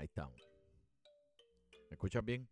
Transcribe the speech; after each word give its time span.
Ahí 0.00 0.06
estamos. 0.06 0.40
¿Me 1.90 1.94
escuchas 1.94 2.24
bien? 2.24 2.48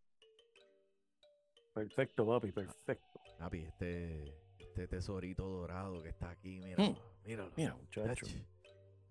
Perfecto, 1.73 2.27
papi, 2.27 2.53
perfecto. 2.53 3.21
Papi, 3.39 3.61
este, 3.61 4.35
este 4.59 4.87
tesorito 4.87 5.49
dorado 5.49 6.03
que 6.03 6.11
está 6.11 6.29
aquí, 6.29 6.61
mira, 6.61 6.85
Mm. 6.85 6.97
míralo. 7.25 7.53
Mira, 7.57 7.75
muchacho. 7.75 8.27
Ach, 8.27 8.35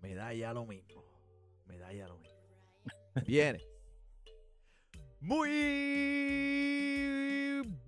Me 0.00 0.14
da 0.14 0.32
ya 0.32 0.52
lo 0.52 0.64
mismo. 0.66 1.02
Me 1.66 1.78
da 1.78 1.92
ya 1.92 2.06
lo 2.06 2.16
mismo. 2.18 2.38
Viene. 3.26 3.60
Muy 5.20 5.48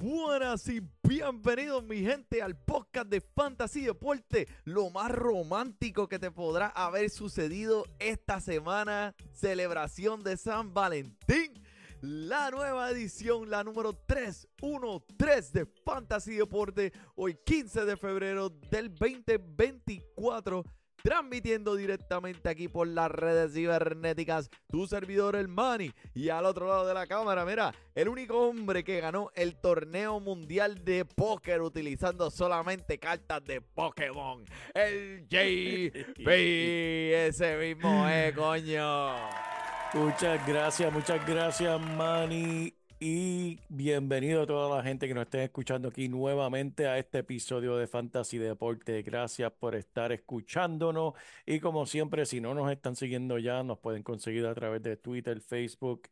buenas 0.00 0.66
y 0.68 0.80
bienvenidos 1.02 1.84
mi 1.84 2.00
gente 2.00 2.40
al 2.40 2.56
podcast 2.56 3.08
de 3.08 3.20
Fantasy 3.20 3.82
Deporte, 3.82 4.48
lo 4.64 4.88
más 4.88 5.10
romántico 5.10 6.08
que 6.08 6.18
te 6.18 6.30
podrá 6.30 6.68
haber 6.68 7.10
sucedido 7.10 7.84
esta 7.98 8.40
semana, 8.40 9.14
celebración 9.32 10.22
de 10.22 10.38
San 10.38 10.72
Valentín, 10.72 11.52
la 12.00 12.50
nueva 12.50 12.90
edición, 12.90 13.50
la 13.50 13.62
número 13.62 13.92
313 13.92 15.58
de 15.58 15.66
Fantasy 15.84 16.36
Deporte, 16.36 16.94
hoy 17.14 17.36
15 17.44 17.84
de 17.84 17.96
febrero 17.98 18.48
del 18.48 18.94
2024 18.94 20.64
transmitiendo 21.02 21.74
directamente 21.76 22.48
aquí 22.48 22.68
por 22.68 22.86
las 22.86 23.10
redes 23.10 23.52
cibernéticas, 23.54 24.50
tu 24.68 24.86
servidor 24.86 25.36
el 25.36 25.48
Mani. 25.48 25.92
Y 26.14 26.28
al 26.28 26.46
otro 26.46 26.68
lado 26.68 26.86
de 26.86 26.94
la 26.94 27.06
cámara, 27.06 27.44
mira, 27.44 27.74
el 27.94 28.08
único 28.08 28.48
hombre 28.48 28.84
que 28.84 29.00
ganó 29.00 29.30
el 29.34 29.56
torneo 29.56 30.20
mundial 30.20 30.84
de 30.84 31.04
póker 31.04 31.60
utilizando 31.62 32.30
solamente 32.30 32.98
cartas 32.98 33.44
de 33.44 33.60
Pokémon, 33.60 34.44
el 34.74 35.26
JP. 35.28 36.26
Ese 36.26 37.56
mismo 37.56 38.08
es, 38.08 38.34
coño. 38.34 39.14
Muchas 39.92 40.46
gracias, 40.46 40.92
muchas 40.92 41.26
gracias, 41.26 41.80
Manny. 41.80 42.79
Y 43.02 43.58
bienvenido 43.70 44.42
a 44.42 44.46
toda 44.46 44.76
la 44.76 44.82
gente 44.82 45.08
que 45.08 45.14
nos 45.14 45.22
esté 45.22 45.44
escuchando 45.44 45.88
aquí 45.88 46.10
nuevamente 46.10 46.86
a 46.86 46.98
este 46.98 47.20
episodio 47.20 47.78
de 47.78 47.86
Fantasy 47.86 48.36
Deporte. 48.36 49.00
Gracias 49.00 49.50
por 49.52 49.74
estar 49.74 50.12
escuchándonos. 50.12 51.14
Y 51.46 51.60
como 51.60 51.86
siempre, 51.86 52.26
si 52.26 52.42
no 52.42 52.52
nos 52.52 52.70
están 52.70 52.96
siguiendo 52.96 53.38
ya, 53.38 53.62
nos 53.62 53.78
pueden 53.78 54.02
conseguir 54.02 54.44
a 54.44 54.54
través 54.54 54.82
de 54.82 54.98
Twitter, 54.98 55.40
Facebook 55.40 56.10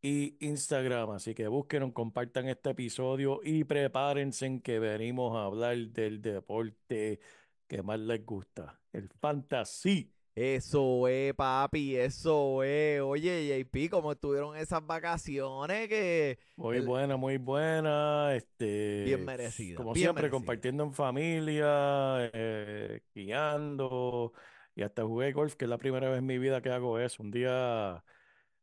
y 0.00 0.36
Instagram. 0.38 1.10
Así 1.10 1.34
que 1.34 1.48
búsquenos, 1.48 1.92
compartan 1.92 2.48
este 2.48 2.70
episodio 2.70 3.40
y 3.42 3.64
prepárense 3.64 4.46
en 4.46 4.60
que 4.60 4.78
venimos 4.78 5.36
a 5.36 5.46
hablar 5.46 5.76
del 5.88 6.22
deporte 6.22 7.18
que 7.66 7.82
más 7.82 7.98
les 7.98 8.24
gusta, 8.24 8.80
el 8.92 9.08
fantasy. 9.08 10.12
Eso 10.42 11.06
es, 11.06 11.34
papi, 11.34 11.96
eso 11.96 12.62
es. 12.62 13.00
Oye, 13.02 13.46
JP, 13.62 13.90
¿cómo 13.90 14.12
estuvieron 14.12 14.56
esas 14.56 14.86
vacaciones? 14.86 15.86
Que 15.88 16.38
Muy 16.56 16.78
El- 16.78 16.86
buena, 16.86 17.16
muy 17.18 17.36
buena. 17.36 18.34
Este, 18.34 19.02
Bien 19.04 19.22
merecida, 19.24 19.76
Como 19.76 19.92
bien 19.92 20.04
siempre, 20.04 20.22
merecida. 20.22 20.38
compartiendo 20.38 20.84
en 20.84 20.94
familia, 20.94 22.30
eh, 22.32 23.02
guiando. 23.14 24.32
Y 24.74 24.82
hasta 24.82 25.04
jugué 25.04 25.32
golf, 25.32 25.56
que 25.56 25.66
es 25.66 25.68
la 25.68 25.76
primera 25.78 26.08
vez 26.08 26.18
en 26.20 26.26
mi 26.26 26.38
vida 26.38 26.62
que 26.62 26.70
hago 26.70 26.98
eso. 26.98 27.22
Un 27.22 27.30
día, 27.30 28.02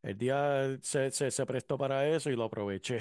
el 0.02 0.18
día 0.18 0.80
se, 0.82 1.12
se, 1.12 1.30
se 1.32 1.46
prestó 1.46 1.78
para 1.78 2.08
eso 2.10 2.32
y 2.32 2.36
lo 2.36 2.46
aproveché. 2.46 3.00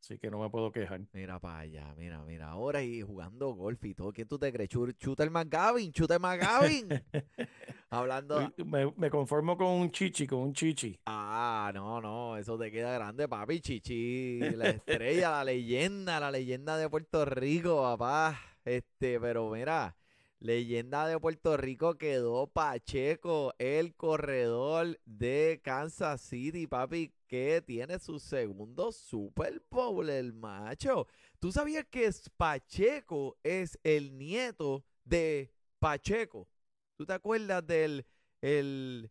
Así 0.00 0.18
que 0.18 0.30
no 0.30 0.38
me 0.38 0.48
puedo 0.48 0.70
quejar. 0.70 1.00
Mira 1.12 1.38
para 1.38 1.58
allá, 1.60 1.94
mira, 1.96 2.22
mira. 2.24 2.48
Ahora 2.50 2.82
y 2.82 3.02
jugando 3.02 3.48
golf 3.54 3.84
y 3.84 3.94
todo. 3.94 4.12
¿Quién 4.12 4.28
tú 4.28 4.38
te 4.38 4.52
crees? 4.52 4.70
Chu- 4.70 4.94
Shooter 4.98 5.30
McGavin, 5.30 5.90
Shooter 5.90 6.20
McGavin. 6.20 6.88
Hablando. 7.90 8.52
Me, 8.64 8.92
me 8.96 9.10
conformo 9.10 9.56
con 9.56 9.66
un 9.68 9.90
chichi, 9.90 10.26
con 10.26 10.40
un 10.40 10.52
chichi. 10.52 10.98
Ah, 11.06 11.70
no, 11.74 12.00
no, 12.00 12.36
eso 12.36 12.56
te 12.58 12.70
queda 12.70 12.92
grande, 12.94 13.26
papi. 13.28 13.60
Chichi, 13.60 14.38
la 14.56 14.70
estrella, 14.70 15.30
la 15.30 15.44
leyenda, 15.44 16.20
la 16.20 16.30
leyenda 16.30 16.76
de 16.76 16.88
Puerto 16.88 17.24
Rico, 17.24 17.82
papá. 17.82 18.38
Este, 18.64 19.18
pero 19.18 19.50
mira, 19.50 19.96
leyenda 20.38 21.06
de 21.06 21.18
Puerto 21.18 21.56
Rico 21.56 21.96
quedó 21.96 22.46
Pacheco, 22.46 23.52
el 23.58 23.94
corredor 23.94 24.98
de 25.06 25.60
Kansas 25.64 26.20
City, 26.20 26.66
papi, 26.66 27.12
que 27.28 27.62
tiene 27.64 27.98
su 28.00 28.18
segundo 28.18 28.90
Super 28.90 29.62
Bowl, 29.70 30.08
el 30.10 30.32
macho. 30.32 31.06
¿Tú 31.38 31.52
sabías 31.52 31.84
que 31.88 32.10
Pacheco 32.36 33.36
es 33.44 33.78
el 33.84 34.16
nieto 34.18 34.84
de 35.04 35.52
Pacheco? 35.78 36.48
¿Tú 36.96 37.06
te 37.06 37.12
acuerdas 37.12 37.64
del 37.66 38.04
el, 38.40 39.10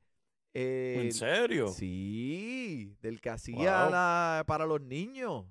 ¿En 0.54 1.00
el- 1.06 1.12
serio? 1.14 1.68
Sí, 1.68 2.96
del 3.02 3.22
que 3.22 3.30
hacía 3.30 3.84
Wow. 3.84 3.92
la- 3.92 4.44
para 4.48 4.66
los 4.66 4.82
niños. 4.82 5.46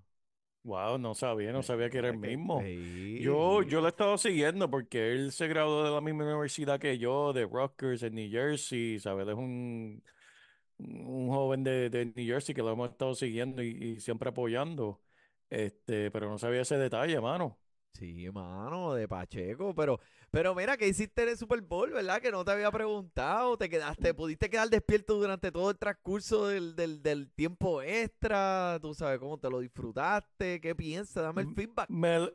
Wow, 0.64 0.98
no 0.98 1.14
sabía, 1.14 1.52
no 1.52 1.62
sabía 1.62 1.88
que 1.88 1.98
era 1.98 2.08
el 2.08 2.18
mismo. 2.18 2.60
Sí. 2.60 3.20
Yo, 3.20 3.62
yo 3.62 3.80
lo 3.80 3.86
he 3.86 3.90
estado 3.90 4.18
siguiendo 4.18 4.68
porque 4.68 5.12
él 5.12 5.30
se 5.30 5.46
graduó 5.46 5.84
de 5.84 5.92
la 5.92 6.00
misma 6.00 6.24
universidad 6.24 6.80
que 6.80 6.98
yo, 6.98 7.32
de 7.32 7.44
Rutgers 7.44 8.02
en 8.02 8.16
New 8.16 8.28
Jersey, 8.28 8.98
¿sabes? 8.98 9.28
Es 9.28 9.34
un, 9.34 10.02
un 10.78 11.28
joven 11.28 11.64
de, 11.64 11.90
de 11.90 12.06
New 12.06 12.26
Jersey 12.26 12.54
que 12.54 12.62
lo 12.62 12.72
hemos 12.72 12.90
estado 12.90 13.14
siguiendo 13.14 13.62
y, 13.62 13.68
y 13.68 14.00
siempre 14.00 14.28
apoyando. 14.30 15.00
Este, 15.48 16.10
pero 16.10 16.28
no 16.28 16.38
sabía 16.38 16.62
ese 16.62 16.76
detalle, 16.76 17.20
mano. 17.20 17.58
Sí, 17.92 18.28
mano, 18.30 18.92
de 18.92 19.08
Pacheco, 19.08 19.74
pero, 19.74 19.98
pero 20.30 20.54
mira, 20.54 20.76
que 20.76 20.86
hiciste 20.86 21.22
en 21.22 21.30
el 21.30 21.38
Super 21.38 21.62
Bowl, 21.62 21.92
verdad? 21.92 22.20
Que 22.20 22.30
no 22.30 22.44
te 22.44 22.50
había 22.50 22.70
preguntado, 22.70 23.56
te 23.56 23.70
quedaste, 23.70 24.12
pudiste 24.12 24.50
quedar 24.50 24.68
despierto 24.68 25.14
durante 25.14 25.50
todo 25.50 25.70
el 25.70 25.78
transcurso 25.78 26.46
del, 26.46 26.76
del, 26.76 27.02
del 27.02 27.30
tiempo 27.32 27.80
extra, 27.80 28.78
tú 28.82 28.92
sabes 28.92 29.18
cómo 29.18 29.38
te 29.38 29.48
lo 29.48 29.60
disfrutaste, 29.60 30.60
qué 30.60 30.74
piensas, 30.74 31.22
dame 31.22 31.40
el 31.40 31.54
feedback. 31.54 31.88
Me, 31.88 32.30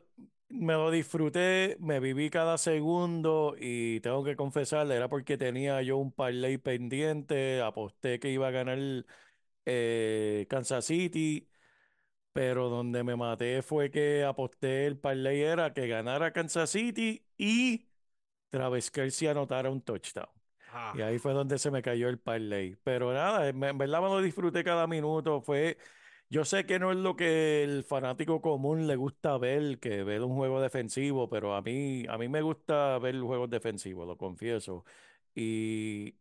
me 0.52 0.74
lo 0.74 0.90
disfruté, 0.90 1.76
me 1.80 2.00
viví 2.00 2.30
cada 2.30 2.58
segundo 2.58 3.54
y 3.58 4.00
tengo 4.00 4.24
que 4.24 4.36
confesarle, 4.36 4.96
era 4.96 5.08
porque 5.08 5.38
tenía 5.38 5.82
yo 5.82 5.98
un 5.98 6.12
parlay 6.12 6.58
pendiente, 6.58 7.60
aposté 7.62 8.20
que 8.20 8.30
iba 8.30 8.48
a 8.48 8.50
ganar 8.50 8.78
eh, 9.66 10.46
Kansas 10.50 10.86
City. 10.86 11.48
Pero 12.32 12.68
donde 12.70 13.04
me 13.04 13.16
maté 13.16 13.62
fue 13.62 13.90
que 13.90 14.24
aposté 14.24 14.86
el 14.86 14.98
parlay 14.98 15.42
era 15.42 15.74
que 15.74 15.86
ganara 15.88 16.32
Kansas 16.32 16.70
City 16.70 17.26
y 17.38 17.88
Travis 18.50 18.90
Kelce 18.90 19.28
anotara 19.30 19.70
un 19.70 19.82
touchdown. 19.82 20.28
Ah, 20.68 20.94
Y 20.94 21.02
ahí 21.02 21.18
fue 21.18 21.32
donde 21.34 21.58
se 21.58 21.70
me 21.70 21.82
cayó 21.82 22.08
el 22.08 22.18
parlay. 22.20 22.76
Pero 22.84 23.12
nada, 23.14 23.48
en 23.48 23.60
verdad 23.60 24.02
me 24.02 24.08
lo 24.08 24.20
disfruté 24.22 24.64
cada 24.64 24.86
minuto. 24.86 25.40
Fue, 25.42 25.78
yo 26.32 26.44
sé 26.46 26.64
que 26.66 26.78
no 26.78 26.90
es 26.92 26.96
lo 26.98 27.14
que 27.16 27.62
el 27.62 27.84
fanático 27.84 28.40
común 28.40 28.86
le 28.86 28.96
gusta 28.96 29.36
ver, 29.38 29.78
que 29.78 30.02
ver 30.02 30.22
un 30.22 30.34
juego 30.34 30.60
defensivo, 30.62 31.28
pero 31.28 31.54
a 31.54 31.60
mí, 31.62 32.04
a 32.08 32.16
mí 32.18 32.28
me 32.28 32.40
gusta 32.42 32.98
ver 32.98 33.20
juegos 33.20 33.50
defensivos, 33.50 34.06
lo 34.06 34.16
confieso. 34.16 34.84
Y 35.34 36.16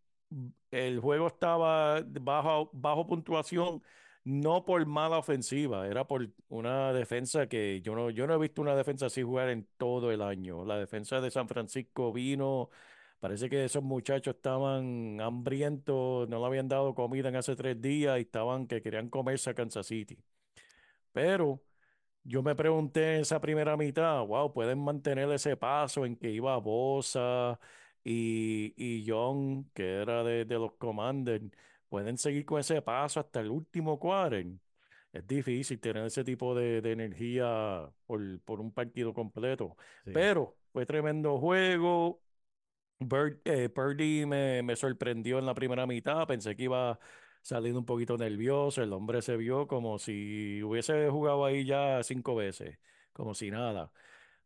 el 0.71 0.99
juego 0.99 1.27
estaba 1.27 2.01
bajo, 2.21 2.69
bajo 2.73 3.07
puntuación, 3.07 3.81
no 4.25 4.65
por 4.65 4.85
mala 4.85 5.17
ofensiva, 5.17 5.87
era 5.87 6.05
por 6.07 6.29
una 6.49 6.91
defensa 6.93 7.47
que 7.47 7.81
yo 7.81 7.95
no, 7.95 8.09
yo 8.09 8.27
no 8.27 8.35
he 8.35 8.37
visto 8.37 8.61
una 8.61 8.75
defensa 8.75 9.05
así 9.07 9.23
jugar 9.23 9.49
en 9.49 9.67
todo 9.77 10.11
el 10.11 10.21
año. 10.21 10.65
La 10.65 10.77
defensa 10.77 11.21
de 11.21 11.31
San 11.31 11.47
Francisco 11.47 12.11
vino. 12.13 12.69
Parece 13.21 13.49
que 13.49 13.65
esos 13.65 13.83
muchachos 13.83 14.35
estaban 14.35 15.21
hambrientos, 15.21 16.29
no 16.29 16.39
le 16.41 16.47
habían 16.47 16.69
dado 16.69 16.95
comida 16.95 17.29
en 17.29 17.37
hace 17.37 17.55
tres 17.55 17.81
días 17.81 18.19
y 18.19 18.23
estaban 18.23 18.67
que 18.67 18.81
querían 18.83 19.09
comerse 19.09 19.51
a 19.51 19.55
Kansas 19.55 19.87
City. 19.87 20.19
Pero 21.13 21.63
yo 22.23 22.43
me 22.43 22.55
pregunté 22.55 23.15
en 23.17 23.21
esa 23.21 23.41
primera 23.41 23.77
mitad, 23.77 24.25
wow, 24.25 24.53
pueden 24.53 24.79
mantener 24.79 25.31
ese 25.31 25.57
paso 25.57 26.05
en 26.05 26.15
que 26.17 26.31
iba 26.31 26.57
Bosa 26.57 27.59
y, 28.03 28.73
y 28.77 29.03
Young, 29.03 29.65
que 29.73 30.01
era 30.01 30.23
de, 30.23 30.45
de 30.45 30.55
los 30.59 30.73
Commanders, 30.75 31.45
pueden 31.89 32.17
seguir 32.17 32.45
con 32.45 32.59
ese 32.59 32.81
paso 32.81 33.19
hasta 33.19 33.41
el 33.41 33.49
último 33.51 33.99
quarter. 33.99 34.47
Es 35.13 35.27
difícil 35.27 35.79
tener 35.79 36.05
ese 36.05 36.23
tipo 36.23 36.55
de, 36.55 36.81
de 36.81 36.91
energía 36.93 37.89
por, 38.05 38.41
por 38.41 38.61
un 38.61 38.71
partido 38.73 39.13
completo. 39.13 39.75
sí. 40.05 40.11
Pero 40.11 40.57
fue 40.71 40.85
tremendo 40.85 41.37
juego. 41.39 42.21
Bird, 43.03 43.41
eh, 43.45 43.69
Purdy 43.69 44.25
me, 44.27 44.61
me 44.61 44.75
sorprendió 44.75 45.39
en 45.39 45.45
la 45.45 45.53
primera 45.55 45.87
mitad. 45.87 46.27
Pensé 46.27 46.55
que 46.55 46.63
iba 46.63 46.99
saliendo 47.41 47.79
un 47.79 47.85
poquito 47.85 48.17
nervioso. 48.17 48.83
El 48.83 48.93
hombre 48.93 49.21
se 49.23 49.37
vio 49.37 49.67
como 49.67 49.97
si 49.97 50.61
hubiese 50.63 51.09
jugado 51.09 51.45
ahí 51.45 51.65
ya 51.65 52.03
cinco 52.03 52.35
veces, 52.35 52.77
como 53.11 53.33
si 53.33 53.49
nada. 53.49 53.91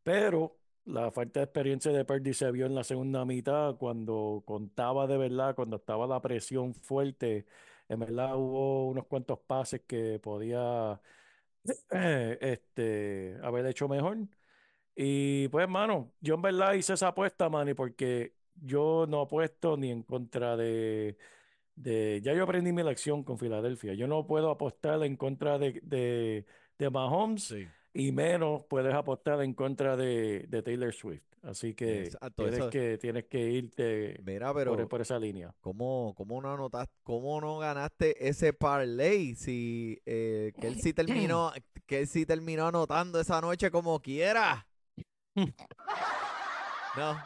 Pero 0.04 0.60
la 0.86 1.12
falta 1.12 1.42
de 1.42 1.46
experiencia 1.46 1.92
de 1.92 2.06
Purdy 2.06 2.34
se 2.34 2.52
vio 2.52 2.66
en 2.68 2.76
la 2.76 2.84
segunda 2.84 3.26
mitad 3.26 3.78
cuando 3.78 4.44
contaba 4.46 5.08
de 5.08 5.18
verdad, 5.18 5.56
cuando 5.56 5.78
estaba 5.78 6.08
la 6.08 6.22
presión 6.22 6.74
fuerte. 6.76 7.46
En 7.90 8.00
verdad 8.00 8.36
hubo 8.38 8.88
unos 8.90 9.08
cuantos 9.08 9.40
pases 9.40 9.82
que 9.88 10.20
podía 10.20 11.02
este, 11.92 13.38
haber 13.44 13.66
hecho 13.68 13.88
mejor. 13.90 14.18
Y 14.96 15.48
pues, 15.50 15.68
mano, 15.70 16.14
yo 16.22 16.36
en 16.36 16.42
verdad 16.42 16.74
hice 16.74 16.94
esa 16.94 17.10
apuesta, 17.10 17.50
Manny, 17.50 17.74
porque 17.74 18.36
yo 18.62 19.06
no 19.08 19.22
apuesto 19.22 19.78
ni 19.78 19.92
en 19.92 20.04
contra 20.04 20.56
de, 20.58 21.18
de, 21.76 22.22
ya 22.24 22.34
yo 22.34 22.44
aprendí 22.44 22.72
mi 22.72 22.84
lección 22.84 23.24
con 23.24 23.38
Filadelfia. 23.38 23.94
Yo 23.94 24.08
no 24.08 24.26
puedo 24.26 24.50
apostar 24.50 25.04
en 25.04 25.16
contra 25.18 25.58
de, 25.58 25.80
de, 25.84 26.46
de 26.78 26.90
Mahomes 26.90 27.44
Sí. 27.44 27.68
y 27.94 28.12
menos 28.12 28.64
puedes 28.70 28.94
apostar 28.94 29.42
en 29.42 29.54
contra 29.54 29.96
de, 29.98 30.46
de 30.48 30.62
Taylor 30.64 30.94
Swift. 30.94 31.24
Así 31.44 31.76
que 31.76 32.06
Exacto, 32.06 32.44
tienes 32.44 32.60
eso- 32.60 32.70
que 32.72 32.98
tienes 32.98 33.26
que 33.26 33.40
irte 33.52 34.20
Mira, 34.26 34.52
por, 34.52 34.64
pero 34.64 34.90
por 34.90 35.02
esa 35.02 35.20
línea. 35.20 35.54
¿cómo, 35.62 36.16
cómo 36.18 36.42
no 36.42 36.52
anotaste, 36.52 36.96
cómo 37.04 37.40
no 37.40 37.60
ganaste 37.60 38.28
ese 38.28 38.52
parlay 38.52 39.36
si 39.36 40.02
eh, 40.08 40.54
que 40.60 40.68
él 40.68 40.82
sí 40.82 40.92
terminó, 40.96 41.52
que 41.86 42.00
él 42.00 42.08
sí 42.08 42.26
terminó 42.26 42.66
anotando 42.68 43.20
esa 43.20 43.42
noche 43.42 43.70
como 43.70 44.00
quiera? 44.02 44.66
No, 46.98 47.18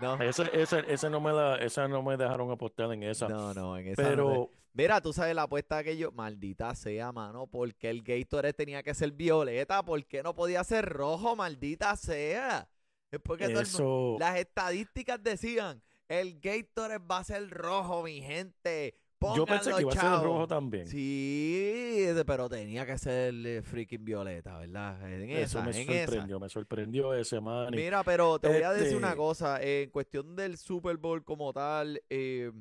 no, 0.00 0.20
Ese, 0.22 0.44
ese, 0.52 0.84
ese 0.92 1.10
no 1.10 1.20
me 1.20 1.32
la, 1.32 1.56
esa 1.56 1.88
no 1.88 2.02
me 2.02 2.16
dejaron 2.16 2.50
apostar 2.50 2.92
en 2.92 3.02
esa. 3.02 3.28
no, 3.28 3.54
no, 3.54 3.76
en 3.78 3.88
esa 3.88 4.02
no 4.02 4.08
te- 4.08 4.16
pero 4.16 4.50
Mira, 4.74 5.00
tú 5.00 5.10
sabes 5.14 5.34
la 5.34 5.44
apuesta 5.44 5.82
que 5.82 5.96
yo, 5.96 6.12
maldita 6.12 6.74
sea, 6.74 7.10
mano, 7.10 7.46
porque 7.46 7.88
el 7.88 8.02
Gatorade 8.02 8.52
tenía 8.52 8.82
que 8.82 8.92
ser 8.92 9.10
violeta, 9.12 9.82
¿por 9.82 10.04
qué 10.04 10.22
no 10.22 10.34
podía 10.34 10.62
ser 10.64 10.84
rojo, 10.86 11.34
maldita 11.34 11.96
sea? 11.96 12.68
Es 13.10 13.18
porque 13.20 13.44
todo 13.48 13.60
el 13.60 13.66
mu- 13.68 13.72
eso, 13.72 14.16
las 14.20 14.36
estadísticas 14.38 15.22
decían, 15.22 15.82
el 16.08 16.38
Gatorade 16.40 16.98
va 16.98 17.18
a 17.20 17.24
ser 17.24 17.48
rojo, 17.48 18.02
mi 18.02 18.20
gente. 18.20 18.94
Yo 19.36 19.46
pensé 19.46 19.72
que 19.74 19.80
iba 19.82 19.90
a 19.90 19.94
ser 19.94 20.02
chavos". 20.02 20.22
rojo 20.24 20.46
también. 20.46 20.86
Sí, 20.86 22.06
pero 22.26 22.48
tenía 22.48 22.84
que 22.86 22.98
ser 22.98 23.34
eh, 23.46 23.62
freaking 23.62 24.04
violeta, 24.04 24.58
¿verdad? 24.58 25.10
En 25.12 25.30
Eso 25.30 25.58
esa, 25.58 25.62
me 25.62 25.70
en 25.82 25.90
esa. 25.90 26.06
sorprendió, 26.06 26.40
me 26.40 26.48
sorprendió 26.48 27.14
ese 27.14 27.40
man. 27.40 27.68
Mira, 27.74 28.02
pero 28.04 28.38
te 28.38 28.48
voy 28.48 28.62
a 28.62 28.72
decir 28.72 28.96
una 28.96 29.08
Este- 29.08 29.16
cosa. 29.18 29.62
en 29.62 29.90
cuestión 29.90 30.36
del 30.36 30.56
Super 30.58 30.96
Bowl 30.96 31.24
como 31.24 31.52
tal, 31.52 32.02
eh, 32.10 32.52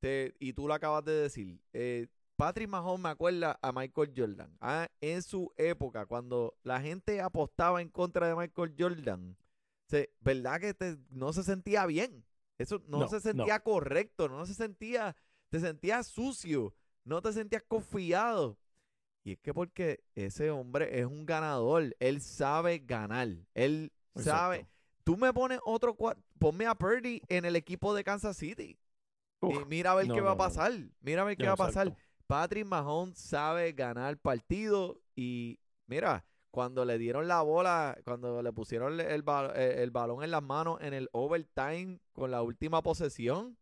te- 0.00 0.34
y 0.40 0.52
tú 0.52 0.66
lo 0.66 0.74
acabas 0.74 1.04
de 1.04 1.12
decir, 1.12 1.60
eh, 1.72 2.08
Patrick 2.36 2.68
Mahomes 2.70 3.02
me 3.02 3.08
acuerda 3.10 3.58
a 3.60 3.70
Michael 3.70 4.12
Jordan. 4.16 4.56
Ah, 4.60 4.88
en 5.02 5.22
su 5.22 5.52
época, 5.58 6.06
cuando 6.06 6.54
la 6.62 6.80
gente 6.80 7.20
apostaba 7.20 7.82
en 7.82 7.90
contra 7.90 8.26
de 8.28 8.34
Michael 8.34 8.74
Jordan, 8.78 9.36
se- 9.88 10.10
¿verdad 10.20 10.58
que 10.60 10.72
te- 10.72 10.96
no 11.10 11.32
se 11.34 11.42
sentía 11.42 11.84
bien? 11.86 12.24
Eso 12.56 12.80
no, 12.88 13.00
No, 13.00 13.08
se 13.08 13.16
no. 13.16 13.20
sentía 13.20 13.60
correcto, 13.60 14.28
no 14.28 14.44
se 14.46 14.54
sentía, 14.54 15.14
te 15.50 15.60
sentías 15.60 16.06
sucio, 16.06 16.74
no 17.04 17.20
te 17.20 17.32
sentías 17.32 17.62
confiado. 17.62 18.58
Y 19.22 19.32
es 19.32 19.38
que 19.40 19.52
porque 19.52 20.02
ese 20.14 20.50
hombre 20.50 20.98
es 20.98 21.04
un 21.04 21.26
ganador, 21.26 21.94
él 21.98 22.22
sabe 22.22 22.78
ganar, 22.78 23.28
él 23.54 23.92
sabe. 24.16 24.66
Tú 25.04 25.16
me 25.16 25.32
pones 25.32 25.60
otro 25.64 25.96
ponme 26.38 26.66
a 26.66 26.74
Purdy 26.74 27.20
en 27.28 27.44
el 27.44 27.56
equipo 27.56 27.94
de 27.94 28.04
Kansas 28.04 28.36
City. 28.36 28.78
Uf, 29.40 29.62
y 29.62 29.64
mira 29.66 29.92
a 29.92 29.94
ver 29.96 30.08
no, 30.08 30.14
qué 30.14 30.20
va 30.20 30.32
a 30.32 30.36
pasar. 30.36 30.72
Mira 31.00 31.22
a 31.22 31.24
ver 31.24 31.36
qué 31.36 31.46
va 31.46 31.52
a 31.52 31.56
pasar. 31.56 31.88
exacto. 31.88 32.10
Patrick 32.26 32.64
Mahomes 32.64 33.18
sabe 33.18 33.72
ganar 33.72 34.16
partidos 34.18 34.98
y 35.16 35.58
mira, 35.86 36.24
cuando 36.50 36.84
le 36.84 36.96
dieron 36.96 37.26
la 37.26 37.42
bola, 37.42 37.98
cuando 38.04 38.42
le 38.42 38.52
pusieron 38.52 39.00
el, 39.00 39.24
eh, 39.54 39.74
el 39.82 39.90
balón 39.90 40.22
en 40.22 40.30
las 40.30 40.42
manos 40.42 40.80
en 40.80 40.94
el 40.94 41.08
overtime 41.12 41.98
con 42.12 42.30
la 42.30 42.42
última 42.42 42.82
posesión, 42.82 43.58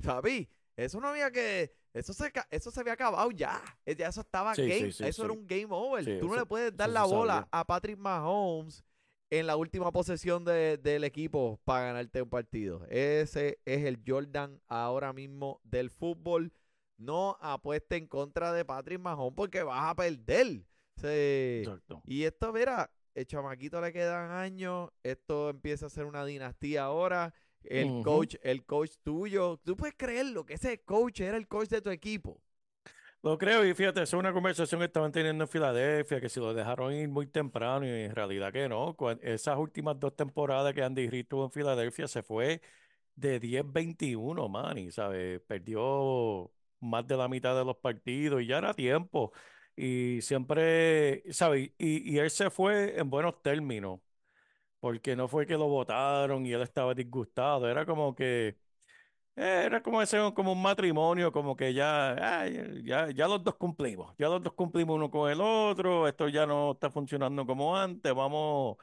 Fabi, 0.00 0.48
eso 0.76 1.00
no 1.00 1.08
había 1.08 1.30
que, 1.30 1.72
eso 1.92 2.12
se, 2.12 2.32
eso 2.50 2.70
se 2.70 2.80
había 2.80 2.94
acabado 2.94 3.30
ya, 3.30 3.62
Eh, 3.86 3.94
ya 3.94 4.08
eso 4.08 4.20
estaba 4.22 4.54
Sí, 4.54 4.62
game, 4.62 4.80
sí, 4.86 4.92
sí, 4.92 5.04
eso 5.04 5.24
era 5.24 5.32
un 5.32 5.46
game 5.46 5.68
over. 5.70 6.04
Tú 6.20 6.26
no 6.26 6.32
eso- 6.34 6.40
le 6.42 6.46
puedes 6.46 6.76
dar 6.76 6.90
la 6.90 7.04
bola 7.04 7.48
a 7.50 7.64
Patrick 7.64 7.98
Mahomes 7.98 8.82
en 9.30 9.46
la 9.46 9.56
última 9.56 9.90
posesión 9.90 10.44
de- 10.44 10.76
del 10.78 11.04
equipo 11.04 11.60
para 11.64 11.86
ganarte 11.86 12.22
un 12.22 12.28
partido. 12.30 12.84
Ese 12.88 13.58
es 13.64 13.84
el 13.84 14.00
Jordan 14.06 14.60
ahora 14.68 15.12
mismo 15.12 15.60
del 15.64 15.90
fútbol. 15.90 16.52
No 16.96 17.36
apueste 17.40 17.96
en 17.96 18.06
contra 18.06 18.52
de 18.52 18.64
Patrick 18.64 19.00
Mahomes 19.00 19.34
porque 19.36 19.62
vas 19.62 19.90
a 19.90 19.94
perder. 19.96 20.64
Exacto. 21.02 22.02
y 22.06 22.22
esto, 22.24 22.52
mira, 22.52 22.90
el 23.14 23.26
chamaquito 23.26 23.80
le 23.80 23.92
quedan 23.92 24.30
años. 24.30 24.90
Esto 25.02 25.50
empieza 25.50 25.86
a 25.86 25.90
ser 25.90 26.04
una 26.04 26.24
dinastía 26.24 26.84
ahora. 26.84 27.34
El 27.64 28.02
coach, 28.02 28.36
el 28.42 28.64
coach 28.64 28.92
tuyo. 29.02 29.58
Tú 29.64 29.76
puedes 29.76 29.94
creerlo, 29.96 30.44
que 30.44 30.54
ese 30.54 30.82
coach 30.82 31.20
era 31.20 31.36
el 31.36 31.46
coach 31.48 31.68
de 31.68 31.80
tu 31.80 31.90
equipo. 31.90 32.40
Lo 33.22 33.38
creo, 33.38 33.64
y 33.64 33.72
fíjate, 33.72 34.02
es 34.02 34.12
una 34.12 34.34
conversación 34.34 34.80
que 34.80 34.84
estaban 34.86 35.10
teniendo 35.10 35.44
en 35.44 35.48
Filadelfia, 35.48 36.20
que 36.20 36.28
si 36.28 36.40
lo 36.40 36.52
dejaron 36.52 36.92
ir 36.92 37.08
muy 37.08 37.26
temprano, 37.26 37.86
y 37.86 37.88
en 37.88 38.14
realidad 38.14 38.52
que 38.52 38.68
no. 38.68 38.94
Esas 39.22 39.56
últimas 39.56 39.98
dos 39.98 40.14
temporadas 40.14 40.74
que 40.74 40.82
Andy 40.82 41.08
Reid 41.08 41.26
tuvo 41.26 41.46
en 41.46 41.50
Filadelfia 41.50 42.06
se 42.06 42.22
fue 42.22 42.60
de 43.14 43.40
10-21, 43.40 44.48
man, 44.50 44.76
y 44.76 44.90
¿sabes? 44.90 45.40
Perdió 45.46 46.52
más 46.80 47.06
de 47.06 47.16
la 47.16 47.28
mitad 47.28 47.56
de 47.56 47.64
los 47.64 47.76
partidos 47.78 48.42
y 48.42 48.46
ya 48.46 48.58
era 48.58 48.74
tiempo. 48.74 49.32
Y 49.74 50.20
siempre, 50.20 51.24
¿sabes? 51.32 51.70
Y, 51.78 52.12
y 52.14 52.18
él 52.18 52.30
se 52.30 52.50
fue 52.50 52.98
en 52.98 53.08
buenos 53.10 53.40
términos, 53.42 54.00
porque 54.84 55.16
no 55.16 55.28
fue 55.28 55.46
que 55.46 55.54
lo 55.54 55.68
votaron 55.68 56.44
y 56.46 56.52
él 56.52 56.62
estaba 56.62 56.94
disgustado, 56.94 57.68
era 57.70 57.86
como 57.86 58.14
que... 58.14 58.56
Eh, 59.36 59.62
Era 59.66 59.82
como 59.82 60.02
ese, 60.02 60.18
como 60.34 60.52
un 60.52 60.62
matrimonio, 60.62 61.32
como 61.32 61.56
que 61.56 61.74
ya, 61.74 62.48
ya, 62.84 63.10
ya 63.10 63.28
los 63.28 63.42
dos 63.44 63.56
cumplimos, 63.56 64.14
ya 64.18 64.28
los 64.28 64.42
dos 64.42 64.52
cumplimos 64.54 64.96
uno 64.96 65.10
con 65.10 65.30
el 65.30 65.40
otro, 65.40 66.06
esto 66.08 66.28
ya 66.28 66.46
no 66.46 66.72
está 66.72 66.90
funcionando 66.90 67.46
como 67.46 67.76
antes, 67.76 68.14
vamos, 68.14 68.76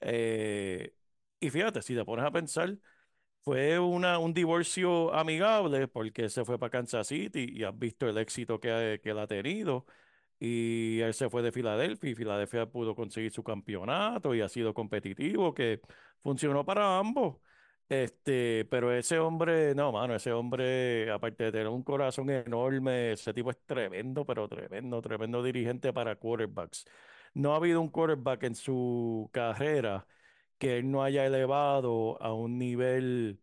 eh, 0.00 0.94
y 1.40 1.50
fíjate, 1.50 1.82
si 1.82 1.94
te 1.96 2.04
pones 2.04 2.24
a 2.26 2.30
pensar, 2.32 2.78
fue 3.42 3.78
una, 3.78 4.18
un 4.18 4.34
divorcio 4.34 5.12
amigable 5.14 5.88
porque 5.88 6.28
se 6.28 6.44
fue 6.44 6.58
para 6.58 6.70
Kansas 6.70 7.08
City 7.08 7.46
y 7.52 7.64
has 7.64 7.78
visto 7.78 8.08
el 8.08 8.18
éxito 8.18 8.60
que, 8.60 9.00
que 9.02 9.10
él 9.10 9.18
ha 9.18 9.26
tenido, 9.26 9.86
y 10.44 11.00
él 11.00 11.14
se 11.14 11.30
fue 11.30 11.40
de 11.42 11.52
Filadelfia 11.52 12.10
y 12.10 12.14
Filadelfia 12.16 12.66
pudo 12.66 12.96
conseguir 12.96 13.30
su 13.32 13.44
campeonato 13.44 14.34
y 14.34 14.40
ha 14.40 14.48
sido 14.48 14.74
competitivo, 14.74 15.54
que 15.54 15.80
funcionó 16.20 16.64
para 16.64 16.98
ambos. 16.98 17.36
Este, 17.88 18.64
pero 18.70 18.92
ese 18.92 19.18
hombre, 19.20 19.74
no, 19.74 19.92
mano, 19.92 20.16
ese 20.16 20.32
hombre, 20.32 21.10
aparte 21.12 21.44
de 21.44 21.52
tener 21.52 21.68
un 21.68 21.84
corazón 21.84 22.30
enorme, 22.30 23.12
ese 23.12 23.32
tipo 23.34 23.50
es 23.50 23.58
tremendo, 23.66 24.24
pero 24.26 24.48
tremendo, 24.48 25.00
tremendo 25.00 25.42
dirigente 25.44 25.92
para 25.92 26.16
quarterbacks. 26.16 26.86
No 27.34 27.52
ha 27.52 27.56
habido 27.56 27.80
un 27.80 27.88
quarterback 27.90 28.42
en 28.44 28.54
su 28.56 29.30
carrera 29.32 30.06
que 30.58 30.78
él 30.78 30.90
no 30.90 31.02
haya 31.04 31.26
elevado 31.26 32.20
a 32.22 32.32
un 32.32 32.58
nivel, 32.58 33.40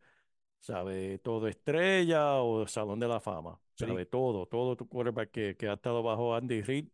¿sabe? 0.59 1.19
Todo 1.19 1.47
estrella 1.47 2.37
o 2.41 2.67
Salón 2.67 2.99
de 2.99 3.07
la 3.07 3.19
Fama, 3.21 3.59
Sí. 3.79 3.85
¿sabe? 3.85 4.05
Todo, 4.05 4.45
todo 4.45 4.75
tu 4.75 4.87
quarterback 4.87 5.31
que, 5.31 5.55
que 5.55 5.67
ha 5.69 5.73
estado 5.73 6.03
bajo 6.03 6.35
Andy 6.35 6.61
Reid, 6.61 6.87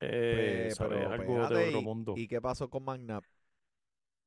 eh, 0.00 0.64
Pues, 0.66 0.76
¿sabe? 0.76 0.96
pero 0.96 1.10
algo 1.12 1.34
de 1.48 1.66
otro 1.68 1.80
¿y- 1.80 1.84
mundo. 1.84 2.14
¿Y 2.16 2.28
qué 2.28 2.40
pasó 2.40 2.68
con 2.68 2.84
McNabb? 2.84 3.24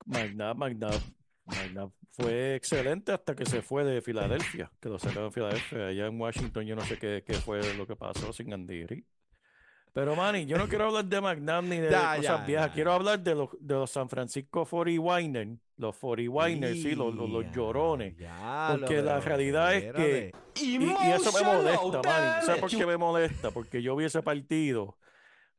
McNabb, 0.05 0.55
McNabb, 0.57 1.01
McNabb 1.45 1.91
fue 2.11 2.55
excelente 2.55 3.11
hasta 3.11 3.35
que 3.35 3.45
se 3.45 3.61
fue 3.61 3.83
de 3.83 4.01
Filadelfia, 4.01 4.71
que 4.79 4.89
lo 4.89 4.97
sacaron 4.97 5.25
de 5.25 5.31
Filadelfia. 5.31 5.87
Allá 5.87 6.07
en 6.07 6.19
Washington 6.19 6.65
yo 6.65 6.75
no 6.75 6.81
sé 6.83 6.97
qué, 6.97 7.23
qué 7.25 7.33
fue 7.33 7.61
lo 7.75 7.85
que 7.85 7.95
pasó 7.95 8.31
sin 8.33 8.53
Andy 8.53 8.85
Reid. 8.85 9.03
Pero 9.93 10.15
Manny, 10.15 10.45
yo 10.45 10.57
no 10.57 10.67
quiero 10.67 10.85
hablar 10.85 11.05
de 11.05 11.19
McNabb 11.21 11.63
ni 11.63 11.77
de 11.77 11.89
Ya, 11.91 12.15
cosas 12.17 12.23
ya, 12.39 12.45
viejas. 12.45 12.67
ya, 12.67 12.73
Quiero 12.73 12.93
hablar 12.93 13.19
de 13.19 13.35
los, 13.35 13.49
de 13.59 13.73
los 13.75 13.89
San 13.91 14.07
Francisco 14.09 14.65
40 14.65 15.57
los 15.77 15.95
40 15.95 16.67
sí, 16.73 16.95
los, 16.95 17.13
los, 17.15 17.29
los 17.29 17.51
llorones. 17.51 18.15
Porque 18.79 19.01
la 19.01 19.19
realidad 19.19 19.75
es 19.75 19.93
que-. 19.93 20.31
Y, 20.55 20.83
y 20.83 21.11
eso 21.11 21.31
me 21.31 21.43
molesta, 21.43 22.01
Manny. 22.03 22.45
¿Sabes 22.45 22.61
por 22.61 22.69
qué 22.69 22.85
me 22.85 22.97
molesta? 22.97 23.51
Porque 23.51 23.81
yo 23.81 23.95
vi 23.95 24.05
ese 24.05 24.21
partido. 24.21 24.97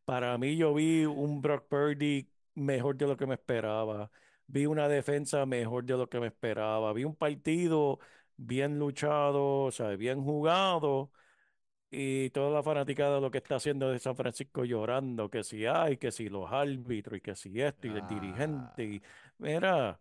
Para 0.04 0.36
mí, 0.38 0.56
yo 0.56 0.74
vi 0.74 1.04
un 1.04 1.40
Brock 1.40 1.68
Purdy 1.68 2.28
mejor 2.54 2.96
de 2.96 3.06
lo 3.06 3.16
que 3.16 3.26
me 3.26 3.34
esperaba. 3.34 4.10
Vi 4.46 4.66
una 4.66 4.88
defensa 4.88 5.46
mejor 5.46 5.84
de 5.84 5.96
lo 5.96 6.08
que 6.08 6.18
me 6.18 6.28
esperaba. 6.28 6.92
Vi 6.92 7.04
un 7.04 7.14
partido 7.14 7.98
bien 8.36 8.78
luchado, 8.78 9.64
o 9.64 9.70
sea, 9.70 9.90
bien 9.96 10.22
jugado. 10.22 11.12
Y 11.90 12.30
toda 12.30 12.50
la 12.50 12.62
fanaticada 12.62 13.16
de 13.16 13.20
lo 13.20 13.30
que 13.30 13.38
está 13.38 13.56
haciendo 13.56 13.90
de 13.90 13.98
San 13.98 14.16
Francisco 14.16 14.64
llorando, 14.64 15.30
que 15.30 15.42
si 15.44 15.64
hay, 15.66 15.96
que 15.96 16.10
si 16.10 16.28
los 16.28 16.50
árbitros, 16.50 17.18
y 17.18 17.20
que 17.20 17.34
si 17.34 17.60
esto, 17.60 17.86
y 17.86 17.90
el 17.90 18.06
dirigente. 18.06 18.84
Y, 18.84 19.02
mira, 19.38 19.98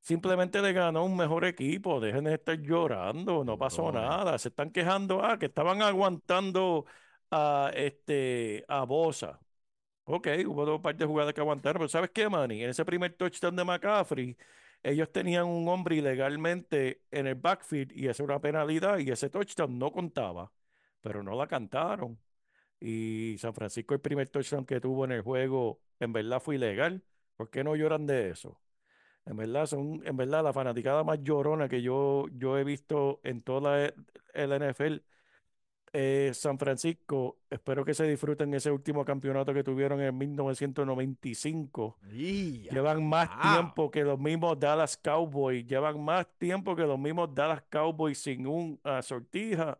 simplemente 0.00 0.60
le 0.62 0.72
ganó 0.72 1.04
un 1.04 1.16
mejor 1.16 1.44
equipo. 1.44 2.00
Dejen 2.00 2.24
de 2.24 2.34
estar 2.34 2.58
llorando, 2.60 3.44
no 3.44 3.58
pasó 3.58 3.92
Llorones. 3.92 3.92
nada. 3.92 4.38
Se 4.38 4.48
están 4.48 4.70
quejando, 4.70 5.24
ah, 5.24 5.38
que 5.38 5.46
estaban 5.46 5.82
aguantando 5.82 6.86
a, 7.30 7.70
este, 7.74 8.64
a 8.68 8.84
Bosa. 8.84 9.40
Ok, 10.04 10.28
hubo 10.46 10.66
dos 10.66 10.80
partes 10.80 11.00
de 11.00 11.06
jugadas 11.06 11.32
que 11.34 11.40
aguantaron, 11.40 11.80
pero 11.80 11.88
¿sabes 11.88 12.10
qué, 12.10 12.28
Manny? 12.28 12.64
En 12.64 12.70
ese 12.70 12.84
primer 12.84 13.14
touchdown 13.14 13.54
de 13.54 13.64
McCaffrey, 13.64 14.36
ellos 14.82 15.12
tenían 15.12 15.46
un 15.46 15.68
hombre 15.68 15.96
ilegalmente 15.96 17.02
en 17.10 17.26
el 17.28 17.36
backfield 17.36 17.92
y 17.96 18.08
esa 18.08 18.24
era 18.24 18.34
una 18.34 18.40
penalidad 18.40 18.98
y 18.98 19.10
ese 19.10 19.30
touchdown 19.30 19.78
no 19.78 19.92
contaba, 19.92 20.52
pero 21.00 21.22
no 21.22 21.36
la 21.36 21.46
cantaron. 21.46 22.18
Y 22.80 23.36
San 23.38 23.54
Francisco, 23.54 23.94
el 23.94 24.00
primer 24.00 24.28
touchdown 24.30 24.64
que 24.66 24.80
tuvo 24.80 25.04
en 25.04 25.12
el 25.12 25.22
juego, 25.22 25.80
en 26.00 26.12
verdad 26.12 26.40
fue 26.40 26.56
ilegal. 26.56 27.04
¿Por 27.36 27.50
qué 27.50 27.64
no 27.64 27.76
lloran 27.76 28.06
de 28.06 28.30
eso? 28.30 28.60
En 29.26 29.36
verdad, 29.36 29.66
son, 29.66 30.02
en 30.04 30.16
verdad, 30.16 30.42
la 30.44 30.52
fanaticada 30.52 31.04
más 31.04 31.20
llorona 31.22 31.68
que 31.68 31.82
yo, 31.82 32.26
yo 32.32 32.58
he 32.58 32.64
visto 32.64 33.20
en 33.22 33.42
toda 33.42 33.60
la- 33.86 33.94
el 34.34 34.52
NFL 34.52 35.02
eh, 35.92 36.30
San 36.34 36.58
Francisco, 36.58 37.38
espero 37.50 37.84
que 37.84 37.94
se 37.94 38.04
disfruten 38.04 38.54
ese 38.54 38.70
último 38.70 39.04
campeonato 39.04 39.52
que 39.52 39.64
tuvieron 39.64 40.00
en 40.00 40.16
1995. 40.16 41.98
Y 42.12 42.62
ya, 42.62 42.72
Llevan 42.72 43.08
más 43.08 43.28
wow. 43.28 43.52
tiempo 43.52 43.90
que 43.90 44.04
los 44.04 44.18
mismos 44.18 44.58
Dallas 44.58 44.96
Cowboys, 44.96 45.66
llevan 45.66 46.00
más 46.04 46.26
tiempo 46.38 46.76
que 46.76 46.82
los 46.82 46.98
mismos 46.98 47.34
Dallas 47.34 47.62
Cowboys 47.68 48.18
sin 48.22 48.46
un 48.46 48.80
ah, 48.84 49.02
sortija. 49.02 49.78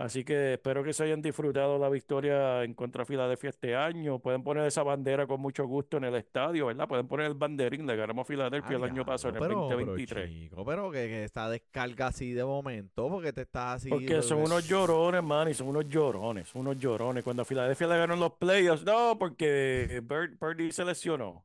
Así 0.00 0.24
que 0.24 0.54
espero 0.54 0.82
que 0.82 0.94
se 0.94 1.04
hayan 1.04 1.20
disfrutado 1.20 1.78
la 1.78 1.90
victoria 1.90 2.64
en 2.64 2.72
contra 2.72 3.02
de 3.02 3.04
Filadelfia 3.04 3.50
este 3.50 3.76
año. 3.76 4.18
Pueden 4.18 4.42
poner 4.42 4.64
esa 4.64 4.82
bandera 4.82 5.26
con 5.26 5.42
mucho 5.42 5.66
gusto 5.66 5.98
en 5.98 6.04
el 6.04 6.14
estadio, 6.14 6.68
¿verdad? 6.68 6.88
Pueden 6.88 7.06
poner 7.06 7.26
el 7.26 7.34
banderín, 7.34 7.86
le 7.86 7.96
ganamos 7.96 8.22
a 8.22 8.24
Filadelfia 8.24 8.78
el 8.78 8.84
año 8.84 9.04
pasado, 9.04 9.36
en 9.36 9.42
el 9.42 9.48
diablo, 9.50 9.68
pero, 9.68 9.76
pero, 9.76 9.84
2023. 9.84 10.30
chico, 10.30 10.64
pero 10.64 10.90
que, 10.90 11.06
que 11.06 11.24
esta 11.24 11.50
descarga 11.50 12.06
así 12.06 12.32
de 12.32 12.42
momento, 12.46 13.10
porque 13.10 13.34
te 13.34 13.42
estás 13.42 13.76
así. 13.76 13.90
Porque 13.90 14.22
son 14.22 14.38
unos 14.38 14.66
llorones, 14.66 15.22
man, 15.22 15.50
y 15.50 15.52
son 15.52 15.68
unos 15.68 15.86
llorones, 15.86 16.54
unos 16.54 16.78
llorones. 16.78 17.22
Cuando 17.22 17.42
a 17.42 17.44
Filadelfia 17.44 17.86
le 17.86 17.98
ganó 17.98 18.16
los 18.16 18.32
playoffs, 18.32 18.84
no, 18.86 19.18
porque 19.18 20.00
Bird, 20.02 20.38
Birdie 20.40 20.72
se 20.72 20.82
lesionó. 20.82 21.44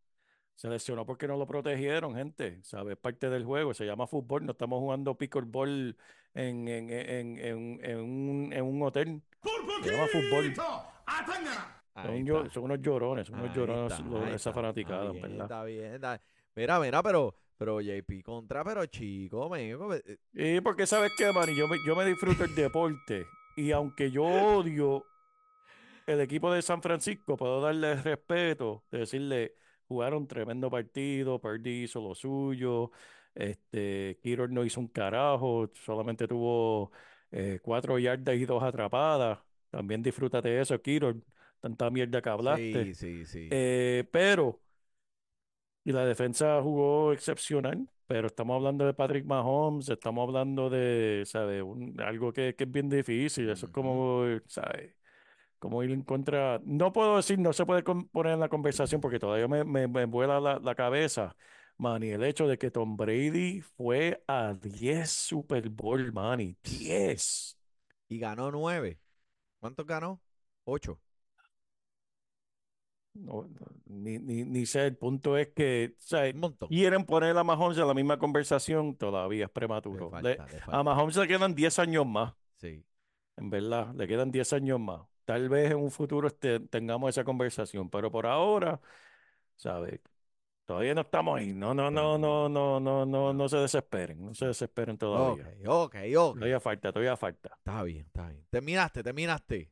Se 0.55 0.69
lesionó 0.69 1.05
porque 1.05 1.27
no 1.27 1.35
lo 1.35 1.45
protegieron, 1.45 2.15
gente. 2.15 2.59
¿Sabes? 2.63 2.93
Es 2.93 2.97
parte 2.97 3.29
del 3.29 3.43
juego. 3.43 3.74
Se 3.74 3.85
llama 3.85 4.07
fútbol. 4.07 4.45
No 4.45 4.53
estamos 4.53 4.79
jugando 4.79 5.17
pickleball 5.17 5.97
en, 6.36 6.68
en, 6.68 6.89
en, 6.92 7.38
en, 7.39 7.80
en 7.84 7.98
un, 8.00 8.54
en 8.54 8.63
un 8.63 8.82
hotel. 8.84 9.22
Se 9.84 9.92
llama 9.92 10.08
fútbol. 10.08 10.54
Son, 12.27 12.51
son 12.51 12.63
unos 12.65 12.82
llorones, 12.82 13.27
son 13.27 13.39
unos 13.39 13.50
Ahí 13.51 13.56
llorones 13.56 13.92
está, 13.94 14.04
los- 14.10 14.27
esa 14.27 14.36
está. 14.36 14.54
fanaticada, 14.54 15.12
bien, 15.12 15.22
¿verdad? 15.22 15.42
Está 15.46 15.63
bien, 15.63 15.94
está- 15.96 16.22
Mira, 16.56 16.80
mira, 16.80 17.01
pero, 17.04 17.36
pero 17.58 17.80
JP 17.82 18.22
contra, 18.24 18.63
pero 18.63 18.86
chico, 18.86 19.50
me, 19.50 19.74
Y 20.34 20.62
porque 20.62 20.86
sabes 20.86 21.12
qué, 21.18 21.32
Manny, 21.32 21.56
yo 21.56 21.68
me, 21.68 21.77
yo 21.86 21.96
me 21.96 22.06
disfruto 22.06 22.44
el 22.44 22.54
deporte 22.56 23.25
y 23.58 23.72
aunque 23.72 24.12
yo 24.12 24.24
odio 24.24 25.06
el 26.06 26.20
equipo 26.22 26.51
de 26.54 26.62
San 26.62 26.82
Francisco, 26.82 27.36
puedo 27.38 27.62
darle 27.62 27.94
el 27.94 28.04
respeto 28.04 28.84
de 28.92 29.00
decirle, 29.00 29.56
jugaron 29.88 30.27
tremendo 30.27 30.70
partido, 30.70 31.39
Purdy 31.39 31.84
hizo 31.84 32.01
lo 32.01 32.13
suyo, 32.13 32.92
este, 33.36 34.20
Kittle 34.24 34.48
no 34.50 34.65
hizo 34.65 34.80
un 34.80 34.88
carajo, 34.88 35.70
solamente 35.84 36.27
tuvo 36.27 36.92
eh, 37.32 37.60
cuatro 37.63 38.00
yardas 38.00 38.36
y 38.36 38.46
dos 38.46 38.63
atrapadas. 38.63 39.39
También 39.70 40.01
disfrútate 40.04 40.50
de 40.50 40.62
eso, 40.62 40.82
Kittle, 40.82 41.22
tanta 41.62 41.89
mierda 41.89 42.22
que 42.22 42.30
hablaste. 42.30 42.89
sí, 42.89 42.94
sí, 42.96 43.25
sí. 43.25 43.51
Eh, 43.51 44.08
pero, 44.12 44.62
y 45.84 45.92
la 45.92 46.06
defensa 46.06 46.62
jugó 46.62 47.13
excepcional, 47.13 47.88
pero 48.08 48.27
estamos 48.27 48.56
hablando 48.56 48.86
de 48.86 48.94
Patrick 48.94 49.25
Mahomes, 49.25 49.89
estamos 49.89 50.27
hablando 50.27 50.70
de, 50.70 51.24
¿sabes? 51.25 51.62
Un- 51.63 51.96
algo 52.01 52.34
que, 52.34 52.56
que 52.56 52.63
es 52.65 52.72
bien 52.72 52.89
difícil, 52.89 53.50
eso 53.50 53.65
es 53.68 53.72
como, 53.72 54.24
¿sabes? 54.48 54.96
Como 55.60 55.84
ir 55.84 55.92
en 55.92 56.04
contra, 56.04 56.62
no 56.65 56.94
puedo 56.94 57.18
decir, 57.18 57.39
no 57.39 57.54
se 57.54 57.65
puede 57.65 57.84
poner 57.84 58.34
en 58.34 58.39
la 58.42 58.50
conversación 58.50 59.01
porque 59.01 59.20
todavía 59.20 59.48
me, 59.48 59.63
me, 59.65 59.88
me 59.88 60.06
vuela 60.06 60.39
la, 60.42 60.60
la 60.60 60.75
cabeza, 60.75 61.36
man, 61.77 62.03
y 62.03 62.10
el 62.10 62.24
hecho 62.24 62.48
de 62.48 62.58
que 62.58 62.72
Tom 62.72 62.96
Brady 62.98 63.62
fue 63.62 64.24
a 64.27 64.53
10 64.53 65.10
Super 65.12 65.70
Bowl, 65.70 66.12
man, 66.12 66.41
y 66.41 66.55
10. 66.63 67.58
Y 68.08 68.20
ganó 68.20 68.51
nueve. 68.51 69.00
¿Cuántos 69.60 69.86
ganó? 69.86 70.22
Ocho. 70.65 71.00
No, 73.13 73.44
no, 73.48 73.67
ni, 73.86 74.20
ni, 74.20 74.44
ni 74.44 74.65
sé, 74.65 74.88
el 74.88 74.98
punto 74.98 75.38
es 75.38 75.48
que. 75.55 75.96
Un 76.34 76.39
montón. 76.41 76.67
quieren 76.67 77.05
poner 77.05 77.38
a 77.38 77.44
Mahomes 77.46 77.77
en 77.77 77.88
la 77.88 77.94
misma 77.94 78.20
conversación, 78.20 78.96
todavía 78.98 79.46
es 79.46 79.51
prematuro. 79.51 80.10
falta, 80.10 80.27
Le- 80.29 80.36
le 80.36 80.62
a. 80.67 80.84
Mahomes 80.84 81.15
le 81.15 81.27
quedan 81.27 81.55
10 81.55 81.79
años 81.79 82.05
más, 82.05 82.34
Sí. 82.58 82.84
en 83.38 83.50
verdad, 83.50 83.94
le 83.96 84.05
quedan 84.08 84.32
10 84.32 84.51
años 84.51 84.82
más. 84.82 85.01
Tal 85.24 85.48
vez 85.48 85.72
en 85.72 85.77
un 85.77 85.91
futuro 85.91 86.27
este- 86.27 86.60
tengamos 86.60 87.10
esa 87.10 87.24
conversación, 87.24 87.89
pero 87.89 88.12
por 88.12 88.27
ahora, 88.27 88.82
¿sabes? 89.55 90.01
Todavía 90.65 90.95
no 90.95 91.01
estamos 91.01 91.38
ahí. 91.38 91.53
No, 91.53 91.74
no, 91.75 91.91
no, 91.91 92.17
no, 92.17 92.50
no, 92.50 92.79
no, 92.79 93.05
no, 93.05 93.34
no 93.34 93.50
se 93.50 93.57
desesperen, 93.57 94.25
no 94.25 94.34
se 94.34 94.48
desesperen 94.48 94.95
Ok, 94.95 95.00
todavía. 95.00 95.45
ok, 95.67 95.95
ok. 96.17 96.36
Todavía 96.36 96.60
falta, 96.60 96.91
todavía 96.91 97.15
falta. 97.15 97.50
Está 97.57 97.84
bien, 97.84 98.05
está 98.07 98.27
bien. 98.29 98.45
Terminaste, 98.50 99.03
terminaste. 99.03 99.72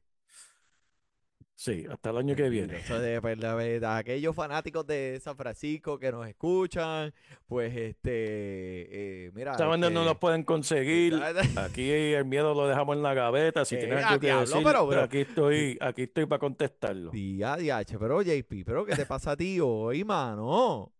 Sí, 1.56 1.86
hasta 1.90 2.10
el 2.10 2.18
año 2.18 2.36
que 2.36 2.50
viene. 2.50 2.80
Pues, 3.22 3.38
la 3.38 3.54
verdad, 3.56 3.98
aquellos 3.98 4.36
fanáticos 4.36 4.86
de 4.88 5.20
San 5.22 5.38
Francisco 5.38 6.00
que 6.00 6.12
nos 6.12 6.28
escuchan, 6.28 7.14
pues 7.48 7.72
este, 7.76 9.28
eh, 9.28 9.32
mira. 9.34 9.54
Saben 9.58 9.80
dónde 9.80 9.92
no 9.94 10.02
este, 10.02 10.10
nos 10.10 10.18
pueden 10.20 10.44
conseguir. 10.44 11.14
Aquí 11.56 11.90
el 11.92 12.26
miedo 12.26 12.54
lo 12.56 12.68
dejamos 12.68 12.98
en 12.98 13.04
la 13.04 13.14
gaveta. 13.14 13.66
Si 13.66 13.76
Eh, 13.76 13.80
tienes 13.80 14.04
a 14.04 14.08
algo 14.10 14.20
que 14.20 14.28
diablo, 14.28 14.46
decir, 14.48 14.64
pero- 14.64 14.90
pero- 14.90 15.02
aquí 15.04 15.18
estoy, 15.20 15.78
aquí 15.80 16.02
estoy 16.04 16.26
para 16.26 16.40
contestarlo. 16.40 17.12
Día, 17.12 17.56
diache, 17.56 17.98
pero 18.00 18.22
JP, 18.22 18.64
pero 18.66 18.86
¿qué 18.86 18.96
te 18.96 19.06
pasa 19.06 19.32
a 19.32 19.38
ti 19.38 19.60
hoy, 19.62 20.04
mano? 20.04 20.92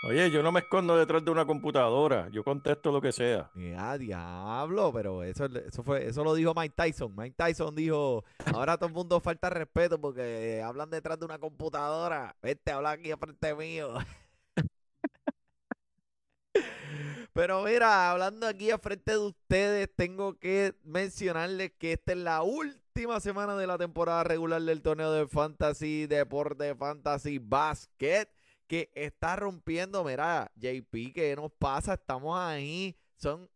Oye, 0.00 0.30
yo 0.30 0.44
no 0.44 0.52
me 0.52 0.60
escondo 0.60 0.96
detrás 0.96 1.24
de 1.24 1.30
una 1.32 1.44
computadora. 1.44 2.28
Yo 2.28 2.44
contesto 2.44 2.92
lo 2.92 3.00
que 3.00 3.10
sea. 3.10 3.50
Mira, 3.54 3.98
diablo, 3.98 4.92
pero 4.92 5.24
eso, 5.24 5.46
eso 5.46 5.82
fue, 5.82 6.06
eso 6.06 6.22
lo 6.22 6.34
dijo 6.34 6.54
Mike 6.54 6.74
Tyson. 6.76 7.12
Mike 7.16 7.34
Tyson 7.36 7.74
dijo, 7.74 8.24
ahora 8.54 8.76
todo 8.76 8.86
el 8.86 8.94
mundo 8.94 9.20
falta 9.20 9.50
respeto 9.50 10.00
porque 10.00 10.62
hablan 10.64 10.90
detrás 10.90 11.18
de 11.18 11.24
una 11.24 11.40
computadora. 11.40 12.36
Vete, 12.40 12.70
habla 12.70 12.92
aquí 12.92 13.10
frente 13.18 13.56
mío. 13.56 13.94
Pero 17.32 17.64
mira, 17.64 18.12
hablando 18.12 18.46
aquí 18.46 18.70
a 18.70 18.78
frente 18.78 19.12
de 19.12 19.18
ustedes, 19.18 19.90
tengo 19.96 20.38
que 20.38 20.76
mencionarles 20.84 21.72
que 21.76 21.94
esta 21.94 22.12
es 22.12 22.18
la 22.18 22.42
última 22.42 23.18
semana 23.18 23.56
de 23.56 23.66
la 23.66 23.78
temporada 23.78 24.22
regular 24.22 24.62
del 24.62 24.80
torneo 24.80 25.10
de 25.12 25.26
Fantasy, 25.26 26.06
Deporte 26.06 26.76
Fantasy 26.76 27.38
Basket, 27.38 28.28
que 28.68 28.90
está 28.94 29.34
rompiendo. 29.34 30.04
Mira, 30.04 30.52
JP, 30.54 31.12
¿qué 31.14 31.34
nos 31.34 31.50
pasa? 31.50 31.94
Estamos 31.94 32.38
ahí. 32.38 32.94
Son, 33.16 33.50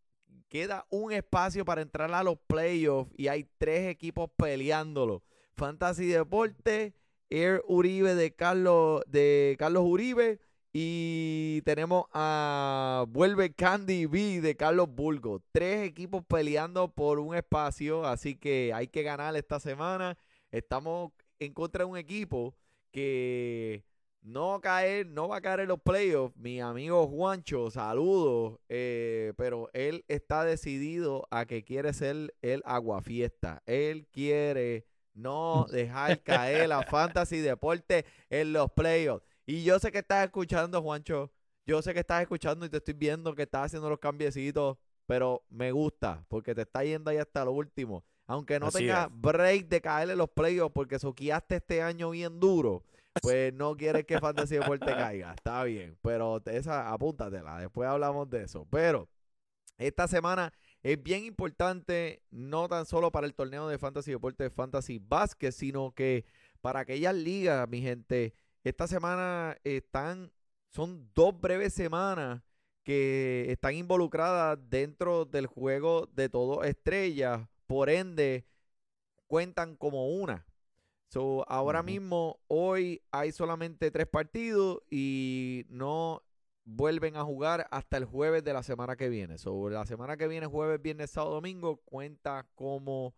queda 0.48 0.86
un 0.90 1.12
espacio 1.12 1.64
para 1.64 1.82
entrar 1.82 2.12
a 2.12 2.24
los 2.24 2.38
playoffs 2.46 3.12
y 3.16 3.28
hay 3.28 3.46
tres 3.58 3.88
equipos 3.88 4.30
peleándolo. 4.36 5.22
Fantasy 5.54 6.06
Deporte, 6.06 6.94
Air 7.30 7.62
Uribe 7.68 8.14
de 8.14 8.34
Carlos, 8.34 9.02
de 9.06 9.54
Carlos 9.58 9.84
Uribe. 9.86 10.40
Y 10.74 11.60
tenemos 11.66 12.06
a 12.14 13.04
Vuelve 13.10 13.52
Candy 13.52 14.06
B 14.06 14.40
de 14.40 14.56
Carlos 14.56 14.88
Bulgo. 14.88 15.42
Tres 15.52 15.86
equipos 15.86 16.24
peleando 16.26 16.88
por 16.88 17.18
un 17.18 17.34
espacio, 17.34 18.06
así 18.06 18.36
que 18.36 18.72
hay 18.74 18.88
que 18.88 19.02
ganar 19.02 19.36
esta 19.36 19.60
semana. 19.60 20.16
Estamos 20.50 21.12
en 21.38 21.52
contra 21.52 21.84
de 21.84 21.90
un 21.90 21.98
equipo 21.98 22.54
que 22.90 23.84
no 24.22 24.60
caer, 24.60 25.06
no 25.08 25.28
va 25.28 25.36
a 25.38 25.40
caer 25.40 25.60
en 25.60 25.68
los 25.68 25.80
playoffs. 25.80 26.36
Mi 26.36 26.60
amigo 26.60 27.06
Juancho, 27.08 27.70
saludos. 27.70 28.58
eh, 28.68 29.32
pero 29.36 29.68
él 29.72 30.04
está 30.08 30.44
decidido 30.44 31.26
a 31.30 31.44
que 31.46 31.64
quiere 31.64 31.92
ser 31.92 32.34
el 32.40 32.62
aguafiesta. 32.64 33.62
Él 33.66 34.06
quiere 34.12 34.86
no 35.14 35.66
dejar 35.72 36.22
caer 36.22 36.72
a 36.72 36.82
Fantasy 36.82 37.38
Deporte 37.38 38.04
en 38.30 38.52
los 38.52 38.70
playoffs. 38.72 39.26
Y 39.44 39.64
yo 39.64 39.78
sé 39.78 39.90
que 39.90 39.98
estás 39.98 40.24
escuchando, 40.24 40.80
Juancho. 40.82 41.32
Yo 41.66 41.80
sé 41.82 41.92
que 41.94 42.00
estás 42.00 42.22
escuchando 42.22 42.64
y 42.66 42.68
te 42.68 42.78
estoy 42.78 42.94
viendo 42.94 43.34
que 43.34 43.42
estás 43.42 43.66
haciendo 43.66 43.90
los 43.90 43.98
cambiecitos. 43.98 44.78
Pero 45.06 45.44
me 45.50 45.72
gusta 45.72 46.24
porque 46.28 46.54
te 46.54 46.62
está 46.62 46.84
yendo 46.84 47.10
ahí 47.10 47.16
hasta 47.16 47.44
lo 47.44 47.52
último. 47.52 48.04
Aunque 48.26 48.58
no 48.60 48.66
Así 48.66 48.78
tengas 48.78 49.08
es. 49.08 49.12
break 49.20 49.66
de 49.68 49.80
caerle 49.80 50.12
en 50.12 50.18
los 50.20 50.30
playoffs 50.30 50.72
porque 50.72 50.98
soqueaste 50.98 51.56
este 51.56 51.82
año 51.82 52.10
bien 52.10 52.38
duro, 52.38 52.84
pues 53.20 53.52
no 53.52 53.76
quieres 53.76 54.04
que 54.06 54.18
Fantasy 54.18 54.56
Deporte 54.56 54.86
caiga. 54.86 55.34
Está 55.34 55.64
bien, 55.64 55.98
pero 56.02 56.40
esa 56.46 56.92
apúntatela. 56.92 57.58
Después 57.58 57.88
hablamos 57.88 58.30
de 58.30 58.44
eso. 58.44 58.66
Pero 58.70 59.08
esta 59.78 60.08
semana 60.08 60.52
es 60.82 61.02
bien 61.02 61.24
importante, 61.24 62.22
no 62.30 62.68
tan 62.68 62.86
solo 62.86 63.12
para 63.12 63.26
el 63.26 63.34
torneo 63.34 63.68
de 63.68 63.78
Fantasy 63.78 64.12
Deporte 64.12 64.44
de 64.44 64.50
Fantasy 64.50 64.98
Basket, 64.98 65.52
sino 65.52 65.92
que 65.92 66.24
para 66.60 66.80
aquellas 66.80 67.14
ligas, 67.14 67.68
mi 67.68 67.80
gente, 67.82 68.34
esta 68.64 68.86
semana 68.86 69.56
están, 69.64 70.32
son 70.70 71.10
dos 71.14 71.38
breves 71.40 71.74
semanas 71.74 72.42
que 72.84 73.46
están 73.48 73.74
involucradas 73.74 74.58
dentro 74.68 75.24
del 75.24 75.46
juego 75.46 76.08
de 76.12 76.28
todo 76.28 76.64
estrellas, 76.64 77.48
por 77.66 77.90
ende 77.90 78.44
cuentan 79.26 79.76
como 79.76 80.08
una. 80.08 80.44
So, 81.12 81.44
ahora 81.46 81.82
mismo, 81.82 82.40
hoy 82.48 83.02
hay 83.10 83.32
solamente 83.32 83.90
tres 83.90 84.06
partidos 84.06 84.80
y 84.90 85.66
no 85.68 86.22
vuelven 86.64 87.18
a 87.18 87.22
jugar 87.22 87.68
hasta 87.70 87.98
el 87.98 88.06
jueves 88.06 88.42
de 88.44 88.54
la 88.54 88.62
semana 88.62 88.96
que 88.96 89.10
viene. 89.10 89.36
So, 89.36 89.68
la 89.68 89.84
semana 89.84 90.16
que 90.16 90.26
viene, 90.26 90.46
jueves, 90.46 90.80
viernes, 90.80 91.10
sábado, 91.10 91.34
domingo, 91.34 91.82
cuenta 91.84 92.46
como 92.54 93.14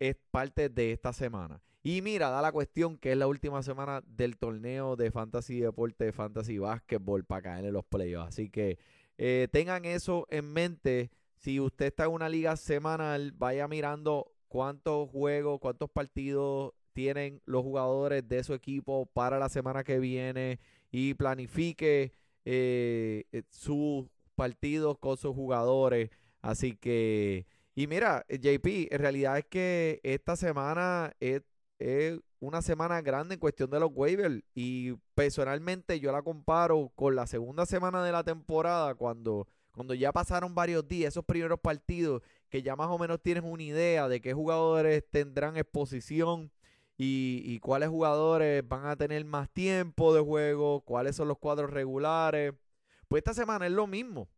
es 0.00 0.16
parte 0.32 0.70
de 0.70 0.90
esta 0.90 1.12
semana. 1.12 1.62
Y 1.84 2.02
mira, 2.02 2.30
da 2.30 2.42
la 2.42 2.50
cuestión 2.50 2.98
que 2.98 3.12
es 3.12 3.16
la 3.16 3.28
última 3.28 3.62
semana 3.62 4.02
del 4.08 4.36
torneo 4.36 4.96
de 4.96 5.12
Fantasy 5.12 5.60
Deporte, 5.60 6.06
de 6.06 6.12
Fantasy 6.12 6.58
Basketball 6.58 7.24
para 7.24 7.42
caer 7.42 7.66
en 7.66 7.74
los 7.74 7.84
playoffs. 7.84 8.30
Así 8.30 8.50
que 8.50 8.76
eh, 9.18 9.46
tengan 9.52 9.84
eso 9.84 10.26
en 10.30 10.52
mente. 10.52 11.12
Si 11.36 11.60
usted 11.60 11.86
está 11.86 12.06
en 12.06 12.10
una 12.10 12.28
liga 12.28 12.56
semanal, 12.56 13.30
vaya 13.36 13.68
mirando 13.68 14.32
cuántos 14.48 15.08
juegos, 15.10 15.60
cuántos 15.60 15.88
partidos 15.90 16.72
tienen 16.92 17.40
los 17.44 17.62
jugadores 17.62 18.28
de 18.28 18.42
su 18.44 18.54
equipo 18.54 19.06
para 19.06 19.38
la 19.38 19.48
semana 19.48 19.84
que 19.84 19.98
viene 19.98 20.58
y 20.90 21.14
planifique 21.14 22.12
eh, 22.44 23.24
eh, 23.32 23.42
sus 23.50 24.06
partidos 24.34 24.98
con 24.98 25.16
sus 25.16 25.34
jugadores. 25.34 26.10
Así 26.42 26.74
que, 26.74 27.46
y 27.74 27.86
mira, 27.86 28.24
JP, 28.28 28.92
en 28.92 28.98
realidad 28.98 29.38
es 29.38 29.44
que 29.46 30.00
esta 30.02 30.36
semana 30.36 31.14
es, 31.20 31.42
una 32.40 32.62
semana 32.62 33.00
grande 33.02 33.34
en 33.34 33.40
cuestión 33.40 33.70
de 33.70 33.80
los 33.80 33.90
waivers 33.94 34.42
y 34.54 34.92
personalmente 35.14 36.00
yo 36.00 36.12
la 36.12 36.22
comparo 36.22 36.90
con 36.94 37.14
la 37.14 37.26
segunda 37.26 37.64
semana 37.66 38.02
de 38.02 38.12
la 38.12 38.24
temporada 38.24 38.94
cuando, 38.94 39.46
cuando 39.72 39.94
ya 39.94 40.12
pasaron 40.12 40.54
varios 40.54 40.86
días, 40.86 41.12
esos 41.12 41.24
primeros 41.24 41.60
partidos 41.60 42.22
que 42.50 42.62
ya 42.62 42.76
más 42.76 42.88
o 42.88 42.98
menos 42.98 43.22
tienes 43.22 43.44
una 43.46 43.62
idea 43.62 44.08
de 44.08 44.20
qué 44.20 44.32
jugadores 44.34 45.04
tendrán 45.10 45.56
exposición 45.56 46.50
y, 47.02 47.58
cuáles 47.60 47.88
jugadores 47.88 48.66
van 48.68 48.84
a 48.84 48.94
tener 48.94 49.24
más 49.24 49.48
tiempo 49.48 50.12
de 50.12 50.20
juego, 50.20 50.82
cuáles 50.82 51.16
son 51.16 51.28
los 51.28 51.38
cuadros 51.38 51.70
regulares. 51.70 52.52
Pues 53.08 53.20
esta 53.20 53.32
semana 53.32 53.66
es 53.66 53.72
lo 53.72 53.86
mismo, 53.86 54.28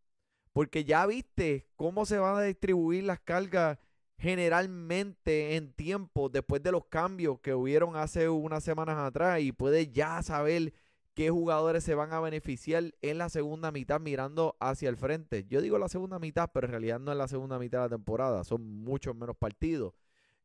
porque 0.52 0.84
ya 0.84 1.04
viste 1.06 1.66
cómo 1.74 2.06
se 2.06 2.18
van 2.18 2.36
a 2.36 2.42
distribuir 2.42 3.02
las 3.02 3.18
cargas 3.18 3.78
generalmente 4.16 5.56
en 5.56 5.72
tiempo 5.72 6.28
después 6.28 6.62
de 6.62 6.70
los 6.70 6.84
cambios 6.84 7.40
que 7.40 7.52
hubieron 7.52 7.96
hace 7.96 8.28
unas 8.28 8.62
semanas 8.62 8.96
atrás 8.96 9.40
y 9.40 9.50
puedes 9.50 9.90
ya 9.90 10.22
saber 10.22 10.72
qué 11.14 11.30
jugadores 11.30 11.82
se 11.82 11.96
van 11.96 12.12
a 12.12 12.20
beneficiar 12.20 12.94
en 13.02 13.18
la 13.18 13.28
segunda 13.28 13.72
mitad 13.72 13.98
mirando 13.98 14.56
hacia 14.60 14.88
el 14.88 14.96
frente. 14.96 15.46
Yo 15.48 15.62
digo 15.62 15.78
la 15.78 15.88
segunda 15.88 16.20
mitad, 16.20 16.50
pero 16.54 16.68
en 16.68 16.70
realidad 16.70 17.00
no 17.00 17.10
es 17.10 17.18
la 17.18 17.26
segunda 17.26 17.58
mitad 17.58 17.78
de 17.78 17.84
la 17.86 17.96
temporada, 17.96 18.44
son 18.44 18.62
muchos 18.84 19.16
menos 19.16 19.36
partidos. 19.36 19.94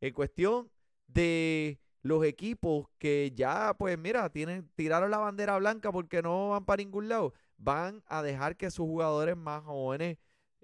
En 0.01 0.13
cuestión 0.15 0.71
de 1.05 1.79
los 2.01 2.23
equipos 2.25 2.87
que 2.97 3.33
ya, 3.35 3.75
pues 3.77 3.97
mira, 3.97 4.29
tienen, 4.29 4.69
tiraron 4.75 5.11
la 5.11 5.17
bandera 5.17 5.57
blanca 5.57 5.91
porque 5.91 6.21
no 6.21 6.49
van 6.49 6.65
para 6.65 6.83
ningún 6.83 7.09
lado, 7.09 7.33
van 7.57 8.03
a 8.07 8.21
dejar 8.21 8.55
que 8.55 8.71
sus 8.71 8.85
jugadores 8.85 9.35
más 9.35 9.63
jóvenes 9.63 10.17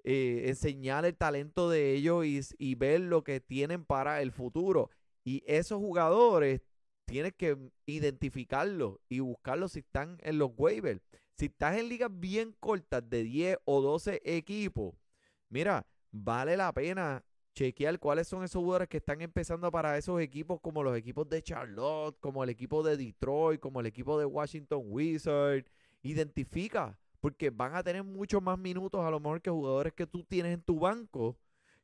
eh, 0.04 0.44
enseñar 0.48 1.04
el 1.04 1.16
talento 1.16 1.70
de 1.70 1.94
ellos 1.94 2.24
y, 2.26 2.40
y 2.58 2.74
ver 2.74 3.00
lo 3.00 3.24
que 3.24 3.40
tienen 3.40 3.84
para 3.84 4.20
el 4.22 4.32
futuro. 4.32 4.90
Y 5.24 5.42
esos 5.46 5.78
jugadores 5.78 6.60
tienes 7.06 7.32
que 7.34 7.56
identificarlos 7.86 8.98
y 9.08 9.20
buscarlos 9.20 9.72
si 9.72 9.80
están 9.80 10.18
en 10.22 10.38
los 10.38 10.50
waivers. 10.56 11.00
Si 11.36 11.46
estás 11.46 11.76
en 11.78 11.88
ligas 11.88 12.10
bien 12.12 12.54
cortas 12.60 13.08
de 13.08 13.22
10 13.24 13.58
o 13.64 13.80
12 13.80 14.20
equipos, 14.24 14.94
mira, 15.48 15.86
vale 16.10 16.56
la 16.56 16.72
pena 16.72 17.24
chequear 17.54 17.98
cuáles 17.98 18.28
son 18.28 18.44
esos 18.44 18.60
jugadores 18.60 18.88
que 18.88 18.98
están 18.98 19.22
empezando 19.22 19.70
para 19.70 19.96
esos 19.96 20.20
equipos 20.20 20.60
como 20.60 20.82
los 20.82 20.96
equipos 20.96 21.28
de 21.28 21.42
Charlotte, 21.42 22.18
como 22.20 22.44
el 22.44 22.50
equipo 22.50 22.82
de 22.82 22.96
Detroit, 22.96 23.60
como 23.60 23.80
el 23.80 23.86
equipo 23.86 24.18
de 24.18 24.26
Washington 24.26 24.82
Wizards. 24.86 25.70
Identifica, 26.02 26.98
porque 27.20 27.48
van 27.50 27.74
a 27.74 27.82
tener 27.82 28.02
muchos 28.02 28.42
más 28.42 28.58
minutos 28.58 29.00
a 29.00 29.10
lo 29.10 29.20
mejor 29.20 29.40
que 29.40 29.50
jugadores 29.50 29.94
que 29.94 30.06
tú 30.06 30.24
tienes 30.24 30.52
en 30.52 30.62
tu 30.62 30.78
banco, 30.78 31.38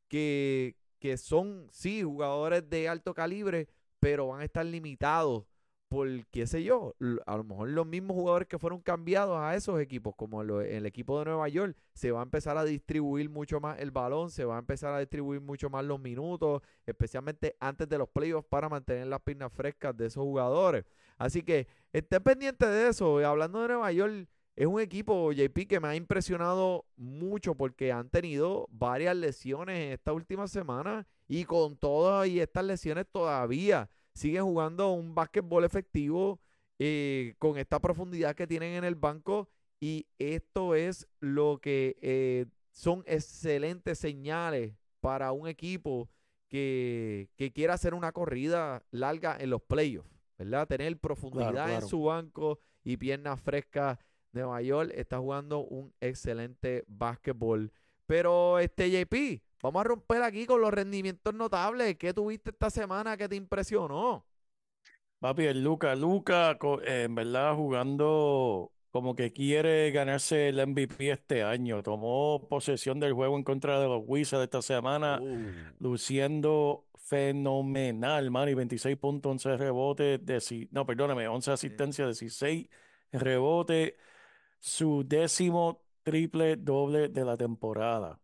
que, 0.08 0.76
que 0.98 1.16
son, 1.16 1.68
sí, 1.70 2.02
jugadores 2.02 2.68
de 2.68 2.88
alto 2.88 3.14
calibre, 3.14 3.68
pero 4.00 4.28
van 4.28 4.40
a 4.40 4.44
estar 4.44 4.66
limitados 4.66 5.44
por, 5.90 6.08
qué 6.26 6.46
sé 6.46 6.62
yo, 6.62 6.94
a 7.26 7.36
lo 7.36 7.42
mejor 7.42 7.68
los 7.70 7.84
mismos 7.84 8.14
jugadores 8.14 8.46
que 8.46 8.60
fueron 8.60 8.80
cambiados 8.80 9.36
a 9.40 9.56
esos 9.56 9.80
equipos, 9.80 10.14
como 10.14 10.40
el 10.42 10.86
equipo 10.86 11.18
de 11.18 11.24
Nueva 11.24 11.48
York, 11.48 11.76
se 11.94 12.12
va 12.12 12.20
a 12.20 12.22
empezar 12.22 12.56
a 12.56 12.64
distribuir 12.64 13.28
mucho 13.28 13.58
más 13.58 13.80
el 13.80 13.90
balón, 13.90 14.30
se 14.30 14.44
va 14.44 14.54
a 14.54 14.60
empezar 14.60 14.94
a 14.94 15.00
distribuir 15.00 15.40
mucho 15.40 15.68
más 15.68 15.84
los 15.84 15.98
minutos, 15.98 16.62
especialmente 16.86 17.56
antes 17.58 17.88
de 17.88 17.98
los 17.98 18.08
playoffs 18.08 18.46
para 18.48 18.68
mantener 18.68 19.08
las 19.08 19.20
piernas 19.20 19.52
frescas 19.52 19.96
de 19.96 20.06
esos 20.06 20.22
jugadores. 20.22 20.84
Así 21.18 21.42
que 21.42 21.66
estén 21.92 22.22
pendientes 22.22 22.68
de 22.68 22.88
eso. 22.88 23.18
Hablando 23.26 23.60
de 23.60 23.68
Nueva 23.68 23.90
York, 23.90 24.28
es 24.54 24.66
un 24.66 24.80
equipo, 24.80 25.32
JP, 25.32 25.66
que 25.66 25.80
me 25.80 25.88
ha 25.88 25.96
impresionado 25.96 26.86
mucho 26.96 27.56
porque 27.56 27.90
han 27.90 28.10
tenido 28.10 28.68
varias 28.70 29.16
lesiones 29.16 29.76
en 29.80 29.92
esta 29.92 30.12
última 30.12 30.46
semana 30.46 31.08
y 31.26 31.44
con 31.44 31.76
todas 31.76 32.28
y 32.28 32.38
estas 32.38 32.64
lesiones 32.64 33.06
todavía 33.10 33.90
siguen 34.14 34.44
jugando 34.44 34.92
un 34.92 35.14
básquetbol 35.14 35.64
efectivo 35.64 36.40
eh, 36.78 37.34
con 37.38 37.58
esta 37.58 37.78
profundidad 37.80 38.34
que 38.34 38.46
tienen 38.46 38.74
en 38.74 38.84
el 38.84 38.94
banco 38.94 39.48
y 39.80 40.06
esto 40.18 40.74
es 40.74 41.08
lo 41.20 41.58
que 41.60 41.96
eh, 42.02 42.46
son 42.72 43.02
excelentes 43.06 43.98
señales 43.98 44.74
para 45.00 45.32
un 45.32 45.48
equipo 45.48 46.10
que, 46.48 47.28
quiera 47.54 47.74
hacer 47.74 47.94
una 47.94 48.12
corrida 48.12 48.84
larga 48.90 49.36
en 49.38 49.50
los 49.50 49.62
playoffs, 49.62 50.10
¿verdad? 50.36 50.66
Tener 50.66 50.98
profundidad 50.98 51.74
en 51.74 51.82
su 51.82 52.04
banco 52.04 52.58
y 52.82 52.96
piernas 52.96 53.40
frescas. 53.40 53.98
Nueva 54.32 54.60
York 54.62 54.92
está 54.94 55.18
jugando 55.18 55.60
un 55.60 55.92
excelente 56.00 56.84
básquetbol. 56.86 57.72
Pero 58.06 58.58
este 58.58 58.90
JP, 58.90 59.42
Vamos 59.62 59.80
a 59.80 59.84
romper 59.84 60.22
aquí 60.22 60.46
con 60.46 60.60
los 60.60 60.72
rendimientos 60.72 61.34
notables. 61.34 61.96
¿Qué 61.96 62.14
tuviste 62.14 62.50
esta 62.50 62.70
semana 62.70 63.16
que 63.16 63.28
te 63.28 63.36
impresionó? 63.36 64.24
Papi, 65.18 65.44
el 65.44 65.62
Luca, 65.62 65.94
Luca, 65.94 66.58
eh, 66.86 67.02
en 67.04 67.14
verdad 67.14 67.54
jugando 67.54 68.72
como 68.90 69.14
que 69.14 69.32
quiere 69.32 69.90
ganarse 69.90 70.48
el 70.48 70.66
MVP 70.66 71.10
este 71.10 71.42
año. 71.42 71.82
Tomó 71.82 72.48
posesión 72.48 72.98
del 73.00 73.12
juego 73.12 73.36
en 73.36 73.44
contra 73.44 73.78
de 73.78 73.86
los 73.86 74.02
Wizards 74.06 74.44
esta 74.44 74.62
semana, 74.62 75.20
uh. 75.20 75.52
luciendo 75.78 76.86
fenomenal, 76.96 78.30
man. 78.30 78.48
Y 78.48 78.54
26 78.54 78.96
puntos, 78.96 79.30
11 79.30 79.56
rebotes, 79.58 80.20
no, 80.70 80.86
perdóname, 80.86 81.28
11 81.28 81.52
asistencias, 81.52 82.18
16 82.18 82.68
rebotes. 83.12 83.94
Su 84.58 85.04
décimo 85.06 85.82
triple 86.02 86.56
doble 86.56 87.08
de 87.08 87.24
la 87.24 87.36
temporada. 87.36 88.18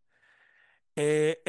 Eh, 0.97 1.43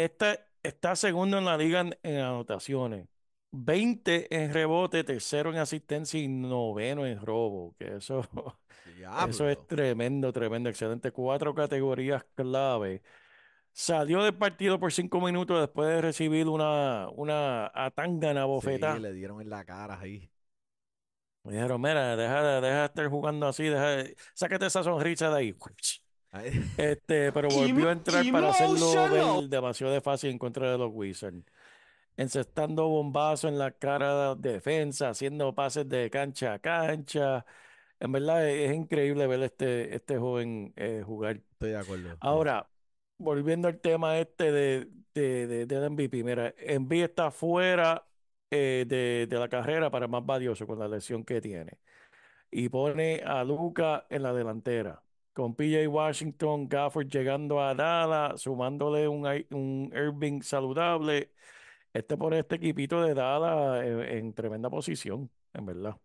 está 0.61 0.95
segundo 0.95 1.37
en 1.37 1.45
la 1.45 1.57
liga 1.57 1.85
en, 2.03 2.17
anotaciones. 2.17 3.07
20 3.51 4.27
en 4.35 4.53
rebote, 4.53 5.05
tercero 5.05 5.51
en 5.51 5.57
asistencia 5.57 6.19
y 6.19 6.27
noveno 6.27 7.05
en 7.05 7.19
robo. 7.25 7.73
Que 7.79 7.95
eso, 7.95 8.21
eso 9.29 9.49
es 9.49 9.65
tremendo, 9.67 10.33
tremendo, 10.33 10.69
excelente. 10.69 11.11
Cuatro 11.11 11.55
categorías 11.55 12.25
clave. 12.35 13.01
Salió 13.71 14.23
del 14.23 14.35
partido 14.35 14.79
por 14.79 14.91
cinco 14.91 15.21
minutos 15.21 15.61
después 15.61 15.87
de 15.87 16.01
recibir 16.01 16.47
una, 16.47 17.07
una 17.09 17.71
atangana 17.73 18.45
bofeta. 18.45 18.95
Sí, 18.95 19.01
le 19.01 19.13
dieron 19.13 19.39
en 19.39 19.49
la 19.49 19.63
cara 19.63 19.99
ahí. 19.99 20.29
Me 21.43 21.53
dijeron, 21.53 21.79
mira, 21.79 22.17
deja, 22.17 22.59
deja 22.59 22.79
de 22.79 22.85
estar 22.85 23.07
jugando 23.07 23.47
así, 23.47 23.63
deja, 23.63 24.03
sácate 24.33 24.65
esa 24.65 24.83
sonrisa 24.83 25.29
de 25.29 25.37
ahí. 25.37 25.55
Este, 26.77 27.31
pero 27.31 27.49
volvió 27.49 27.89
a 27.89 27.91
entrar 27.93 28.25
para 28.31 28.49
hacerlo 28.49 29.41
demasiado 29.47 29.93
de 29.93 30.01
fácil 30.01 30.31
en 30.31 30.37
contra 30.37 30.71
de 30.71 30.77
los 30.77 30.91
Wizards. 30.93 31.43
Encestando 32.15 32.87
bombazo 32.87 33.47
en 33.47 33.59
la 33.59 33.71
cara 33.71 34.35
de 34.35 34.53
defensa, 34.53 35.09
haciendo 35.09 35.53
pases 35.53 35.87
de 35.87 36.09
cancha 36.09 36.53
a 36.53 36.59
cancha. 36.59 37.45
En 37.99 38.11
verdad 38.11 38.47
es, 38.49 38.73
increíble 38.73 39.27
ver 39.27 39.43
este, 39.43 39.95
este 39.95 40.17
joven 40.17 40.73
eh, 40.75 41.03
jugar. 41.05 41.41
Estoy 41.51 41.71
de 41.71 41.77
acuerdo. 41.77 42.17
Ahora, 42.19 42.67
volviendo 43.19 43.67
al 43.67 43.79
tema 43.79 44.17
este 44.17 44.51
de, 44.51 44.87
de, 45.13 45.65
del 45.67 45.91
MVP, 45.91 46.23
mira, 46.23 46.53
Envy 46.57 47.01
está 47.01 47.29
fuera 47.29 48.07
eh, 48.49 48.85
de, 48.87 49.27
de 49.29 49.39
la 49.39 49.47
carrera 49.47 49.91
para 49.91 50.07
más 50.07 50.25
valioso 50.25 50.65
con 50.65 50.79
la 50.79 50.87
lesión 50.87 51.23
que 51.23 51.39
tiene. 51.39 51.79
Y 52.49 52.69
pone 52.69 53.21
a 53.23 53.43
Luca 53.43 54.07
en 54.09 54.23
la 54.23 54.33
delantera 54.33 55.03
con 55.37 55.53
PJ 55.53 55.87
Washington, 55.87 56.67
Gafford 56.67 57.09
llegando 57.09 57.61
a 57.61 57.75
Dallas, 57.75 58.41
sumándole 58.41 59.07
un, 59.07 59.91
Irving 59.93 60.41
saludable. 60.41 61.31
Este 61.93 62.17
pone 62.17 62.39
este 62.39 62.55
equipito 62.55 63.03
de 63.03 63.13
Dallas 63.13 63.85
en, 63.85 64.33
tremenda 64.33 64.67
posición, 64.71 65.29
en 65.53 65.65
verdad. 65.67 65.95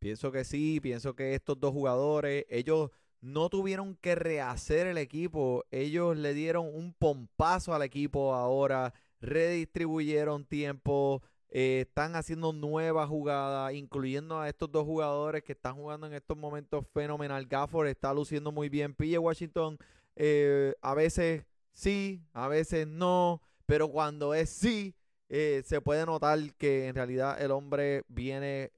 Pienso 0.00 0.32
que 0.32 0.42
sí, 0.42 0.80
pienso 0.80 1.14
que 1.14 1.34
estos 1.36 1.60
dos 1.60 1.70
jugadores, 1.70 2.46
ellos 2.48 2.90
no 3.20 3.48
tuvieron 3.48 3.94
que 3.94 4.16
rehacer 4.16 4.88
el 4.88 4.98
equipo, 4.98 5.64
ellos 5.70 6.16
le 6.16 6.34
dieron 6.34 6.66
un 6.66 6.92
pompazo 6.92 7.72
al 7.74 7.82
equipo 7.82 8.34
ahora, 8.34 8.92
redistribuyeron 9.20 10.46
tiempo, 10.46 11.22
eh, 11.50 11.80
están 11.86 12.14
haciendo 12.14 12.52
nuevas 12.52 13.08
jugadas, 13.08 13.74
incluyendo 13.74 14.38
a 14.38 14.48
estos 14.48 14.70
dos 14.70 14.84
jugadores 14.84 15.42
que 15.42 15.52
están 15.52 15.74
jugando 15.74 16.06
en 16.06 16.14
estos 16.14 16.36
momentos 16.36 16.86
fenomenal. 16.92 17.44
Gafford 17.46 17.88
está 17.88 18.14
luciendo 18.14 18.52
muy 18.52 18.68
bien. 18.68 18.94
PJ 18.94 19.18
Washington, 19.18 19.76
eh, 20.14 20.74
a 20.80 20.94
veces 20.94 21.44
sí, 21.72 22.22
a 22.32 22.46
veces 22.46 22.86
no, 22.86 23.42
pero 23.66 23.88
cuando 23.88 24.32
es 24.32 24.50
sí, 24.50 24.94
eh, 25.28 25.62
se 25.64 25.80
puede 25.80 26.06
notar 26.06 26.38
que 26.54 26.86
en 26.86 26.94
realidad 26.94 27.40
el 27.42 27.50
hombre 27.50 28.04
viene 28.08 28.72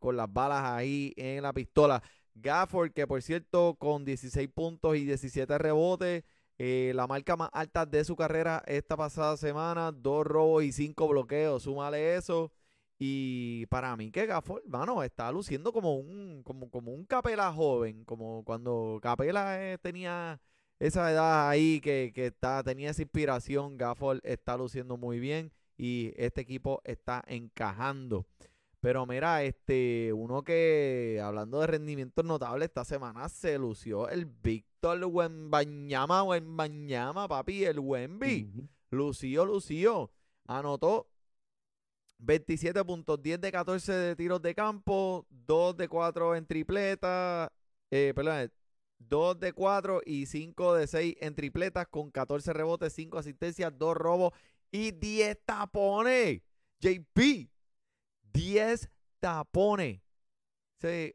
con 0.00 0.16
las 0.16 0.32
balas 0.32 0.64
ahí 0.64 1.12
en 1.16 1.42
la 1.42 1.52
pistola. 1.52 2.02
Gafford, 2.34 2.92
que 2.92 3.06
por 3.06 3.22
cierto, 3.22 3.76
con 3.78 4.04
16 4.04 4.48
puntos 4.48 4.96
y 4.96 5.04
17 5.04 5.58
rebotes, 5.58 6.24
Eh, 6.58 6.92
la 6.94 7.06
marca 7.06 7.36
más 7.36 7.50
alta 7.52 7.84
de 7.84 8.04
su 8.04 8.16
carrera 8.16 8.62
esta 8.66 8.96
pasada 8.96 9.36
semana, 9.36 9.92
dos 9.92 10.26
robos 10.26 10.64
y 10.64 10.72
cinco 10.72 11.08
bloqueos. 11.08 11.62
Súmale 11.64 12.16
eso. 12.16 12.52
Y 12.98 13.66
para 13.66 13.94
mí 13.96 14.10
que 14.10 14.26
Gafford, 14.26 14.64
mano, 14.66 15.02
está 15.02 15.30
luciendo 15.30 15.72
como 15.72 15.96
un, 15.96 16.42
como, 16.44 16.70
como 16.70 16.92
un 16.94 17.04
Capela 17.04 17.52
joven, 17.52 18.04
como 18.04 18.42
cuando 18.44 18.98
Capela 19.02 19.62
eh, 19.62 19.78
tenía 19.78 20.40
esa 20.78 21.10
edad 21.12 21.48
ahí 21.48 21.80
que, 21.80 22.12
que 22.14 22.26
está, 22.26 22.62
tenía 22.62 22.90
esa 22.90 23.02
inspiración. 23.02 23.76
Gafford 23.76 24.20
está 24.22 24.56
luciendo 24.56 24.96
muy 24.96 25.18
bien 25.20 25.52
y 25.76 26.12
este 26.16 26.40
equipo 26.40 26.80
está 26.84 27.22
encajando. 27.26 28.26
Pero 28.86 29.04
mira, 29.04 29.42
este, 29.42 30.12
uno 30.12 30.44
que, 30.44 31.20
hablando 31.20 31.58
de 31.58 31.66
rendimientos 31.66 32.24
notables, 32.24 32.68
esta 32.68 32.84
semana 32.84 33.28
se 33.28 33.58
lució 33.58 34.08
el 34.08 34.26
Víctor 34.26 35.04
Wembañama, 35.06 36.22
Wembañama, 36.22 37.26
papi, 37.26 37.64
el 37.64 37.80
Wemby. 37.80 38.48
Lució, 38.90 39.44
lució. 39.44 40.12
Anotó 40.46 41.10
27 42.18 42.84
puntos, 42.84 43.20
10 43.20 43.40
de 43.40 43.50
14 43.50 43.92
de 43.92 44.14
tiros 44.14 44.40
de 44.40 44.54
campo, 44.54 45.26
2 45.30 45.76
de 45.76 45.88
4 45.88 46.36
en 46.36 46.46
tripleta, 46.46 47.52
eh, 47.90 48.12
perdón, 48.14 48.52
2 49.00 49.40
de 49.40 49.52
4 49.52 50.02
y 50.06 50.26
5 50.26 50.74
de 50.74 50.86
6 50.86 51.16
en 51.22 51.34
tripletas 51.34 51.88
con 51.88 52.12
14 52.12 52.52
rebotes, 52.52 52.92
5 52.92 53.18
asistencias, 53.18 53.76
2 53.76 53.96
robos 53.96 54.32
y 54.70 54.92
10 54.92 55.40
tapones. 55.44 56.40
JP, 56.78 57.48
10 58.36 58.90
tapones. 59.20 60.00
Sí, 60.80 61.14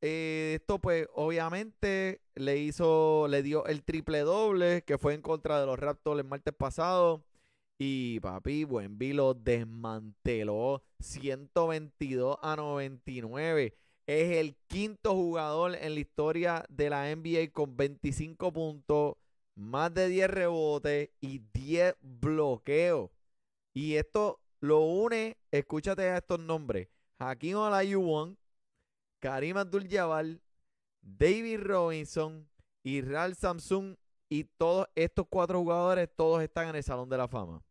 eh, 0.00 0.54
esto 0.56 0.78
pues 0.80 1.06
obviamente 1.14 2.22
le 2.34 2.58
hizo, 2.58 3.28
le 3.28 3.42
dio 3.42 3.66
el 3.66 3.84
triple 3.84 4.20
doble 4.20 4.82
que 4.82 4.98
fue 4.98 5.14
en 5.14 5.22
contra 5.22 5.60
de 5.60 5.66
los 5.66 5.78
Raptors 5.78 6.20
el 6.20 6.26
martes 6.26 6.54
pasado. 6.54 7.24
Y 7.78 8.20
papi, 8.20 8.64
Buenvi 8.64 9.12
lo 9.12 9.34
desmanteló 9.34 10.82
122 11.00 12.38
a 12.40 12.56
99. 12.56 13.74
Es 14.06 14.36
el 14.36 14.56
quinto 14.68 15.14
jugador 15.14 15.74
en 15.76 15.94
la 15.94 16.00
historia 16.00 16.64
de 16.68 16.90
la 16.90 17.10
NBA 17.14 17.52
con 17.52 17.76
25 17.76 18.52
puntos, 18.52 19.16
más 19.54 19.92
de 19.94 20.08
10 20.08 20.30
rebotes 20.30 21.10
y 21.20 21.40
10 21.52 21.96
bloqueos. 22.00 23.10
Y 23.74 23.94
esto 23.96 24.41
lo 24.62 24.80
une, 24.80 25.36
escúchate 25.50 26.08
a 26.08 26.18
estos 26.18 26.38
nombres: 26.38 26.88
Hakim 27.18 27.56
Olajuwon, 27.56 28.38
Karim 29.20 29.56
Abdul-Jabbar, 29.56 30.40
David 31.02 31.60
Robinson, 31.60 32.48
Israel 32.84 33.34
Samsung 33.34 33.96
y 34.28 34.44
todos 34.44 34.86
estos 34.94 35.26
cuatro 35.28 35.58
jugadores, 35.58 36.08
todos 36.16 36.42
están 36.42 36.68
en 36.68 36.76
el 36.76 36.84
Salón 36.84 37.08
de 37.08 37.18
la 37.18 37.26
Fama. 37.26 37.62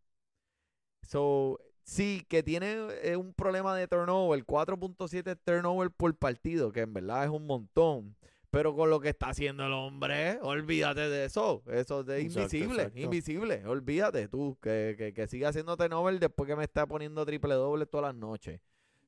So, 1.07 1.59
sí, 1.83 2.25
que 2.27 2.43
tiene 2.43 2.87
eh, 3.03 3.15
un 3.15 3.33
problema 3.33 3.75
de 3.75 3.87
turnover, 3.87 4.45
4.7 4.45 5.39
turnover 5.45 5.91
por 5.91 6.13
partido, 6.15 6.73
que 6.73 6.81
en 6.81 6.93
verdad 6.93 7.23
es 7.23 7.29
un 7.29 7.47
montón. 7.47 8.17
Pero 8.51 8.75
con 8.75 8.89
lo 8.89 8.99
que 8.99 9.09
está 9.09 9.29
haciendo 9.29 9.65
el 9.65 9.71
hombre, 9.71 10.37
olvídate 10.41 11.07
de 11.09 11.25
eso. 11.25 11.63
Eso 11.67 12.01
es 12.01 12.23
invisible, 12.23 12.91
invisible. 12.95 13.65
Olvídate 13.65 14.27
tú, 14.27 14.57
que, 14.61 14.95
que, 14.97 15.13
que 15.13 15.25
siga 15.27 15.49
haciendo 15.49 15.77
turnover 15.77 16.19
después 16.19 16.47
que 16.49 16.57
me 16.57 16.65
está 16.65 16.85
poniendo 16.85 17.25
triple 17.25 17.53
doble 17.53 17.85
todas 17.85 18.13
las 18.13 18.15
noches. 18.15 18.59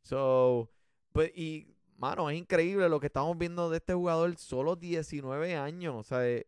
So, 0.01 0.69
pues, 1.11 1.31
y, 1.35 1.75
mano, 1.97 2.29
es 2.29 2.37
increíble 2.37 2.87
lo 2.87 3.01
que 3.01 3.07
estamos 3.07 3.37
viendo 3.37 3.69
de 3.69 3.77
este 3.77 3.93
jugador, 3.93 4.33
solo 4.37 4.77
19 4.77 5.57
años. 5.57 5.95
O 5.97 6.03
sea, 6.03 6.25
eh, 6.25 6.47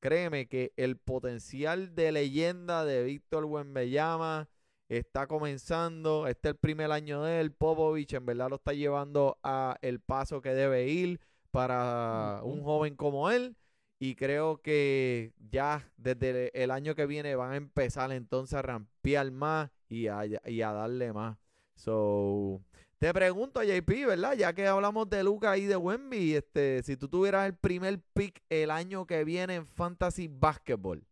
créeme 0.00 0.48
que 0.48 0.72
el 0.76 0.96
potencial 0.96 1.94
de 1.94 2.10
leyenda 2.10 2.86
de 2.86 3.04
Víctor 3.04 3.44
Buenbellama 3.44 4.48
está 4.88 5.26
comenzando. 5.26 6.26
Este 6.26 6.48
es 6.48 6.54
el 6.54 6.58
primer 6.58 6.90
año 6.90 7.22
de 7.22 7.40
él. 7.40 7.52
Popovich 7.52 8.14
en 8.14 8.24
verdad 8.24 8.48
lo 8.48 8.56
está 8.56 8.72
llevando 8.72 9.38
a 9.42 9.76
el 9.82 10.00
paso 10.00 10.40
que 10.40 10.54
debe 10.54 10.88
ir 10.88 11.20
para 11.52 12.40
un 12.42 12.64
joven 12.64 12.96
como 12.96 13.30
él. 13.30 13.56
Y 14.00 14.16
creo 14.16 14.60
que 14.60 15.32
ya 15.38 15.88
desde 15.96 16.50
el 16.60 16.72
año 16.72 16.96
que 16.96 17.06
viene 17.06 17.36
van 17.36 17.52
a 17.52 17.56
empezar 17.56 18.10
entonces 18.10 18.58
a 18.58 18.62
rampear 18.62 19.30
más 19.30 19.70
y 19.88 20.08
a, 20.08 20.22
y 20.26 20.62
a 20.62 20.72
darle 20.72 21.12
más. 21.12 21.38
So, 21.76 22.60
te 22.98 23.12
pregunto, 23.12 23.62
JP, 23.62 24.06
¿verdad? 24.06 24.34
Ya 24.34 24.52
que 24.52 24.66
hablamos 24.66 25.10
de 25.10 25.24
Luca 25.24 25.56
y 25.56 25.66
de 25.66 25.76
Wemby, 25.76 26.34
este, 26.34 26.82
si 26.82 26.96
tú 26.96 27.08
tuvieras 27.08 27.46
el 27.46 27.54
primer 27.54 28.00
pick 28.14 28.42
el 28.48 28.70
año 28.70 29.06
que 29.06 29.24
viene 29.24 29.56
en 29.56 29.66
Fantasy 29.66 30.28
Basketball. 30.28 31.04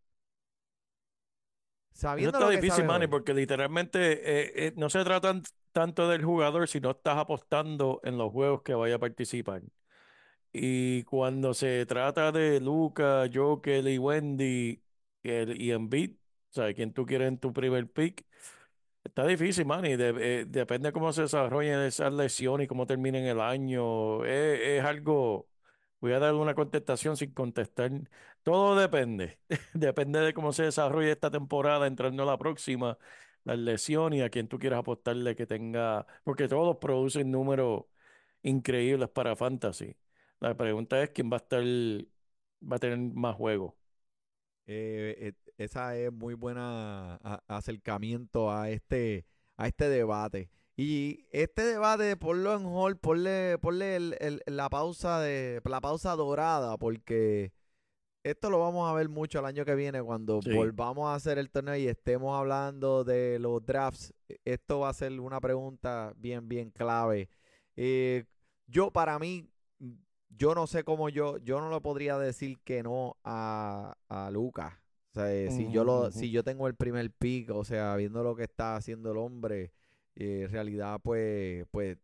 Sabiendo 1.92 2.38
Eso 2.38 2.48
está 2.48 2.60
difícil, 2.60 2.84
Manny, 2.84 3.08
porque 3.08 3.34
literalmente 3.34 4.12
eh, 4.12 4.52
eh, 4.54 4.72
no 4.76 4.88
se 4.88 5.02
trata 5.04 5.40
tanto 5.72 6.08
del 6.08 6.24
jugador, 6.24 6.68
sino 6.68 6.90
estás 6.90 7.18
apostando 7.18 8.00
en 8.04 8.18
los 8.18 8.30
juegos 8.30 8.62
que 8.62 8.74
vaya 8.74 8.94
a 8.94 8.98
participar. 9.00 9.62
Y 10.52 11.04
cuando 11.04 11.54
se 11.54 11.86
trata 11.86 12.32
de 12.32 12.60
Luca, 12.60 13.28
Joker 13.32 13.86
y 13.86 13.98
Wendy 13.98 14.82
el, 15.22 15.60
y 15.60 15.70
Embiid, 15.72 16.12
o 16.50 16.52
sea, 16.52 16.74
quien 16.74 16.92
tú 16.92 17.06
quieres 17.06 17.28
en 17.28 17.38
tu 17.38 17.52
primer 17.52 17.90
pick, 17.90 18.26
Está 19.04 19.26
difícil, 19.26 19.64
man, 19.66 19.84
y 19.86 19.92
eh, 19.94 20.44
depende 20.46 20.92
cómo 20.92 21.12
se 21.12 21.22
desarrolle 21.22 21.86
esa 21.86 22.10
lesión 22.10 22.60
y 22.60 22.66
cómo 22.66 22.86
termine 22.86 23.28
el 23.30 23.40
año. 23.40 24.24
Es, 24.24 24.84
algo, 24.84 25.48
voy 26.00 26.12
a 26.12 26.18
dar 26.18 26.34
una 26.34 26.54
contestación 26.54 27.16
sin 27.16 27.32
contestar. 27.32 27.90
Todo 28.42 28.76
depende. 28.78 29.38
depende 29.74 30.20
de 30.20 30.34
cómo 30.34 30.52
se 30.52 30.64
desarrolle 30.64 31.12
esta 31.12 31.30
temporada, 31.30 31.86
entrando 31.86 32.22
a 32.22 32.26
la 32.26 32.38
próxima, 32.38 32.98
la 33.44 33.56
lesión 33.56 34.12
y 34.12 34.20
a 34.22 34.30
quien 34.30 34.48
tú 34.48 34.58
quieras 34.58 34.80
apostarle 34.80 35.34
que 35.34 35.46
tenga, 35.46 36.06
porque 36.24 36.46
todos 36.48 36.76
producen 36.78 37.30
números 37.30 37.84
increíbles 38.42 39.08
para 39.08 39.34
Fantasy. 39.36 39.96
La 40.40 40.56
pregunta 40.56 41.02
es 41.02 41.10
quién 41.10 41.30
va 41.30 41.36
a 41.36 41.38
estar, 41.38 41.62
va 41.62 42.76
a 42.76 42.78
tener 42.78 42.98
más 42.98 43.36
juegos. 43.36 43.74
Eh, 44.66 45.14
eh, 45.18 45.32
esa 45.58 45.96
es 45.96 46.12
muy 46.12 46.34
buena 46.34 47.16
acercamiento 47.46 48.50
a 48.50 48.70
este, 48.70 49.26
a 49.56 49.66
este 49.68 49.88
debate. 49.88 50.50
Y 50.76 51.26
este 51.30 51.62
debate, 51.62 52.16
ponlo 52.16 52.56
en 52.56 52.64
hold, 52.64 52.98
ponle, 52.98 53.58
la 54.46 54.70
pausa 54.70 55.20
de 55.20 55.60
la 55.64 55.80
pausa 55.82 56.16
dorada, 56.16 56.78
porque 56.78 57.52
esto 58.22 58.48
lo 58.48 58.60
vamos 58.60 58.90
a 58.90 58.94
ver 58.94 59.10
mucho 59.10 59.40
el 59.40 59.44
año 59.44 59.66
que 59.66 59.74
viene 59.74 60.02
cuando 60.02 60.40
volvamos 60.40 61.08
a 61.08 61.14
hacer 61.16 61.36
el 61.38 61.50
torneo 61.50 61.76
y 61.76 61.86
estemos 61.86 62.38
hablando 62.38 63.04
de 63.04 63.38
los 63.38 63.64
drafts. 63.66 64.14
Esto 64.44 64.80
va 64.80 64.88
a 64.88 64.94
ser 64.94 65.20
una 65.20 65.38
pregunta 65.40 66.14
bien, 66.16 66.48
bien 66.48 66.70
clave. 66.70 67.28
Eh, 67.76 68.24
yo, 68.66 68.90
para 68.90 69.18
mí, 69.18 69.50
yo 70.30 70.54
no 70.54 70.66
sé 70.66 70.84
cómo 70.84 71.08
yo, 71.08 71.38
yo 71.38 71.60
no 71.60 71.70
le 71.70 71.80
podría 71.80 72.18
decir 72.18 72.58
que 72.64 72.82
no 72.82 73.16
a, 73.24 73.94
a 74.08 74.30
Lucas. 74.30 74.74
O 75.10 75.14
sea, 75.14 75.34
eh, 75.34 75.50
si 75.50 75.70
yo 75.72 75.84
lo, 75.84 76.12
si 76.12 76.30
yo 76.30 76.44
tengo 76.44 76.68
el 76.68 76.76
primer 76.76 77.10
pick, 77.10 77.50
o 77.50 77.64
sea, 77.64 77.96
viendo 77.96 78.22
lo 78.22 78.36
que 78.36 78.44
está 78.44 78.76
haciendo 78.76 79.10
el 79.10 79.18
hombre, 79.18 79.72
eh, 80.14 80.42
en 80.44 80.50
realidad, 80.50 81.00
pues, 81.02 81.66
pues, 81.72 81.98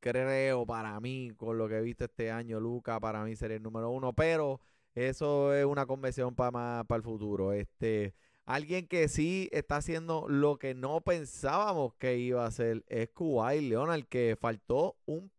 creo 0.00 0.66
para 0.66 1.00
mí, 1.00 1.30
con 1.36 1.56
lo 1.58 1.68
que 1.68 1.78
he 1.78 1.82
visto 1.82 2.04
este 2.04 2.30
año, 2.30 2.60
Luca, 2.60 3.00
para 3.00 3.24
mí 3.24 3.34
sería 3.34 3.56
el 3.56 3.62
número 3.62 3.90
uno, 3.90 4.12
pero 4.12 4.60
eso 4.94 5.54
es 5.54 5.64
una 5.64 5.86
convención 5.86 6.34
para 6.34 6.84
para 6.84 6.96
el 6.98 7.02
futuro. 7.02 7.52
Este, 7.52 8.14
alguien 8.44 8.86
que 8.86 9.08
sí 9.08 9.48
está 9.52 9.76
haciendo 9.76 10.26
lo 10.28 10.58
que 10.58 10.74
no 10.74 11.00
pensábamos 11.00 11.94
que 11.94 12.18
iba 12.18 12.44
a 12.44 12.48
hacer 12.48 12.84
es 12.88 13.08
Kuwait 13.10 13.62
Leonard, 13.62 14.04
que 14.04 14.36
faltó 14.38 14.96
un 15.06 15.30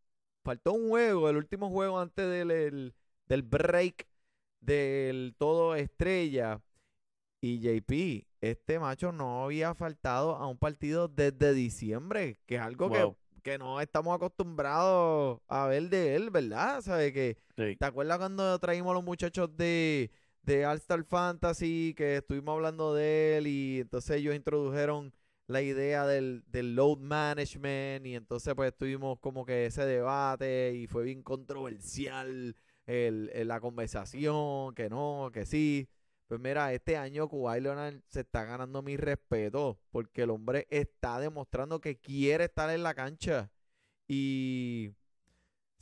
faltó 0.43 0.73
un 0.73 0.89
juego, 0.89 1.29
el 1.29 1.37
último 1.37 1.69
juego 1.69 1.99
antes 1.99 2.29
del, 2.29 2.93
del 3.27 3.43
break 3.43 4.07
del 4.61 5.35
todo 5.37 5.75
estrella. 5.75 6.61
Y 7.41 7.59
JP, 7.59 8.27
este 8.41 8.79
macho 8.79 9.13
no 9.13 9.45
había 9.45 9.73
faltado 9.73 10.35
a 10.35 10.47
un 10.47 10.57
partido 10.57 11.07
desde 11.07 11.53
diciembre, 11.53 12.37
que 12.45 12.55
es 12.55 12.61
algo 12.61 12.89
que, 12.91 13.15
que, 13.41 13.57
no 13.57 13.79
estamos 13.79 14.13
acostumbrados 14.13 15.39
a 15.47 15.67
ver 15.67 15.89
de 15.89 16.15
él, 16.15 16.31
¿verdad? 16.31 16.81
¿Sabes 16.81 17.13
que 17.13 17.37
¿Te 17.55 17.85
acuerdas 17.85 18.17
cuando 18.17 18.59
traímos 18.59 18.91
a 18.91 18.95
los 18.95 19.05
muchachos 19.05 19.55
de, 19.55 20.11
de 20.43 20.65
All 20.65 20.77
Star 20.77 21.03
Fantasy, 21.05 21.93
que 21.95 22.17
estuvimos 22.17 22.55
hablando 22.55 22.93
de 22.93 23.37
él 23.37 23.47
y 23.47 23.79
entonces 23.79 24.17
ellos 24.17 24.35
introdujeron 24.35 25.13
la 25.49 25.61
idea 25.61 26.05
del, 26.07 26.43
del 26.47 26.75
load 26.75 26.99
management 26.99 28.05
y 28.05 28.15
entonces 28.15 28.53
pues 28.55 28.75
tuvimos 28.77 29.19
como 29.19 29.45
que 29.45 29.65
ese 29.65 29.85
debate 29.85 30.73
y 30.75 30.87
fue 30.87 31.03
bien 31.03 31.23
controversial 31.23 32.55
el, 32.85 33.31
la 33.47 33.59
conversación, 33.59 34.73
que 34.75 34.89
no, 34.89 35.29
que 35.33 35.45
sí. 35.45 35.89
Pues 36.27 36.39
mira, 36.39 36.73
este 36.73 36.97
año 36.97 37.27
Kuwait 37.27 37.63
Leonard 37.63 38.01
se 38.07 38.21
está 38.21 38.45
ganando 38.45 38.81
mi 38.83 38.97
respeto 38.97 39.79
porque 39.91 40.23
el 40.23 40.29
hombre 40.29 40.67
está 40.69 41.19
demostrando 41.19 41.81
que 41.81 41.97
quiere 41.97 42.45
estar 42.45 42.69
en 42.69 42.83
la 42.83 42.93
cancha. 42.93 43.51
Y, 44.07 44.91
o 45.79 45.81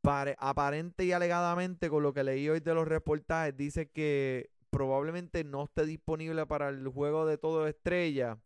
pare- 0.00 0.36
aparente 0.38 1.04
y 1.04 1.12
alegadamente, 1.12 1.88
con 1.90 2.02
lo 2.02 2.12
que 2.12 2.24
leí 2.24 2.48
hoy 2.48 2.60
de 2.60 2.74
los 2.74 2.86
reportajes, 2.86 3.56
dice 3.56 3.88
que 3.90 4.50
probablemente 4.74 5.44
no 5.44 5.64
esté 5.64 5.86
disponible 5.86 6.46
para 6.46 6.68
el 6.68 6.88
juego 6.88 7.26
de 7.26 7.38
todo 7.38 7.68
estrella, 7.68 8.40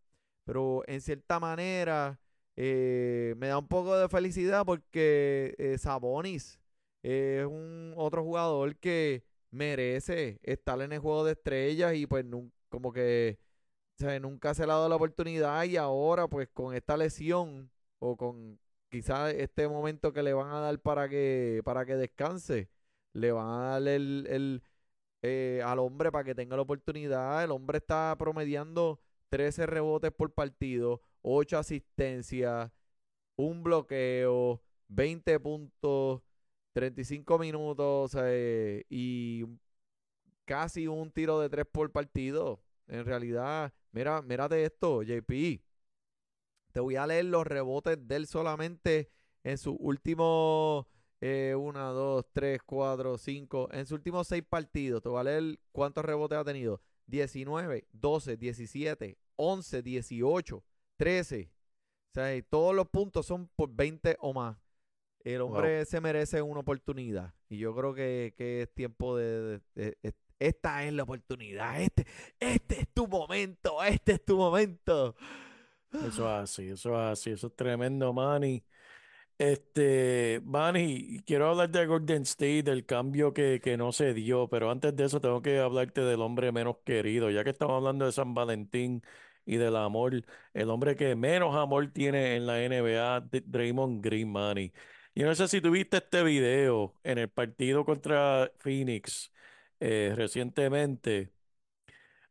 pero 0.44 0.82
en 0.86 1.00
cierta 1.00 1.40
manera 1.40 2.20
eh, 2.54 3.34
me 3.38 3.48
da 3.48 3.56
un 3.56 3.66
poco 3.66 3.96
de 3.96 4.10
felicidad 4.10 4.66
porque 4.66 5.54
eh, 5.56 5.78
Sabonis 5.78 6.60
es 7.02 7.46
un 7.46 7.94
otro 7.96 8.22
jugador 8.24 8.76
que 8.76 9.24
merece 9.50 10.38
estar 10.42 10.78
en 10.82 10.92
el 10.92 10.98
juego 10.98 11.24
de 11.24 11.32
estrellas 11.32 11.94
y 11.94 12.06
pues 12.06 12.26
como 12.68 12.92
que 12.92 13.38
nunca 14.20 14.52
se 14.52 14.66
le 14.66 14.72
ha 14.72 14.74
dado 14.74 14.88
la 14.90 14.96
oportunidad 14.96 15.64
y 15.64 15.78
ahora 15.78 16.28
pues 16.28 16.48
con 16.50 16.74
esta 16.74 16.98
lesión 16.98 17.70
o 18.00 18.18
con 18.18 18.58
quizás 18.90 19.32
este 19.32 19.66
momento 19.66 20.12
que 20.12 20.22
le 20.22 20.34
van 20.34 20.50
a 20.52 20.60
dar 20.60 20.78
para 20.80 21.08
que 21.08 21.62
para 21.64 21.86
que 21.86 21.96
descanse, 21.96 22.68
le 23.14 23.32
van 23.32 23.48
a 23.48 23.80
dar 23.80 23.88
el, 23.88 24.62
eh, 25.22 25.62
al 25.64 25.78
hombre 25.78 26.12
para 26.12 26.24
que 26.24 26.34
tenga 26.34 26.56
la 26.56 26.62
oportunidad. 26.62 27.42
El 27.42 27.50
hombre 27.50 27.78
está 27.78 28.14
promediando 28.18 29.00
13 29.30 29.66
rebotes 29.66 30.12
por 30.12 30.32
partido, 30.32 31.02
8 31.22 31.58
asistencias, 31.58 32.70
un 33.36 33.62
bloqueo, 33.62 34.62
20 34.88 35.40
puntos, 35.40 36.22
35 36.72 37.38
minutos 37.38 38.16
eh, 38.20 38.84
y 38.88 39.44
casi 40.44 40.86
un 40.86 41.10
tiro 41.10 41.40
de 41.40 41.48
3 41.48 41.66
por 41.70 41.90
partido. 41.92 42.60
En 42.86 43.04
realidad, 43.04 43.72
mira, 43.92 44.22
mírate 44.22 44.64
esto, 44.64 45.02
JP. 45.02 45.60
Te 46.72 46.80
voy 46.80 46.96
a 46.96 47.06
leer 47.06 47.26
los 47.26 47.46
rebotes 47.46 47.98
de 48.06 48.16
él 48.16 48.26
solamente 48.26 49.10
en 49.42 49.58
sus 49.58 49.76
últimos 49.78 50.86
1, 51.20 51.92
2, 51.92 52.26
3, 52.32 52.60
4, 52.64 53.18
5. 53.18 53.68
En 53.72 53.86
sus 53.86 53.92
últimos 53.96 54.26
6 54.28 54.42
partidos. 54.48 55.02
Te 55.02 55.08
voy 55.08 55.20
a 55.20 55.24
leer 55.24 55.58
cuántos 55.72 56.04
rebotes 56.04 56.38
ha 56.38 56.44
tenido. 56.44 56.80
19, 57.06 57.86
12, 57.92 58.36
17, 58.36 59.18
11, 59.36 59.82
18, 59.82 60.64
13. 60.96 61.50
O 61.50 62.14
sea, 62.14 62.42
todos 62.48 62.74
los 62.74 62.88
puntos 62.88 63.26
son 63.26 63.48
por 63.56 63.70
20 63.70 64.16
o 64.20 64.32
más. 64.32 64.56
El 65.24 65.40
hombre 65.40 65.84
se 65.84 66.00
merece 66.00 66.40
una 66.42 66.60
oportunidad. 66.60 67.34
Y 67.48 67.58
yo 67.58 67.74
creo 67.74 67.94
que, 67.94 68.34
que 68.36 68.62
es 68.62 68.74
tiempo 68.74 69.16
de, 69.16 69.40
de- 69.40 69.60
de- 69.74 69.98
de- 70.02 70.14
Esta 70.38 70.84
es 70.84 70.92
la 70.92 71.02
oportunidad. 71.02 71.80
Este, 71.82 72.06
este 72.38 72.80
es 72.82 72.88
tu 72.94 73.08
momento. 73.08 73.82
Este 73.82 74.12
es 74.12 74.24
tu 74.24 74.36
momento. 74.36 75.16
Eso 75.92 76.06
es 76.06 76.20
así, 76.42 76.68
eso 76.68 76.90
es 76.94 77.12
así, 77.12 77.30
eso 77.30 77.46
es 77.48 77.56
tremendo, 77.56 78.12
Manny. 78.12 78.62
Este, 79.40 80.40
Manny, 80.44 81.20
quiero 81.24 81.48
hablar 81.50 81.70
de 81.70 81.86
Golden 81.86 82.22
State, 82.22 82.64
del 82.64 82.84
cambio 82.86 83.32
que, 83.32 83.60
que 83.62 83.76
no 83.76 83.92
se 83.92 84.12
dio, 84.12 84.48
pero 84.48 84.68
antes 84.70 84.96
de 84.96 85.04
eso 85.04 85.20
tengo 85.20 85.42
que 85.42 85.60
hablarte 85.60 86.00
del 86.00 86.22
hombre 86.22 86.50
menos 86.50 86.78
querido, 86.84 87.30
ya 87.30 87.44
que 87.44 87.50
estamos 87.50 87.76
hablando 87.76 88.04
de 88.04 88.10
San 88.12 88.34
Valentín 88.34 89.00
y 89.46 89.56
del 89.56 89.76
amor, 89.76 90.24
el 90.54 90.70
hombre 90.70 90.96
que 90.96 91.14
menos 91.14 91.54
amor 91.54 91.92
tiene 91.92 92.34
en 92.34 92.46
la 92.46 92.60
NBA, 92.64 93.20
Draymond 93.30 94.04
Green, 94.04 94.30
Manny. 94.32 94.72
Yo 95.14 95.26
no 95.26 95.34
sé 95.36 95.46
si 95.46 95.60
tuviste 95.60 95.98
este 95.98 96.24
video 96.24 96.94
en 97.04 97.18
el 97.18 97.28
partido 97.30 97.84
contra 97.84 98.50
Phoenix 98.58 99.32
eh, 99.78 100.14
recientemente. 100.16 101.32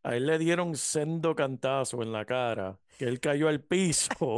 A 0.03 0.15
él 0.15 0.25
le 0.27 0.37
dieron 0.39 0.75
sendo 0.75 1.35
cantazo 1.35 2.01
en 2.01 2.11
la 2.11 2.25
cara, 2.25 2.79
que 2.97 3.05
él 3.05 3.19
cayó 3.19 3.47
al 3.47 3.61
piso. 3.63 4.37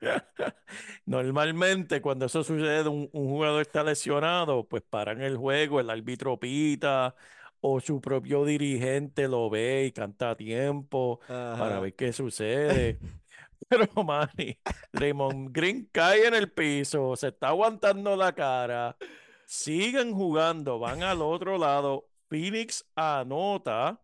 Normalmente 1.06 2.00
cuando 2.00 2.26
eso 2.26 2.44
sucede, 2.44 2.88
un, 2.88 3.08
un 3.12 3.28
jugador 3.28 3.62
está 3.62 3.82
lesionado, 3.82 4.66
pues 4.68 4.82
paran 4.82 5.20
el 5.22 5.36
juego, 5.36 5.80
el 5.80 5.90
árbitro 5.90 6.38
pita 6.38 7.14
o 7.60 7.80
su 7.80 8.00
propio 8.00 8.44
dirigente 8.44 9.28
lo 9.28 9.50
ve 9.50 9.86
y 9.86 9.92
canta 9.92 10.30
a 10.30 10.36
tiempo 10.36 11.20
para 11.26 11.80
ver 11.80 11.94
qué 11.94 12.12
sucede. 12.12 12.98
Pero, 13.68 13.86
Manny, 14.04 14.58
Draymond 14.92 15.50
Green 15.52 15.88
cae 15.92 16.26
en 16.26 16.34
el 16.34 16.50
piso, 16.52 17.16
se 17.16 17.28
está 17.28 17.48
aguantando 17.48 18.16
la 18.16 18.32
cara, 18.34 18.96
siguen 19.44 20.12
jugando, 20.14 20.78
van 20.78 21.02
al 21.02 21.20
otro 21.22 21.58
lado, 21.58 22.08
Phoenix 22.28 22.86
anota, 22.94 24.00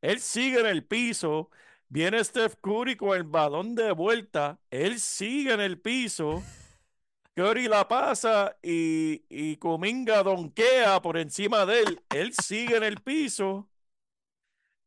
él 0.00 0.20
sigue 0.20 0.60
en 0.60 0.66
el 0.66 0.84
piso, 0.86 1.50
viene 1.90 2.24
Steph 2.24 2.54
Curry 2.62 2.96
con 2.96 3.16
el 3.16 3.24
balón 3.24 3.74
de 3.74 3.92
vuelta, 3.92 4.58
él 4.70 4.98
sigue 5.00 5.52
en 5.52 5.60
el 5.60 5.78
piso, 5.80 6.42
Curry 7.34 7.68
la 7.68 7.88
pasa 7.88 8.56
y, 8.62 9.24
y 9.28 9.56
Kuminga 9.58 10.22
donkea 10.22 11.02
por 11.02 11.18
encima 11.18 11.66
de 11.66 11.80
él, 11.80 12.02
él 12.10 12.32
sigue 12.34 12.76
en 12.76 12.84
el 12.84 13.00
piso. 13.02 13.68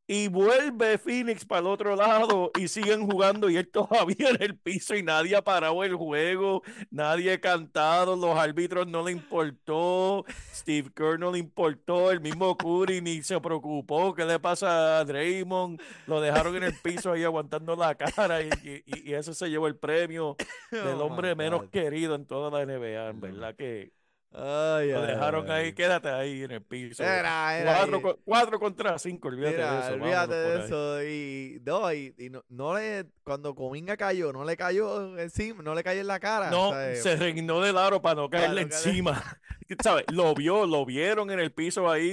Y 0.05 0.27
vuelve 0.27 0.97
Phoenix 0.97 1.45
para 1.45 1.61
el 1.61 1.67
otro 1.67 1.95
lado 1.95 2.51
y 2.59 2.67
siguen 2.67 3.09
jugando 3.09 3.49
y 3.49 3.55
él 3.55 3.69
todavía 3.71 4.31
en 4.31 4.41
el 4.41 4.57
piso 4.57 4.95
y 4.95 5.01
nadie 5.03 5.33
ha 5.35 5.43
parado 5.43 5.81
el 5.83 5.95
juego, 5.95 6.61
nadie 6.91 7.31
ha 7.31 7.39
cantado, 7.39 8.17
los 8.17 8.37
árbitros 8.37 8.85
no 8.85 9.05
le 9.05 9.13
importó, 9.13 10.25
Steve 10.53 10.91
Kerr 10.93 11.17
no 11.19 11.31
le 11.31 11.39
importó, 11.39 12.11
el 12.11 12.19
mismo 12.19 12.57
Curry 12.57 12.99
ni 13.01 13.23
se 13.23 13.39
preocupó, 13.39 14.13
¿qué 14.13 14.25
le 14.25 14.39
pasa 14.39 14.99
a 14.99 15.05
Draymond? 15.05 15.81
Lo 16.07 16.19
dejaron 16.19 16.57
en 16.57 16.63
el 16.63 16.73
piso 16.81 17.13
ahí 17.13 17.23
aguantando 17.23 17.75
la 17.77 17.95
cara 17.95 18.41
y, 18.41 18.49
y, 18.63 19.09
y 19.09 19.13
ese 19.13 19.33
se 19.33 19.49
llevó 19.49 19.67
el 19.67 19.77
premio 19.77 20.35
del 20.71 20.99
Oh, 20.99 21.05
hombre 21.05 21.33
menos 21.35 21.69
querido 21.69 22.15
en 22.15 22.25
toda 22.25 22.51
la 22.51 22.65
NBA, 22.65 23.09
en 23.09 23.21
verdad 23.21 23.55
que 23.55 23.93
Ay, 24.35 24.91
lo 24.91 25.01
ay, 25.01 25.07
dejaron 25.07 25.51
ahí, 25.51 25.65
ay. 25.65 25.73
quédate 25.73 26.09
ahí 26.09 26.41
en 26.43 26.51
el 26.51 26.61
piso. 26.63 27.03
Era, 27.03 27.57
era 27.59 27.75
Cuatro, 27.77 28.19
cuatro 28.25 28.59
contra 28.59 28.97
cinco, 28.97 29.27
olvídate 29.27 29.57
de 29.57 29.79
eso. 29.79 29.93
olvídate 29.93 30.33
de 30.33 30.53
ahí. 30.53 30.61
eso. 30.65 31.03
Y 31.03 31.61
no, 31.63 31.93
y, 31.93 32.15
y 32.17 32.29
no, 32.31 32.43
no 32.49 32.73
le, 32.75 33.05
cuando 33.23 33.53
Cominga 33.53 33.95
cayó, 33.95 34.33
no 34.33 34.43
le 34.43 34.57
cayó 34.57 35.17
encima, 35.19 35.61
no 35.61 35.75
le 35.75 35.83
cayó 35.83 36.01
en 36.01 36.07
la 36.07 36.19
cara. 36.19 36.49
No, 36.49 36.71
se 36.95 37.15
reinó 37.15 37.61
del 37.61 37.77
aro 37.77 38.01
para 38.01 38.15
no 38.15 38.29
caerle 38.29 38.67
caerle- 38.67 38.75
encima. 38.89 39.21
¿Sabes? 39.83 40.05
Lo 40.11 40.35
vio, 40.35 40.65
lo 40.65 40.85
vieron 40.85 41.31
en 41.31 41.39
el 41.39 41.51
piso 41.51 41.89
ahí, 41.89 42.09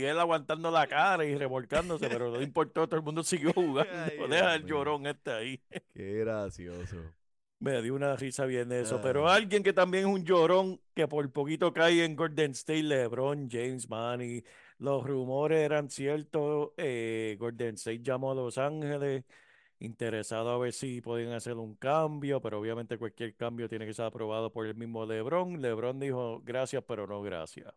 y 0.00 0.04
él 0.04 0.18
aguantando 0.18 0.70
la 0.70 0.86
cara 0.86 1.24
y 1.24 1.36
revolcándose, 1.36 2.08
pero 2.08 2.30
no 2.30 2.40
importó, 2.42 2.86
todo 2.88 2.96
el 2.96 3.02
mundo 3.04 3.22
siguió 3.22 3.52
jugando. 3.52 4.28
Deja 4.28 4.54
el 4.54 4.64
llorón 4.64 5.06
este 5.06 5.32
ahí. 5.32 5.60
Qué 5.92 6.12
gracioso. 6.20 6.96
Me 7.64 7.80
dio 7.80 7.94
una 7.94 8.14
risa 8.14 8.44
bien 8.44 8.70
eso. 8.72 9.00
Pero 9.00 9.26
Ah. 9.26 9.36
alguien 9.36 9.62
que 9.62 9.72
también 9.72 10.06
es 10.06 10.10
un 10.14 10.22
llorón, 10.22 10.78
que 10.94 11.08
por 11.08 11.30
poquito 11.32 11.72
cae 11.72 12.04
en 12.04 12.14
Golden 12.14 12.50
State, 12.50 12.82
LeBron, 12.82 13.48
James 13.50 13.88
Money. 13.88 14.44
Los 14.78 15.06
rumores 15.06 15.60
eran 15.60 15.88
ciertos. 15.88 16.72
eh, 16.76 17.36
Golden 17.38 17.76
State 17.76 18.02
llamó 18.02 18.32
a 18.32 18.34
Los 18.34 18.58
Ángeles, 18.58 19.24
interesado 19.78 20.50
a 20.50 20.58
ver 20.58 20.74
si 20.74 21.00
podían 21.00 21.32
hacer 21.32 21.54
un 21.54 21.74
cambio, 21.76 22.38
pero 22.42 22.60
obviamente 22.60 22.98
cualquier 22.98 23.34
cambio 23.34 23.66
tiene 23.66 23.86
que 23.86 23.94
ser 23.94 24.04
aprobado 24.04 24.52
por 24.52 24.66
el 24.66 24.74
mismo 24.74 25.06
LeBron. 25.06 25.62
LeBron 25.62 25.98
dijo 25.98 26.42
gracias, 26.44 26.84
pero 26.86 27.06
no 27.06 27.22
gracias. 27.22 27.72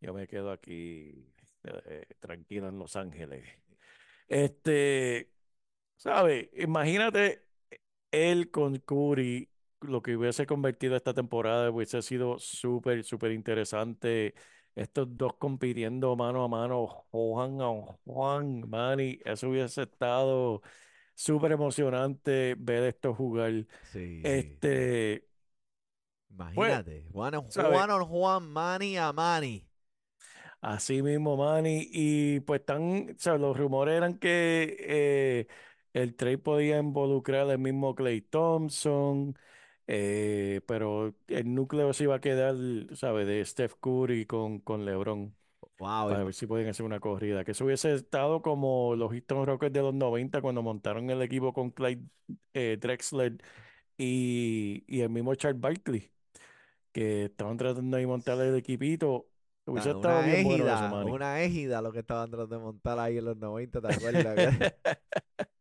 Yo 0.00 0.12
me 0.12 0.26
quedo 0.26 0.50
aquí 0.50 1.32
eh, 1.62 2.04
tranquilo 2.18 2.68
en 2.68 2.78
Los 2.80 2.96
Ángeles. 2.96 3.44
Este, 4.26 5.30
¿sabe? 5.96 6.50
Imagínate 6.54 7.49
él 8.10 8.50
con 8.50 8.76
Curry, 8.78 9.50
lo 9.80 10.02
que 10.02 10.16
hubiese 10.16 10.46
convertido 10.46 10.96
esta 10.96 11.14
temporada 11.14 11.70
hubiese 11.70 12.02
sido 12.02 12.38
súper, 12.38 13.04
súper 13.04 13.32
interesante. 13.32 14.34
Estos 14.74 15.16
dos 15.16 15.34
compitiendo 15.36 16.14
mano 16.16 16.44
a 16.44 16.48
mano, 16.48 16.86
Juan 17.10 17.60
a 17.60 17.68
Juan, 18.04 18.68
Manny, 18.68 19.18
eso 19.24 19.48
hubiese 19.48 19.82
estado 19.82 20.62
súper 21.14 21.52
emocionante 21.52 22.54
ver 22.58 22.84
esto 22.84 23.14
jugar. 23.14 23.66
Sí. 23.92 24.20
Este, 24.24 25.26
Imagínate. 26.30 27.06
Juan, 27.12 27.50
¿sabe? 27.50 27.74
Juan 27.74 27.90
on 27.90 28.04
Juan, 28.06 28.48
Manny 28.48 28.96
a 28.96 29.12
Manny. 29.12 29.66
así 30.60 31.02
mismo, 31.02 31.36
Manny, 31.36 31.88
y 31.90 32.40
pues 32.40 32.60
están, 32.60 33.10
o 33.10 33.18
sea, 33.18 33.36
los 33.36 33.56
rumores 33.56 33.96
eran 33.96 34.18
que 34.18 34.76
eh, 34.80 35.46
el 35.92 36.14
trade 36.16 36.38
podía 36.38 36.78
involucrar 36.78 37.50
al 37.50 37.58
mismo 37.58 37.94
Clay 37.94 38.20
Thompson, 38.22 39.36
eh, 39.86 40.60
pero 40.66 41.16
el 41.28 41.54
núcleo 41.54 41.92
se 41.92 42.04
iba 42.04 42.16
a 42.16 42.20
quedar, 42.20 42.54
¿sabes? 42.94 43.26
De 43.26 43.44
Steph 43.44 43.74
Curry 43.80 44.26
con, 44.26 44.60
con 44.60 44.84
LeBron. 44.84 45.36
Wow. 45.78 46.08
Para 46.08 46.24
ver 46.24 46.34
si 46.34 46.46
pueden 46.46 46.68
hacer 46.68 46.84
una 46.86 47.00
corrida. 47.00 47.44
Que 47.44 47.52
eso 47.52 47.64
hubiese 47.64 47.94
estado 47.94 48.42
como 48.42 48.96
los 48.96 49.10
Houston 49.12 49.46
Rockets 49.46 49.72
de 49.72 49.82
los 49.82 49.94
90 49.94 50.40
cuando 50.42 50.62
montaron 50.62 51.10
el 51.10 51.22
equipo 51.22 51.52
con 51.52 51.70
Clyde 51.70 52.02
eh, 52.54 52.78
Drexler 52.80 53.38
y, 53.98 54.84
y 54.88 55.00
el 55.02 55.10
mismo 55.10 55.34
Charles 55.36 55.60
Barkley, 55.60 56.12
que 56.92 57.26
estaban 57.26 57.56
tratando 57.56 57.96
de 57.96 58.06
montar 58.06 58.40
el 58.40 58.56
equipito. 58.56 59.30
Hubiese 59.66 59.90
Una 59.90 59.92
estado 59.92 60.22
bien 60.24 60.42
bueno 60.42 60.68
eso, 60.68 60.88
égida, 60.88 60.88
Manny. 60.88 61.16
una 61.16 61.40
égida 61.42 61.80
lo 61.82 61.92
que 61.92 62.00
estaban 62.00 62.30
tratando 62.30 62.56
de 62.56 62.62
montar 62.62 62.98
ahí 62.98 63.18
en 63.18 63.24
los 63.26 63.36
90, 63.36 63.80
¿te 63.80 63.88
acuerdas? 63.88 64.42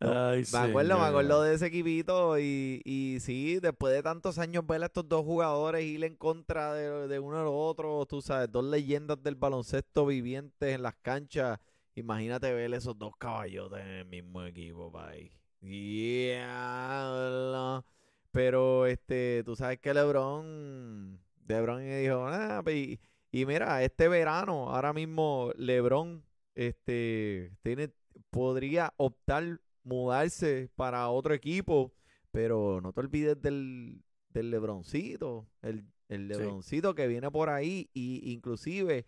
Ay, 0.00 0.44
Me 0.52 0.58
acuerdo, 0.58 0.98
me 0.98 1.04
acuerdo 1.06 1.30
señor. 1.30 1.42
de 1.42 1.54
ese 1.54 1.66
equipito 1.66 2.38
y, 2.38 2.80
y 2.84 3.18
sí, 3.20 3.58
después 3.60 3.92
de 3.92 4.02
tantos 4.02 4.38
años 4.38 4.64
ver 4.66 4.82
a 4.82 4.86
estos 4.86 5.08
dos 5.08 5.24
jugadores 5.24 5.84
ir 5.84 6.04
en 6.04 6.14
contra 6.16 6.72
de, 6.74 7.08
de 7.08 7.18
uno 7.18 7.38
al 7.40 7.46
otro, 7.48 8.06
tú 8.06 8.22
sabes, 8.22 8.50
dos 8.50 8.64
leyendas 8.64 9.20
del 9.22 9.34
baloncesto 9.34 10.06
vivientes 10.06 10.74
en 10.74 10.82
las 10.82 10.94
canchas. 11.02 11.58
Imagínate 11.96 12.52
ver 12.54 12.72
esos 12.74 12.96
dos 12.96 13.12
caballotes 13.18 13.80
en 13.80 13.88
el 13.88 14.04
mismo 14.06 14.44
equipo, 14.44 14.92
país. 14.92 15.32
Yeah, 15.60 17.82
pero 18.30 18.86
este, 18.86 19.42
tú 19.44 19.56
sabes 19.56 19.80
que 19.80 19.92
LeBron, 19.92 21.20
LeBron 21.46 21.80
dijo, 21.80 22.26
"Ah, 22.26 22.62
pe- 22.64 22.76
y, 22.76 23.00
y 23.32 23.46
mira, 23.46 23.82
este 23.82 24.08
verano, 24.08 24.70
ahora 24.70 24.92
mismo 24.92 25.50
LeBron, 25.56 26.22
este, 26.54 27.52
tiene, 27.62 27.90
podría 28.30 28.92
optar 28.96 29.60
mudarse 29.88 30.70
para 30.76 31.08
otro 31.08 31.34
equipo, 31.34 31.92
pero 32.30 32.80
no 32.80 32.92
te 32.92 33.00
olvides 33.00 33.40
del, 33.40 34.02
del 34.30 34.50
Lebroncito, 34.50 35.48
el, 35.62 35.84
el 36.08 36.22
Sí. 36.22 36.26
Lebroncito 36.28 36.94
que 36.94 37.06
viene 37.08 37.30
por 37.30 37.48
ahí 37.50 37.90
y 37.94 38.32
inclusive 38.32 39.06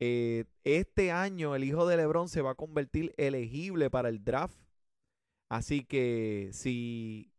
eh, 0.00 0.44
este 0.64 1.12
año 1.12 1.54
el 1.54 1.64
hijo 1.64 1.86
de 1.86 1.96
Lebron 1.96 2.28
se 2.28 2.42
va 2.42 2.52
a 2.52 2.54
convertir 2.56 3.14
elegible 3.16 3.90
para 3.90 4.08
el 4.08 4.24
draft. 4.24 4.56
Así 5.48 5.84
que 5.84 6.48
si, 6.52 7.30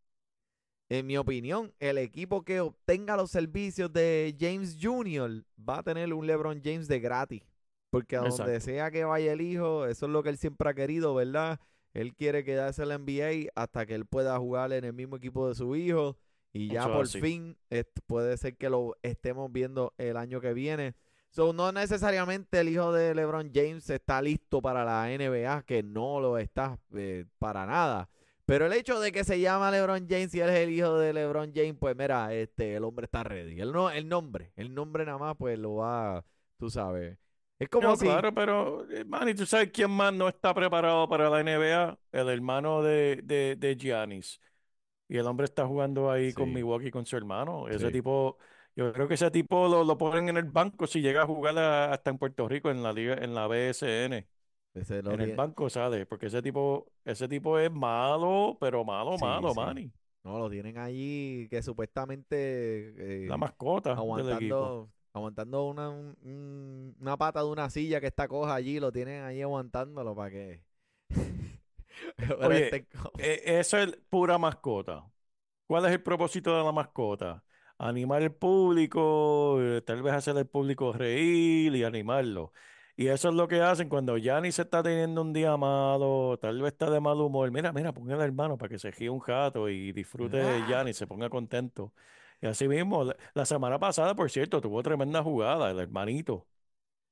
en 0.89 1.07
mi 1.07 1.17
opinión, 1.17 1.73
el 1.79 1.97
equipo 1.97 2.43
que 2.43 2.59
obtenga 2.61 3.17
los 3.17 3.31
servicios 3.31 3.91
de 3.91 4.35
James 4.39 4.77
Jr. 4.79 5.43
va 5.57 5.79
a 5.79 5.83
tener 5.83 6.13
un 6.13 6.27
LeBron 6.27 6.61
James 6.63 6.87
de 6.87 6.99
gratis. 6.99 7.43
Porque 7.89 8.15
a 8.15 8.21
donde 8.21 8.59
sea 8.61 8.91
que 8.91 9.03
vaya 9.05 9.33
el 9.33 9.41
hijo, 9.41 9.85
eso 9.85 10.05
es 10.07 10.11
lo 10.11 10.23
que 10.23 10.29
él 10.29 10.37
siempre 10.37 10.69
ha 10.69 10.73
querido, 10.73 11.13
¿verdad? 11.15 11.59
Él 11.93 12.15
quiere 12.15 12.43
quedarse 12.43 12.83
en 12.83 12.89
la 12.89 12.97
NBA 12.97 13.51
hasta 13.55 13.85
que 13.85 13.95
él 13.95 14.05
pueda 14.05 14.37
jugar 14.39 14.73
en 14.73 14.83
el 14.83 14.93
mismo 14.93 15.17
equipo 15.17 15.47
de 15.47 15.55
su 15.55 15.75
hijo. 15.75 16.17
Y 16.51 16.67
ya 16.69 16.87
por 16.87 17.05
así. 17.05 17.19
fin 17.19 17.57
puede 18.05 18.37
ser 18.37 18.57
que 18.57 18.69
lo 18.69 18.95
estemos 19.01 19.51
viendo 19.51 19.93
el 19.97 20.17
año 20.17 20.39
que 20.39 20.53
viene. 20.53 20.95
So, 21.29 21.51
no 21.51 21.71
necesariamente 21.71 22.59
el 22.59 22.69
hijo 22.69 22.93
de 22.93 23.15
LeBron 23.15 23.51
James 23.51 23.89
está 23.89 24.21
listo 24.21 24.61
para 24.61 24.85
la 24.85 25.07
NBA, 25.07 25.63
que 25.63 25.81
no 25.81 26.19
lo 26.19 26.37
está 26.37 26.77
eh, 26.93 27.25
para 27.39 27.65
nada. 27.65 28.07
Pero 28.45 28.67
el 28.67 28.73
hecho 28.73 28.99
de 28.99 29.11
que 29.11 29.23
se 29.23 29.39
llama 29.39 29.71
LeBron 29.71 30.05
James 30.07 30.35
y 30.35 30.41
él 30.41 30.49
es 30.49 30.59
el 30.59 30.69
hijo 30.69 30.97
de 30.99 31.11
LeBron 31.11 31.51
James, 31.55 31.75
pues 31.79 31.95
mira, 31.95 32.31
este, 32.35 32.75
el 32.75 32.83
hombre 32.83 33.05
está 33.05 33.23
ready. 33.23 33.59
El, 33.59 33.71
no, 33.71 33.89
el 33.89 34.07
nombre, 34.07 34.51
el 34.55 34.75
nombre 34.75 35.05
nada 35.05 35.17
más, 35.17 35.35
pues 35.35 35.57
lo 35.57 35.75
va, 35.75 36.23
tú 36.57 36.69
sabes. 36.69 37.17
Es 37.59 37.69
como 37.69 37.87
No, 37.87 37.97
si... 37.97 38.21
claro, 38.21 38.33
pero, 38.33 38.89
eh, 38.91 39.03
Manny, 39.03 39.33
¿tú 39.35 39.45
sabes 39.45 39.71
quién 39.71 39.91
más 39.91 40.13
no 40.13 40.29
está 40.29 40.53
preparado 40.53 41.07
para 41.09 41.29
la 41.29 41.41
NBA? 41.41 41.99
El 42.13 42.29
hermano 42.29 42.81
de, 42.81 43.19
de, 43.23 43.55
de 43.57 43.75
Giannis. 43.75 44.39
Y 45.09 45.17
el 45.17 45.27
hombre 45.27 45.45
está 45.45 45.67
jugando 45.67 46.11
ahí 46.11 46.33
con. 46.33 46.53
Milwaukee 46.53 46.91
con 46.91 47.05
su 47.05 47.17
hermano. 47.17 47.67
Ese 47.69 47.91
Sí. 47.91 47.91
tipo, 47.91 48.37
yo 48.75 48.93
creo 48.93 49.07
que 49.07 49.15
ese 49.15 49.31
tipo 49.31 49.67
lo, 49.67 49.83
lo 49.83 49.97
ponen 49.97 50.29
en 50.29 50.37
el 50.37 50.45
banco 50.45 50.87
si 50.87 51.01
llega 51.01 51.23
a 51.23 51.27
jugar 51.27 51.57
a- 51.59 51.93
hasta 51.93 52.11
en 52.11 52.17
Puerto 52.19 52.47
Rico 52.49 52.71
en 52.71 52.83
la 52.83 52.93
liga, 52.93 53.15
en 53.15 53.35
la 53.35 53.47
BSN. 53.47 54.27
ese 54.73 55.01
En 55.09 55.21
el 55.21 55.31
banco 55.31 55.69
sale, 55.69 56.05
porque 56.07 56.27
ese 56.27 56.41
tipo, 56.43 56.91
ese 57.05 57.27
tipo 57.29 57.59
es 57.59 57.71
malo, 57.71 58.57
pero 58.61 58.85
malo, 58.85 59.17
Sí, 59.17 59.19
malo. 59.19 59.53
Manny. 59.55 59.91
No, 60.23 60.39
lo 60.39 60.49
tienen 60.49 60.77
allí 60.77 61.47
que 61.49 61.61
supuestamente... 61.61 63.29
eh, 63.29 63.31
La 63.31 63.37
mascota 63.37 63.95
del 64.07 64.29
equipo. 64.29 64.73
Aguantando, 65.13 65.65
una, 65.67 65.89
un- 65.89 66.17
un- 66.23 66.95
una 66.99 67.17
pata 67.17 67.41
de 67.41 67.47
una 67.49 67.69
silla 67.69 68.01
que 68.01 68.07
está 68.07 68.27
coja 68.27 68.55
allí, 68.55 68.79
lo 68.79 68.91
tienen 68.91 69.23
ahí 69.23 69.41
aguantándolo 69.41 70.15
para 70.15 70.31
que. 70.31 70.63
Oye, 72.41 72.63
este 72.65 72.87
Eh, 73.17 73.41
eso 73.59 73.77
es 73.77 73.95
pura 74.09 74.37
mascota. 74.37 75.09
¿Cuál 75.67 75.85
es 75.85 75.91
el 75.93 76.03
propósito 76.03 76.57
de 76.57 76.63
la 76.63 76.71
mascota? 76.71 77.43
Animar 77.77 78.21
al 78.23 78.33
público, 78.33 79.57
eh, 79.61 79.81
tal 79.81 80.01
vez 80.03 80.13
hacer 80.13 80.37
al 80.37 80.47
público 80.47 80.93
reír 80.93 81.75
y 81.75 81.83
animarlo. 81.83 82.53
Y 82.95 83.07
eso 83.07 83.29
es 83.29 83.35
lo 83.35 83.47
que 83.47 83.61
hacen 83.61 83.89
cuando 83.89 84.17
Giannis 84.17 84.59
está 84.59 84.83
teniendo 84.83 85.21
un 85.21 85.33
día 85.33 85.57
malo, 85.57 86.37
tal 86.41 86.61
vez 86.61 86.73
está 86.73 86.89
de 86.91 86.99
mal 87.01 87.17
humor. 87.21 87.51
Mira, 87.51 87.73
mira, 87.73 87.93
ponga 87.93 88.15
al 88.15 88.21
hermano 88.21 88.57
para 88.57 88.69
que 88.69 88.79
se 88.79 88.91
ríe 88.91 89.09
un 89.09 89.19
jato 89.19 89.69
y 89.69 89.91
disfrute 89.93 90.37
de. 90.37 90.63
Giannis, 90.63 90.97
se 90.97 91.07
ponga 91.07 91.29
contento. 91.29 91.93
Y 92.43 92.47
así 92.47 92.67
mismo, 92.67 93.05
la, 93.05 93.15
la 93.33 93.45
semana 93.45 93.79
pasada, 93.79 94.15
por 94.15 94.29
cierto, 94.29 94.59
tuvo 94.61 94.83
tremenda 94.83 95.23
jugada, 95.23 95.71
el 95.71 95.79
hermanito. 95.79 96.45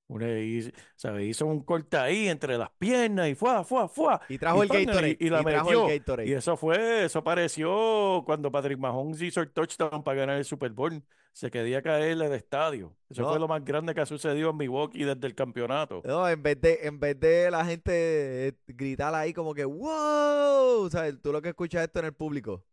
Una, 0.08 0.28
y, 0.40 0.70
¿sabe? 0.98 1.26
Hizo 1.26 1.46
un 1.46 1.64
corte 1.64 1.96
ahí 1.96 2.28
entre 2.28 2.58
las 2.58 2.70
piernas 2.72 3.30
y 3.30 3.36
fue, 3.36 3.64
fue, 3.64 3.88
fue. 3.88 4.20
y 4.28 4.38
trajo 4.38 4.62
el 4.62 4.68
pan, 4.68 4.86
Gatorade. 4.86 5.18
y, 5.22 5.28
y 5.28 5.30
la 5.30 5.42
metió. 5.42 5.88
el 5.90 6.00
Gatorade. 6.00 6.30
Y 6.30 6.34
eso 6.34 6.58
fue, 6.58 7.06
eso 7.06 7.24
pareció 7.24 8.24
cuando 8.26 8.52
Patrick 8.52 8.78
Mahomes 8.78 9.22
hizo 9.22 9.40
el 9.40 9.52
touchdown 9.52 10.04
para 10.04 10.20
ganar 10.20 10.38
el 10.38 10.44
Super 10.46 10.72
Bowl. 10.72 11.02
Se 11.34 11.50
quería 11.50 11.82
caer 11.82 12.18
del 12.18 12.34
estadio. 12.34 12.94
Eso 13.10 13.22
No. 13.22 13.30
fue 13.30 13.40
lo 13.40 13.48
más 13.48 13.64
grande 13.64 13.96
que 13.96 14.02
ha 14.02 14.06
sucedido 14.06 14.50
en 14.50 14.58
Milwaukee 14.58 15.06
desde 15.06 15.28
el 15.28 15.34
campeonato. 15.34 16.02
No, 16.04 16.28
en 16.28 16.44
vez 16.44 16.60
de, 16.60 16.80
en 16.84 17.00
vez 17.00 17.18
de 17.18 17.50
la 17.50 17.64
gente 17.64 18.58
gritar 18.68 19.16
ahí 19.16 19.32
como 19.34 19.54
que 19.54 19.64
wow, 19.64 20.90
¿sabes? 20.92 21.22
Tú 21.22 21.32
lo 21.32 21.42
que 21.42 21.50
escuchas 21.50 21.84
esto 21.84 22.00
en 22.00 22.06
el 22.08 22.14
público. 22.14 22.66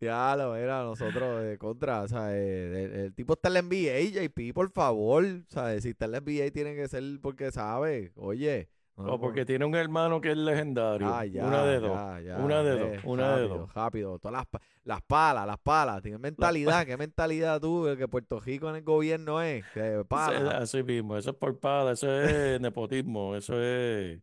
Ya 0.00 0.34
lo 0.36 0.56
era, 0.56 0.82
nosotros 0.82 1.42
de 1.42 1.56
contra, 1.56 2.02
o 2.02 2.08
sea, 2.08 2.36
el, 2.36 2.74
el 2.74 3.14
tipo 3.14 3.34
está 3.34 3.48
en 3.48 3.54
la 3.54 3.62
NBA, 3.62 4.00
JP, 4.28 4.52
por 4.52 4.70
favor, 4.70 5.24
¿sabes? 5.48 5.84
Si 5.84 5.90
está 5.90 6.06
en 6.06 6.12
la 6.12 6.20
NBA 6.20 6.50
tiene 6.52 6.74
que 6.74 6.88
ser 6.88 7.02
porque 7.22 7.52
sabe, 7.52 8.12
oye. 8.16 8.68
no, 8.96 9.14
O 9.14 9.20
porque 9.20 9.44
tiene 9.46 9.64
un 9.64 9.74
hermano 9.76 10.20
que 10.20 10.32
es 10.32 10.36
legendario. 10.36 11.06
Ah, 11.14 11.24
ya, 11.24 11.44
una 11.46 11.64
de 11.64 11.78
dos. 11.80 11.92
ya, 11.92 12.20
ya, 12.20 12.36
una 12.38 12.62
de 12.64 12.70
dos. 12.72 12.88
eh, 12.88 13.00
Una 13.04 13.36
de 13.36 13.42
rápido, 13.42 13.58
dos. 13.58 13.74
Rápido, 13.74 14.18
todas 14.18 14.32
las, 14.52 14.62
las 14.82 15.02
palas, 15.02 15.46
las 15.46 15.58
palas. 15.58 16.02
Tienes 16.02 16.20
mentalidad, 16.20 16.84
¿qué 16.84 16.96
mentalidad 16.96 17.60
tú? 17.60 17.86
Que 17.96 18.08
Puerto 18.08 18.40
Rico 18.40 18.68
en 18.68 18.76
el 18.76 18.82
gobierno 18.82 19.40
es, 19.40 19.64
que 19.72 20.02
palas. 20.08 20.54
así 20.54 20.82
mismo. 20.82 21.16
Eso 21.16 21.30
es 21.30 21.36
por 21.36 21.58
pala. 21.60 21.92
Eso 21.92 22.10
es 22.20 22.60
nepotismo. 22.60 23.36
Eso 23.36 23.54
es. 23.62 24.20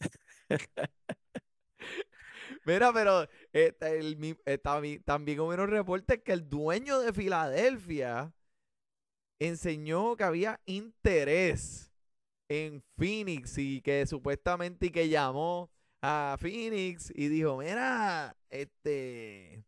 Mira, 2.66 2.92
pero 2.92 3.28
eh, 3.52 3.76
el 3.80 5.00
también 5.04 5.38
hubo 5.38 5.54
unos 5.54 5.70
reportes 5.70 6.20
que 6.22 6.32
el 6.32 6.48
dueño 6.48 6.98
de 6.98 7.12
Filadelfia 7.12 8.32
enseñó 9.38 10.16
que 10.16 10.24
había 10.24 10.60
interés 10.66 11.92
en 12.48 12.82
Phoenix 12.98 13.56
y 13.58 13.80
que 13.82 14.04
supuestamente 14.06 14.86
y 14.86 14.90
que 14.90 15.08
llamó 15.08 15.70
a 16.02 16.36
Phoenix 16.40 17.12
y 17.14 17.28
dijo, 17.28 17.56
mira, 17.58 18.36
este, 18.50 19.64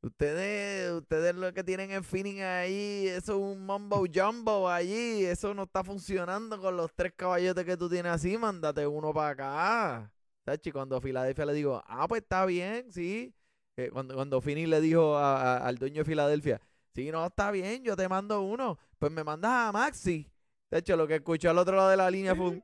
ustedes, 0.00 0.90
ustedes 0.92 1.34
lo 1.34 1.52
que 1.52 1.64
tienen 1.64 1.90
en 1.90 2.04
Phoenix 2.04 2.40
ahí, 2.40 3.08
eso 3.08 3.32
es 3.34 3.38
un 3.56 3.66
mambo 3.66 4.04
jumbo 4.12 4.70
allí, 4.70 5.24
eso 5.26 5.52
no 5.52 5.64
está 5.64 5.84
funcionando 5.84 6.58
con 6.58 6.78
los 6.78 6.90
tres 6.94 7.12
caballotes 7.14 7.64
que 7.66 7.76
tú 7.76 7.90
tienes 7.90 8.12
así, 8.12 8.38
mándate 8.38 8.86
uno 8.86 9.12
para 9.12 9.28
acá. 9.30 10.13
¿Sabes? 10.44 10.60
Cuando 10.72 11.00
Filadelfia 11.00 11.46
le 11.46 11.54
dijo, 11.54 11.82
ah, 11.86 12.06
pues 12.08 12.22
está 12.22 12.44
bien, 12.46 12.92
sí. 12.92 13.34
Eh, 13.76 13.90
cuando, 13.92 14.14
cuando 14.14 14.40
Phoenix 14.40 14.68
le 14.68 14.80
dijo 14.80 15.16
a- 15.16 15.56
a- 15.58 15.66
al 15.66 15.78
dueño 15.78 16.02
de 16.02 16.04
Filadelfia, 16.04 16.60
sí, 16.94 17.10
no, 17.10 17.26
está 17.26 17.50
bien, 17.50 17.82
yo 17.82 17.96
te 17.96 18.08
mando 18.08 18.42
uno, 18.42 18.78
pues 18.98 19.10
me 19.10 19.24
mandas 19.24 19.50
a 19.68 19.72
Maxi. 19.72 20.30
De 20.70 20.78
hecho, 20.78 20.96
lo 20.96 21.06
que 21.06 21.16
escuchó 21.16 21.50
al 21.50 21.58
otro 21.58 21.76
lado 21.76 21.88
de 21.90 21.96
la 21.96 22.10
línea 22.10 22.34
fue 22.34 22.46
un... 22.50 22.62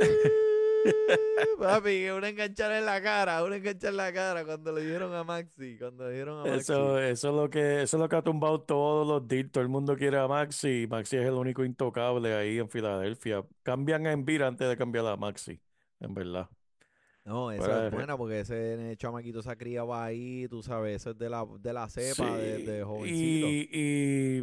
Papi, 1.58 2.08
una 2.10 2.28
enganchada 2.28 2.78
en 2.78 2.84
la 2.86 3.02
cara, 3.02 3.42
una 3.44 3.56
enganchada 3.56 3.90
en 3.90 3.96
la 3.96 4.12
cara 4.12 4.44
cuando 4.44 4.72
le 4.72 4.84
dieron 4.84 5.14
a 5.14 5.24
Maxi, 5.24 5.78
cuando 5.78 6.08
le 6.08 6.14
dieron 6.14 6.38
a 6.40 6.42
Maxi. 6.42 6.60
Eso, 6.60 6.98
eso 6.98 7.28
es 7.30 7.34
lo 7.34 7.50
que, 7.50 7.82
eso 7.82 7.96
es 7.96 8.00
lo 8.00 8.08
que 8.08 8.16
ha 8.16 8.22
tumbado 8.22 8.60
todos 8.62 9.06
los 9.06 9.26
deals. 9.26 9.50
Todo 9.52 9.62
el 9.62 9.68
mundo 9.68 9.96
quiere 9.96 10.18
a 10.18 10.28
Maxi. 10.28 10.86
Maxi 10.88 11.16
es 11.16 11.26
el 11.26 11.32
único 11.34 11.64
intocable 11.64 12.34
ahí 12.34 12.58
en 12.58 12.68
Filadelfia. 12.68 13.44
Cambian 13.62 14.06
a 14.06 14.12
Embiid 14.12 14.42
antes 14.42 14.68
de 14.68 14.76
cambiar 14.76 15.06
a 15.06 15.16
Maxi, 15.16 15.60
en 16.00 16.14
verdad. 16.14 16.48
No, 17.24 17.50
eso 17.52 17.72
Fuera 17.72 17.78
es 17.78 17.84
de 17.84 17.90
re- 17.90 17.90
buena 17.90 18.16
porque 18.18 18.40
ese 18.40 18.94
chamaquito 18.98 19.42
se 19.42 19.50
ha 19.50 19.56
criado 19.56 19.94
ahí, 19.94 20.46
tú 20.48 20.62
sabes, 20.62 20.96
eso 20.96 21.10
es 21.12 21.18
de 21.18 21.30
la, 21.30 21.46
de 21.60 21.72
la 21.72 21.88
cepa, 21.88 22.36
de, 22.36 22.58
Sí, 22.58 22.60
de 22.60 22.84
jovencito. 22.84 23.58
Y, 23.72 24.40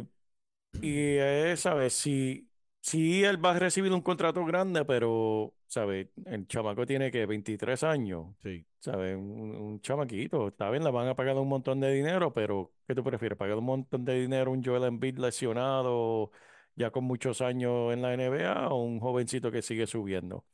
y 0.80 0.98
eh, 1.18 1.56
¿sabes? 1.56 1.94
Si, 1.94 2.50
si 2.80 3.24
él 3.24 3.44
va 3.44 3.52
a 3.52 3.58
recibir 3.58 3.92
un 3.92 4.02
contrato 4.02 4.44
grande, 4.44 4.84
pero, 4.84 5.54
¿sabes? 5.66 6.08
El 6.26 6.46
chamaco 6.48 6.86
tiene 6.86 7.10
que 7.10 7.26
23 7.26 7.82
años, 7.84 8.28
Sí. 8.42 8.64
¿sabes? 8.80 9.16
Un, 9.16 9.22
un 9.56 9.80
chamaquito. 9.82 10.48
Está 10.48 10.70
bien, 10.70 10.84
le 10.84 10.90
van 10.90 11.08
a 11.08 11.16
pagar 11.16 11.36
un 11.38 11.48
montón 11.48 11.80
de 11.80 11.92
dinero, 11.92 12.32
pero 12.32 12.72
¿qué 12.88 12.94
tú 12.94 13.04
prefieres? 13.04 13.38
¿Pagar 13.38 13.58
un 13.58 13.64
montón 13.64 14.04
de 14.04 14.14
dinero 14.20 14.52
un 14.52 14.64
Joel 14.64 14.84
Embiid 14.84 15.18
lesionado 15.18 16.32
ya 16.76 16.90
con 16.90 17.04
muchos 17.04 17.40
años 17.42 17.92
en 17.92 18.02
la 18.02 18.14
NBA 18.14 18.68
o 18.70 18.82
un 18.84 19.00
jovencito 19.00 19.50
que 19.52 19.62
sigue 19.62 19.86
subiendo? 19.86 20.44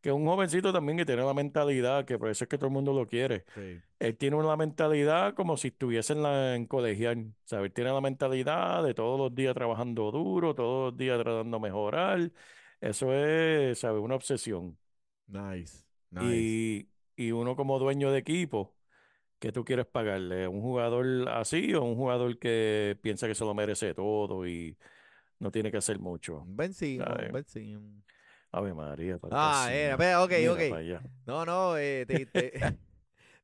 Que 0.00 0.12
un 0.12 0.24
jovencito 0.26 0.72
también 0.72 0.96
que 0.98 1.04
tiene 1.06 1.22
la 1.24 1.34
mentalidad, 1.34 2.04
que 2.04 2.18
por 2.18 2.28
eso 2.30 2.44
es 2.44 2.48
que 2.48 2.56
todo 2.56 2.66
el 2.68 2.72
mundo 2.72 2.92
lo 2.92 3.06
quiere 3.06 3.44
Sí. 3.54 3.82
él 3.98 4.16
tiene 4.16 4.36
una 4.36 4.56
mentalidad 4.56 5.34
como 5.34 5.56
si 5.56 5.68
estuviese 5.68 6.12
en, 6.14 6.22
la, 6.22 6.54
en 6.56 6.66
colegial, 6.66 7.34
¿sabes? 7.44 7.72
Tiene 7.74 7.92
la 7.92 8.00
mentalidad 8.00 8.84
de 8.84 8.94
todos 8.94 9.18
los 9.18 9.34
días 9.34 9.54
trabajando 9.54 10.10
duro, 10.12 10.54
todos 10.54 10.92
los 10.92 10.98
días 10.98 11.20
tratando 11.20 11.56
de 11.58 11.62
mejorar. 11.62 12.32
eso 12.80 13.12
es, 13.12 13.78
¿sabes? 13.80 14.00
Una 14.02 14.14
obsesión. 14.16 14.78
Nice. 15.26 15.84
Nice. 16.10 16.26
Y, 16.34 16.88
y 17.16 17.32
uno 17.32 17.56
como 17.56 17.78
dueño 17.78 18.10
de 18.12 18.18
equipo, 18.18 18.74
¿qué 19.38 19.52
tú 19.52 19.64
quieres 19.64 19.86
pagarle? 19.86 20.48
¿Un 20.48 20.60
jugador 20.62 21.28
así 21.30 21.74
o 21.74 21.82
un 21.82 21.96
jugador 21.96 22.38
que 22.38 22.96
piensa 23.02 23.26
que 23.26 23.34
se 23.34 23.44
lo 23.44 23.54
merece 23.54 23.94
todo 23.94 24.46
y 24.46 24.76
no 25.38 25.50
tiene 25.50 25.70
que 25.70 25.78
hacer 25.78 25.98
mucho? 25.98 26.44
Ben 26.46 26.72
Simmons, 26.72 27.08
¿sabes? 27.08 27.32
Ben 27.32 27.44
Simmons. 27.44 28.04
Ave 28.50 28.72
María, 28.74 29.18
Ah, 29.30 29.68
era, 29.72 29.96
ve, 29.96 30.16
ok, 30.16 30.30
Mira 30.38 30.52
ok. 30.52 30.60
No, 31.26 31.44
no, 31.44 31.76
eh, 31.76 32.04
te, 32.06 32.26
te- 32.26 32.52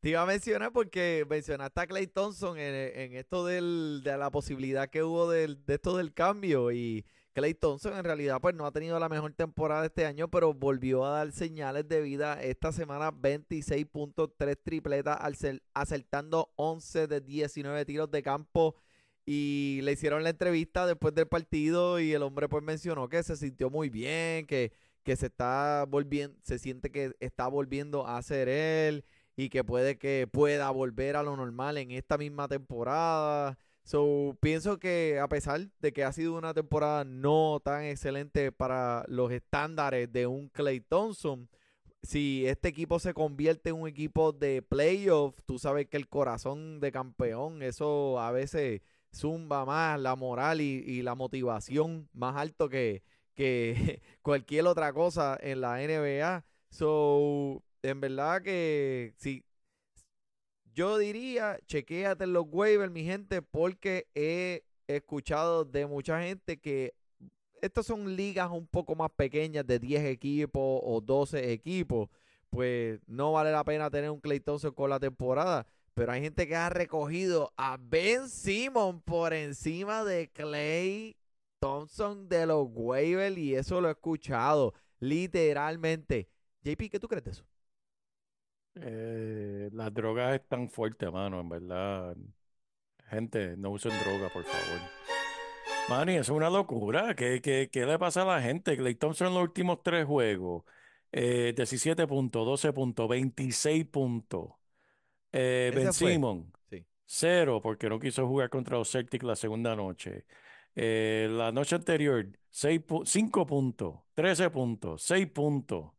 te 0.01 0.09
iba 0.09 0.23
a 0.23 0.27
mencionar 0.27 0.73
porque 0.73 1.27
mencionaste 1.29 1.81
a 1.81 1.87
Clay 1.87 2.07
Thompson 2.07 2.59
en, 2.59 2.75
en 2.99 3.15
esto 3.15 3.45
del, 3.45 4.01
de 4.03 4.17
la 4.17 4.31
posibilidad 4.31 4.89
que 4.89 5.03
hubo 5.03 5.31
del, 5.31 5.65
de 5.67 5.75
esto 5.75 5.97
del 5.97 6.15
cambio 6.15 6.73
y 6.73 7.05
Clay 7.35 7.53
Thompson 7.55 7.95
en 7.97 8.05
realidad 8.05 8.39
pues 8.41 8.55
no 8.55 8.65
ha 8.65 8.71
tenido 8.73 8.99
la 8.99 9.09
mejor 9.09 9.33
temporada 9.35 9.85
este 9.87 10.07
año, 10.07 10.29
pero 10.31 10.55
volvió 10.55 11.05
a 11.05 11.11
dar 11.11 11.33
señales 11.33 11.87
de 11.89 12.01
vida 12.01 12.41
esta 12.41 12.71
semana, 12.73 13.11
26 13.11 13.85
puntos, 13.87 14.31
3 14.39 14.57
tripletas, 14.63 15.19
acertando 15.75 16.53
11 16.57 17.09
de 17.09 17.21
19 17.21 17.85
tiros 17.85 18.11
de 18.11 18.23
campo. 18.23 18.77
Y 19.27 19.81
le 19.83 19.93
hicieron 19.93 20.23
la 20.23 20.29
entrevista 20.31 20.87
después 20.87 21.15
del 21.15 21.27
partido 21.27 21.99
y 21.99 22.13
el 22.13 22.23
hombre 22.23 22.47
pues 22.49 22.63
mencionó 22.63 23.09
que 23.09 23.23
se 23.23 23.37
sintió 23.37 23.71
muy 23.71 23.89
bien, 23.89 24.47
que, 24.47 24.71
que 25.05 25.17
se 25.17 25.27
está 25.27 25.85
volviendo, 25.89 26.37
se 26.43 26.59
siente 26.59 26.91
que 26.91 27.15
está 27.21 27.47
volviendo 27.47 28.07
a 28.07 28.21
ser 28.23 28.49
él 28.49 29.05
y 29.37 29.51
que 29.51 29.63
puede 29.63 29.99
que 29.99 30.29
pueda 30.31 30.71
volver 30.71 31.17
a 31.17 31.23
lo 31.23 31.37
normal 31.37 31.79
en 31.79 31.91
esta 31.93 32.19
misma 32.19 32.49
temporada. 32.49 33.59
So, 33.85 34.37
pienso 34.41 34.79
que 34.79 35.19
a 35.21 35.29
pesar 35.29 35.69
de 35.81 35.93
que 35.93 36.05
ha 36.05 36.13
sido 36.13 36.37
una 36.39 36.55
temporada 36.55 37.05
no 37.05 37.61
tan 37.63 37.85
excelente 37.85 38.51
para 38.51 39.05
los 39.09 39.31
estándares 39.31 40.11
de 40.11 40.27
un 40.27 40.49
Clay 40.49 40.81
Thompson, 40.81 41.49
si 42.03 42.47
este 42.47 42.69
equipo 42.69 42.99
se 42.99 43.15
convierte 43.15 43.71
en 43.71 43.77
un 43.77 43.89
equipo 43.89 44.33
de 44.33 44.63
playoff, 44.63 45.39
tú 45.47 45.59
sabes 45.59 45.87
que 45.87 45.97
el 45.99 46.09
corazón 46.09 46.81
de 46.81 46.93
campeón, 46.93 47.63
eso 47.63 48.21
a 48.21 48.31
veces 48.31 48.81
zumba 49.15 49.65
más 49.65 50.01
la 50.01 50.17
moral 50.17 50.61
y, 50.61 50.83
y 50.87 51.03
la 51.03 51.15
motivación 51.15 52.09
más 52.13 52.37
alto 52.37 52.69
que, 52.69 53.03
que 53.35 54.01
cualquier 54.23 54.67
otra 54.67 54.93
cosa 54.93 55.39
en 55.41 55.61
la 55.61 55.77
NBA. 55.79 56.45
So, 56.71 57.63
en 57.83 58.01
verdad 58.01 58.43
que 58.43 59.15
sí, 59.19 59.45
yo 60.75 60.99
diría, 60.99 61.59
chequéate 61.67 62.25
en 62.25 62.33
los 62.33 62.47
waivers, 62.51 62.91
mi 62.93 63.05
gente, 63.05 63.43
porque 63.43 64.09
he 64.15 64.65
escuchado 64.89 65.65
de 65.65 65.87
mucha 65.87 66.21
gente 66.23 66.59
que 66.59 66.95
estas 67.63 67.87
son 67.87 68.17
ligas 68.17 68.51
un 68.51 68.67
poco 68.67 68.95
más 68.95 69.11
pequeñas 69.11 69.67
de 69.67 69.79
10 69.79 70.05
equipos 70.05 70.81
o 70.83 71.01
12 71.01 71.53
equipos. 71.53 72.09
Pues 72.51 73.01
no 73.07 73.33
vale 73.33 73.53
la 73.53 73.65
pena 73.65 73.91
tener 73.91 74.11
un 74.11 74.21
Clay 74.21 74.41
Thompson 74.41 74.73
con 74.73 74.91
la 74.91 75.01
temporada. 75.01 75.67
Pero 75.95 76.13
hay 76.13 76.21
gente 76.21 76.47
que 76.47 76.57
ha 76.57 76.69
recogido 76.69 77.53
a 77.57 77.79
Ben 77.81 78.29
Simon 78.29 79.01
por 79.01 79.33
encima 79.33 80.05
de 80.05 80.29
Clay 80.29 81.17
Thompson 81.65 82.29
de 82.29 82.45
los 82.47 82.67
waivers 82.73 83.39
y 83.39 83.55
eso 83.55 83.81
lo 83.81 83.89
he 83.89 83.93
escuchado 83.93 84.75
literalmente. 85.01 86.29
JP, 86.63 86.91
¿qué 86.91 86.99
tú 87.01 87.09
crees 87.09 87.25
de 87.25 87.31
eso? 87.31 87.45
Eh, 88.75 89.71
las 89.73 89.93
drogas 89.95 90.35
están 90.35 90.69
fuertes, 90.69 91.11
mano, 91.13 91.41
en 91.41 91.49
verdad. 91.49 92.17
Gente, 93.09 93.57
no 93.57 93.71
usen 93.71 93.93
droga, 94.05 94.29
por 94.31 94.45
favor. 94.45 94.81
Manny, 95.89 96.17
es 96.17 96.29
una 96.29 96.51
locura. 96.51 97.15
¿Qué, 97.15 97.41
qué, 97.43 97.69
qué 97.73 97.87
le 97.87 97.99
pasa 97.99 98.23
a 98.23 98.25
la 98.27 98.43
gente? 98.43 98.77
Clay 98.77 98.95
Thompson 98.95 99.29
en 99.29 99.35
los 99.35 99.43
últimos 99.45 99.83
tres 99.83 100.07
juegos. 100.07 100.65
eh, 101.13 101.53
17 101.57 102.07
puntos, 102.09 102.45
12 102.47 102.73
puntos, 102.73 103.09
26 103.09 103.87
puntos. 103.87 104.51
Eh, 105.33 105.73
Ben. 105.75 105.93
Simon, 105.93 106.53
Sí. 106.71 106.85
cero, 107.07 107.61
porque 107.63 107.89
no 107.89 107.99
quiso 108.01 108.27
jugar 108.27 108.51
contra 108.51 108.79
los 108.79 108.91
Celtics 108.91 109.25
la 109.25 109.37
segunda 109.37 109.77
noche. 109.77 110.25
Eh, 110.77 111.29
la 111.31 111.53
noche 111.53 111.77
anterior, 111.77 112.27
5 112.51 113.47
puntos, 113.47 114.01
13 114.15 114.51
puntos, 114.51 115.03
6 115.03 115.27
puntos. 115.31 115.93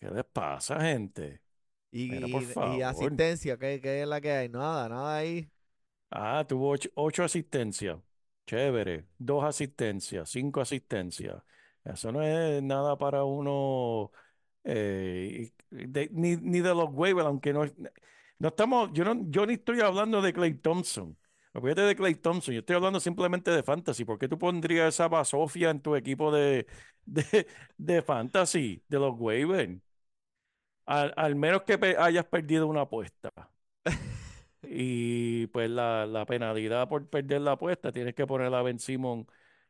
¿Qué 0.00 0.10
les 0.10 0.24
pasa, 0.26 0.80
gente? 0.80 1.42
Y, 1.90 2.06
Mira, 2.08 2.28
por 2.28 2.44
y 2.56 2.82
asistencia, 2.82 3.56
¿qué, 3.56 3.80
qué 3.80 4.02
es 4.02 4.08
la 4.08 4.20
que 4.20 4.32
hay? 4.32 4.48
Nada, 4.48 4.88
nada 4.88 5.16
ahí. 5.16 5.48
Ah, 6.10 6.44
tuvo 6.48 6.70
ocho, 6.70 6.88
ocho 6.94 7.24
asistencias. 7.24 7.98
Chévere. 8.46 9.06
Dos 9.18 9.42
asistencias, 9.44 10.30
cinco 10.30 10.60
asistencias. 10.60 11.42
Eso 11.84 12.12
no 12.12 12.22
es 12.22 12.62
nada 12.62 12.96
para 12.98 13.24
uno, 13.24 14.12
eh, 14.64 15.52
de- 15.70 16.08
ni, 16.12 16.36
ni 16.36 16.60
de 16.60 16.74
los 16.74 16.88
waivers, 16.92 17.26
aunque 17.26 17.52
no, 17.52 17.64
no 18.38 18.48
estamos, 18.48 18.90
yo 18.92 19.04
no, 19.04 19.16
yo 19.30 19.46
ni 19.46 19.54
estoy 19.54 19.80
hablando 19.80 20.22
de 20.22 20.32
Clay 20.32 20.54
Thompson. 20.54 21.16
Olvídate 21.56 21.82
de 21.82 21.94
Clay 21.96 22.14
Thompson, 22.16 22.52
yo 22.54 22.60
estoy 22.60 22.74
hablando 22.76 22.98
simplemente 23.00 23.50
de 23.52 23.62
fantasy. 23.62 24.04
¿Por 24.04 24.18
qué 24.18 24.28
tú 24.28 24.38
pondrías 24.38 24.88
esa 24.94 25.06
basofia 25.08 25.70
en 25.70 25.80
tu 25.80 25.94
equipo 25.94 26.32
de, 26.32 26.66
de, 27.06 27.46
de 27.78 28.02
fantasy, 28.02 28.82
de 28.88 28.98
los 28.98 29.14
waivers? 29.18 29.78
Al, 30.86 31.12
al 31.16 31.34
menos 31.34 31.62
que 31.62 31.78
pe- 31.78 31.96
hayas 31.98 32.26
perdido 32.26 32.66
una 32.66 32.82
apuesta. 32.82 33.30
Y 34.66 35.46
pues 35.48 35.68
la, 35.70 36.06
la 36.06 36.24
penalidad 36.24 36.88
por 36.88 37.06
perder 37.08 37.42
la 37.42 37.52
apuesta, 37.52 37.92
tienes 37.92 38.14
que 38.14 38.26
poner 38.26 38.52
a 38.54 38.62
Ben 38.62 38.78
Simon 38.78 39.26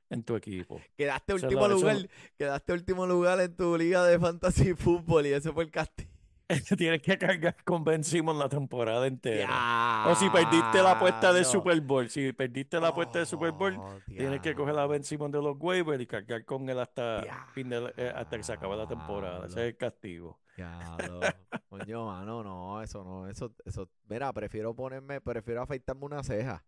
en 0.08 0.22
tu 0.22 0.36
equipo. 0.36 0.80
Quedaste 0.96 1.34
último 1.34 1.66
eso- 1.66 1.74
lugar, 1.76 2.08
quedaste 2.38 2.72
último 2.72 3.06
lugar 3.06 3.40
en 3.40 3.56
tu 3.56 3.76
liga 3.76 4.04
de 4.04 4.18
fantasy 4.20 4.74
fútbol 4.76 5.26
y 5.26 5.32
ese 5.32 5.52
fue 5.52 5.64
el 5.64 5.70
castigo. 5.72 6.13
Tienes 6.76 7.00
que 7.02 7.16
cargar 7.16 7.56
con 7.64 7.84
Ben 7.84 8.04
Simon 8.04 8.38
la 8.38 8.48
temporada 8.48 9.06
entera. 9.06 10.04
O 10.08 10.14
si 10.14 10.28
perdiste 10.28 10.82
la 10.82 10.92
apuesta 10.92 11.32
de. 11.32 11.44
Super 11.44 11.80
Bowl, 11.80 12.08
si 12.10 12.32
perdiste 12.32 12.78
la 12.80 12.88
apuesta 12.88 13.18
de 13.20 13.26
Super 13.26 13.52
Bowl, 13.52 13.76
Oh, 13.78 13.98
tienes 14.06 14.40
que 14.40 14.54
coger 14.54 14.78
a 14.78 14.86
Ben 14.86 15.02
Simon 15.04 15.30
de 15.30 15.40
los 15.40 15.56
waivers 15.58 16.02
y 16.02 16.06
cargar 16.06 16.44
con 16.44 16.68
él 16.68 16.78
hasta, 16.78 17.24
fin 17.52 17.68
de 17.70 17.80
la- 17.80 17.92
eh, 17.96 18.12
hasta 18.14 18.36
que 18.36 18.42
se 18.42 18.52
acabe 18.52 18.76
la 18.76 18.86
temporada. 18.86 19.46
Ese 19.46 19.60
es 19.60 19.66
el 19.72 19.76
castigo. 19.76 20.38
Diablo. 20.56 21.20
Coño, 21.70 22.06
mano, 22.06 22.44
no, 22.44 22.82
eso 22.82 23.02
no, 23.02 23.26
eso, 23.28 23.52
eso, 23.64 23.88
mira, 24.08 24.32
prefiero 24.32 24.74
ponerme, 24.74 25.20
prefiero 25.20 25.62
afeitarme 25.62 26.04
una 26.04 26.22
ceja. 26.22 26.64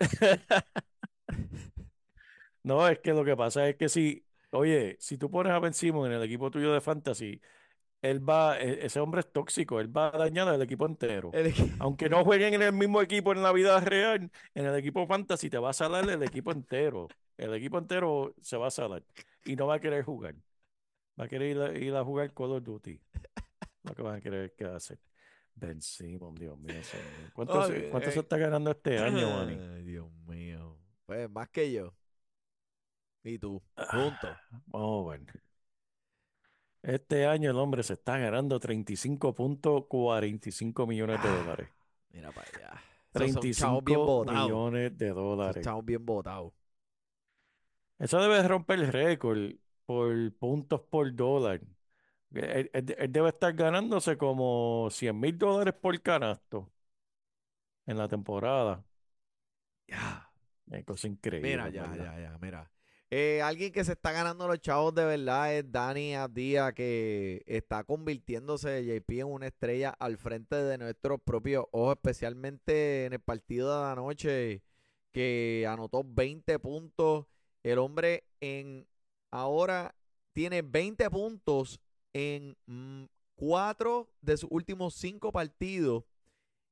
No, 2.62 2.86
es 2.88 2.98
que 2.98 3.12
lo 3.14 3.24
que 3.24 3.36
pasa 3.36 3.66
es 3.68 3.76
que 3.76 3.88
si, 3.88 4.26
oye, 4.50 4.96
si 5.00 5.16
tú 5.16 5.30
pones 5.30 5.52
a 5.52 5.58
Ben 5.60 5.72
Simon 5.72 6.06
en 6.10 6.18
el 6.18 6.22
equipo 6.22 6.50
tuyo 6.50 6.72
de 6.74 6.80
fantasy, 6.82 7.40
él 8.02 8.26
va, 8.28 8.58
e- 8.58 8.84
ese 8.86 8.98
hombre 9.00 9.20
es 9.20 9.30
tóxico, 9.32 9.80
él 9.80 9.94
va 9.94 10.08
a 10.08 10.18
dañar 10.18 10.48
al 10.48 10.62
equipo 10.62 10.86
entero. 10.86 11.30
Equi- 11.32 11.76
Aunque 11.80 12.08
no 12.08 12.24
jueguen 12.24 12.54
en 12.54 12.62
el 12.62 12.72
mismo 12.72 13.00
equipo 13.02 13.32
en 13.32 13.42
la 13.42 13.52
vida 13.52 13.78
real, 13.80 14.30
en 14.54 14.66
el 14.66 14.74
equipo 14.76 15.06
fantasy 15.06 15.50
te 15.50 15.58
va 15.58 15.70
a 15.70 15.74
salar 15.74 16.08
el 16.08 16.22
equipo 16.22 16.52
entero. 16.52 17.08
El 17.36 17.54
equipo 17.54 17.78
entero 17.78 18.34
se 18.40 18.56
va 18.56 18.68
a 18.68 18.70
salar 18.70 19.02
y 19.44 19.56
no 19.56 19.66
va 19.66 19.74
a 19.76 19.80
querer 19.80 20.04
jugar. 20.04 20.34
Va 21.18 21.24
a 21.24 21.28
querer 21.28 21.56
ir 21.56 21.60
a, 21.62 21.72
ir 21.78 21.94
a 21.94 22.04
jugar 22.04 22.32
Call 22.32 22.52
of 22.52 22.62
Duty. 22.64 23.00
Lo 23.82 23.94
que 23.94 24.02
van 24.02 24.16
a 24.16 24.20
querer 24.20 24.54
que 24.54 24.64
hacer. 24.64 24.98
Ben 25.54 25.80
Simon, 25.82 26.34
Dios 26.34 26.58
mío, 26.58 26.82
señor. 26.82 27.32
¿Cuánto, 27.34 27.66
se, 27.66 27.88
cuánto 27.90 28.10
se 28.10 28.18
Ok. 28.18 28.24
está 28.24 28.38
ganando 28.38 28.70
este 28.70 28.98
año, 28.98 29.28
Manny? 29.30 29.58
Ay, 29.58 29.82
Dios 29.82 30.10
mío. 30.26 30.78
Pues 31.04 31.28
más 31.30 31.48
que 31.50 31.70
yo. 31.72 31.92
Y 33.24 33.38
tú, 33.38 33.62
juntos. 33.90 34.30
Vamos 34.66 35.06
a 35.06 35.10
ver. 35.18 35.42
Este 36.82 37.26
año 37.26 37.50
el 37.50 37.56
hombre 37.58 37.82
se 37.82 37.92
está 37.94 38.16
ganando 38.18 38.58
35.45 38.58 40.86
millones 40.86 41.22
de 41.22 41.28
Ah, 41.28 41.30
dólares. 41.30 41.68
Mira 42.12 42.30
para 42.32 42.48
allá. 42.48 42.82
Esos 43.12 43.32
son 43.32 43.42
chavos 43.52 43.82
35 43.82 43.84
bien 43.84 43.98
botados. 44.06 44.42
millones 44.48 44.96
de 44.98 45.06
Esos 45.06 45.16
dólares. 45.16 45.64
chavos 45.64 45.84
bien 45.84 46.06
botados. 46.06 46.52
Eso 47.98 48.20
debe 48.20 48.42
romper 48.48 48.78
el 48.80 48.88
récord 48.92 49.52
por 49.86 50.32
puntos 50.38 50.80
por 50.82 51.14
dólar. 51.14 51.60
Él, 52.32 52.70
él- 52.72 52.96
él 52.98 53.12
debe 53.12 53.28
estar 53.30 53.52
ganándose 53.54 54.16
como 54.16 54.88
100 54.90 55.18
mil 55.20 55.36
dólares 55.38 55.74
por 55.74 56.00
canasto 56.00 56.70
en 57.86 57.98
la 57.98 58.08
temporada. 58.08 58.82
Ya. 59.88 60.30
Es 60.70 60.84
cosa 60.84 61.08
increíble. 61.08 61.50
Mira, 61.50 61.66
en 61.68 61.72
ya, 61.74 61.82
verdad. 61.82 62.16
ya, 62.16 62.20
ya, 62.32 62.38
mira. 62.38 62.70
Eh, 63.12 63.42
alguien 63.42 63.72
que 63.72 63.84
se 63.84 63.92
está 63.92 64.12
ganando 64.12 64.46
los 64.46 64.60
chavos 64.60 64.94
de 64.94 65.04
verdad 65.04 65.52
es 65.52 65.72
Dani 65.72 66.14
Abdía, 66.14 66.72
que 66.72 67.42
está 67.46 67.82
convirtiéndose 67.82 68.84
JP 68.84 69.10
en 69.10 69.26
una 69.26 69.48
estrella 69.48 69.90
al 69.90 70.16
frente 70.16 70.54
de 70.54 70.78
nuestros 70.78 71.20
propios 71.20 71.64
ojos, 71.72 71.96
especialmente 71.96 73.06
en 73.06 73.14
el 73.14 73.20
partido 73.20 73.82
de 73.82 73.90
anoche, 73.90 74.62
que 75.12 75.66
anotó 75.68 76.04
20 76.04 76.60
puntos. 76.60 77.26
El 77.64 77.78
hombre 77.78 78.28
en 78.40 78.86
ahora 79.32 79.96
tiene 80.32 80.62
20 80.62 81.10
puntos 81.10 81.80
en 82.12 82.56
mm, 82.66 83.04
cuatro 83.34 84.08
de 84.20 84.36
sus 84.36 84.50
últimos 84.52 84.94
cinco 84.94 85.32
partidos. 85.32 86.04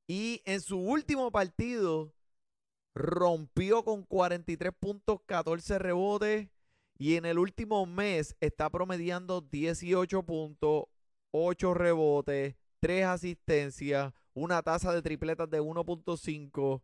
Y 0.07 0.41
en 0.45 0.61
su 0.61 0.79
último 0.79 1.33
partido 1.33 2.15
rompió 2.99 3.85
con 3.85 4.03
43 4.03 4.73
puntos, 4.79 5.21
14 5.27 5.79
rebotes 5.79 6.49
Y 6.99 7.15
en 7.17 7.25
el 7.27 7.39
último 7.39 7.87
mes 7.87 8.37
está 8.41 8.69
promediando 8.71 9.41
18 9.41 10.25
puntos, 10.25 10.87
8 11.31 11.75
rebotes, 11.75 12.57
3 12.81 13.05
asistencias, 13.05 14.13
una 14.35 14.63
tasa 14.63 14.93
de 14.93 15.03
tripletas 15.03 15.49
de 15.49 15.61
1.5. 15.61 16.83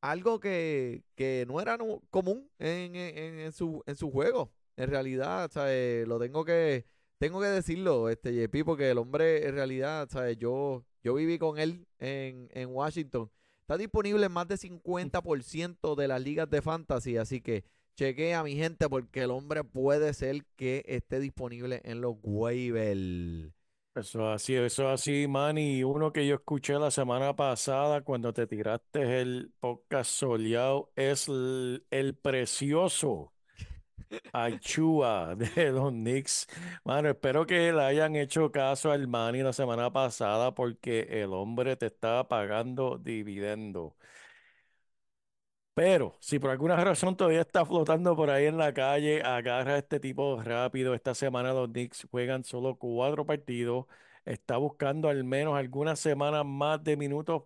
Algo 0.00 0.40
que, 0.40 1.04
que, 1.14 1.44
no 1.46 1.60
era 1.60 1.76
común 2.10 2.50
en, 2.58 2.96
en, 2.96 3.52
su, 3.52 3.82
en 3.86 3.96
su 3.96 4.10
juego. 4.10 4.50
En 4.76 4.88
realidad, 4.88 5.50
¿sabes? 5.52 6.08
lo 6.08 6.18
tengo 6.18 6.42
que, 6.44 6.86
tengo 7.18 7.38
que 7.40 7.48
decirlo, 7.48 8.08
este 8.08 8.32
JP, 8.34 8.64
porque 8.64 8.90
el 8.90 8.96
hombre 8.98 9.46
en 9.46 9.54
realidad, 9.54 10.08
¿sabes? 10.10 10.38
Yo, 10.38 10.86
yo 11.02 11.12
viví 11.14 11.38
con 11.38 11.58
él 11.58 11.86
en, 11.98 12.48
en 12.52 12.70
Washington. 12.70 13.30
Está 13.70 13.78
disponible 13.78 14.26
en 14.26 14.32
más 14.32 14.48
de 14.48 14.56
50% 14.56 15.94
de 15.94 16.08
las 16.08 16.20
ligas 16.20 16.50
de 16.50 16.60
fantasy, 16.60 17.16
así 17.18 17.40
que 17.40 17.62
chequea 17.94 18.42
mi 18.42 18.56
gente 18.56 18.88
porque 18.88 19.22
el 19.22 19.30
hombre 19.30 19.62
puede 19.62 20.12
ser 20.12 20.44
que 20.56 20.82
esté 20.88 21.20
disponible 21.20 21.80
en 21.84 22.00
los 22.00 22.16
waivers. 22.20 23.54
Eso 23.94 24.28
así, 24.28 24.56
eso 24.56 24.88
así, 24.88 25.28
man. 25.28 25.56
Y 25.56 25.84
uno 25.84 26.12
que 26.12 26.26
yo 26.26 26.34
escuché 26.34 26.80
la 26.80 26.90
semana 26.90 27.36
pasada 27.36 28.00
cuando 28.00 28.32
te 28.32 28.48
tiraste 28.48 29.20
el 29.20 29.52
podcast 29.60 30.10
soleado 30.10 30.90
es 30.96 31.28
el, 31.28 32.18
precioso 32.20 33.32
Achua 34.32 35.34
de 35.36 35.70
los 35.72 35.90
Knicks. 35.92 36.46
Mano, 36.84 37.08
espero 37.10 37.46
que 37.46 37.72
le 37.72 37.82
hayan 37.82 38.16
hecho 38.16 38.50
caso 38.52 38.90
al 38.92 39.06
Manny 39.08 39.42
la 39.42 39.52
semana 39.52 39.92
pasada 39.92 40.54
porque 40.54 41.06
el 41.22 41.32
hombre 41.32 41.76
te 41.76 41.86
estaba 41.86 42.28
pagando 42.28 42.98
dividendo. 42.98 43.96
Pero 45.74 46.16
si 46.20 46.38
por 46.38 46.50
alguna 46.50 46.76
razón 46.84 47.16
todavía 47.16 47.40
está 47.42 47.64
flotando 47.64 48.14
por 48.16 48.28
ahí 48.30 48.46
en 48.46 48.58
la 48.58 48.74
calle, 48.74 49.22
agarra 49.22 49.74
a 49.74 49.78
este 49.78 50.00
tipo 50.00 50.40
rápido. 50.42 50.94
Esta 50.94 51.14
semana 51.14 51.52
los 51.52 51.68
Knicks 51.70 52.06
juegan 52.10 52.44
solo 52.44 52.76
cuatro 52.76 53.24
partidos. 53.24 53.86
Está 54.24 54.56
buscando 54.58 55.08
al 55.08 55.24
menos 55.24 55.56
algunas 55.56 55.98
semanas 55.98 56.44
más 56.44 56.82
de 56.84 56.96
minutos 56.96 57.44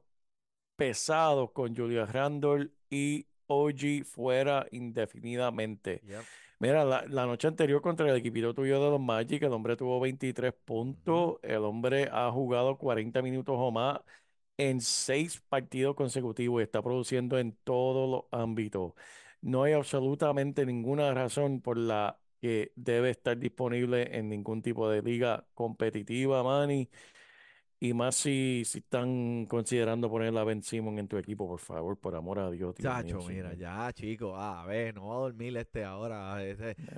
pesados 0.76 1.52
con 1.52 1.76
Julius 1.76 2.10
Randle 2.12 2.70
y 2.90 3.26
OG 3.48 4.04
fuera 4.06 4.66
indefinidamente. 4.72 6.02
Mira, 6.64 6.82
la, 6.82 7.26
noche 7.26 7.46
anterior 7.46 7.82
contra 7.82 8.08
el 8.08 8.16
equipito 8.16 8.54
tuyo 8.54 8.82
de 8.82 8.88
los 8.90 8.98
Magic, 8.98 9.42
el 9.42 9.52
hombre 9.52 9.76
tuvo 9.76 10.00
23 10.00 10.54
puntos, 10.64 11.38
el 11.42 11.58
hombre 11.58 12.08
ha 12.10 12.30
jugado 12.30 12.78
40 12.78 13.20
minutos 13.20 13.54
o 13.58 13.70
más 13.70 14.00
en 14.56 14.80
seis 14.80 15.42
partidos 15.46 15.94
consecutivos 15.94 16.62
y 16.62 16.64
está 16.64 16.80
produciendo 16.80 17.38
en 17.38 17.52
todos 17.64 18.08
los 18.10 18.40
ámbitos. 18.40 18.94
No 19.42 19.64
hay 19.64 19.74
absolutamente 19.74 20.64
ninguna 20.64 21.12
razón 21.12 21.60
por 21.60 21.76
la 21.76 22.18
que 22.40 22.72
debe 22.76 23.10
estar 23.10 23.38
disponible 23.38 24.16
en 24.16 24.30
ningún 24.30 24.62
tipo 24.62 24.88
de 24.88 25.02
liga 25.02 25.46
competitiva, 25.52 26.42
Manny. 26.42 26.88
Y 27.80 27.92
más 27.92 28.14
si, 28.14 28.62
si 28.64 28.78
están 28.78 29.46
considerando 29.46 30.08
poner 30.08 30.36
a 30.36 30.44
Ben 30.44 30.62
Simon 30.62 30.98
en 30.98 31.08
tu 31.08 31.18
equipo, 31.18 31.46
por 31.46 31.60
favor, 31.60 31.98
por 31.98 32.14
amor 32.14 32.38
a 32.38 32.50
Dios. 32.50 32.74
Chacho, 32.76 33.18
mira, 33.28 33.54
ya, 33.54 33.92
chico. 33.92 34.36
a 34.36 34.64
ver, 34.64 34.94
no 34.94 35.08
va 35.08 35.16
a 35.16 35.18
dormir 35.18 35.56
este 35.56 35.84
ahora. 35.84 36.38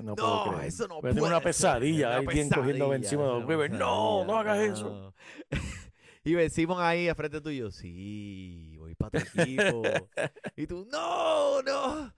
No, 0.03 0.14
puedo 0.14 0.61
eso 0.61 0.87
no 0.87 1.01
puede 1.01 1.20
una 1.20 1.41
pesadilla, 1.41 2.16
alguien 2.16 2.49
cogiendo 2.51 2.89
Ben 2.89 3.05
Simon. 3.05 3.47
No, 3.79 4.24
no 4.24 4.39
hagas 4.39 4.59
eso. 4.59 5.14
Y 6.27 6.35
vencimos 6.35 6.81
ahí 6.81 7.09
a 7.09 7.14
frente 7.14 7.41
tuyo. 7.41 7.70
Sí, 7.70 8.74
voy 8.79 8.97
para 8.97 9.11
tu 9.11 9.41
equipo. 9.41 9.83
y 10.57 10.66
tú, 10.66 10.85
no, 10.91 11.62
no. 11.62 12.12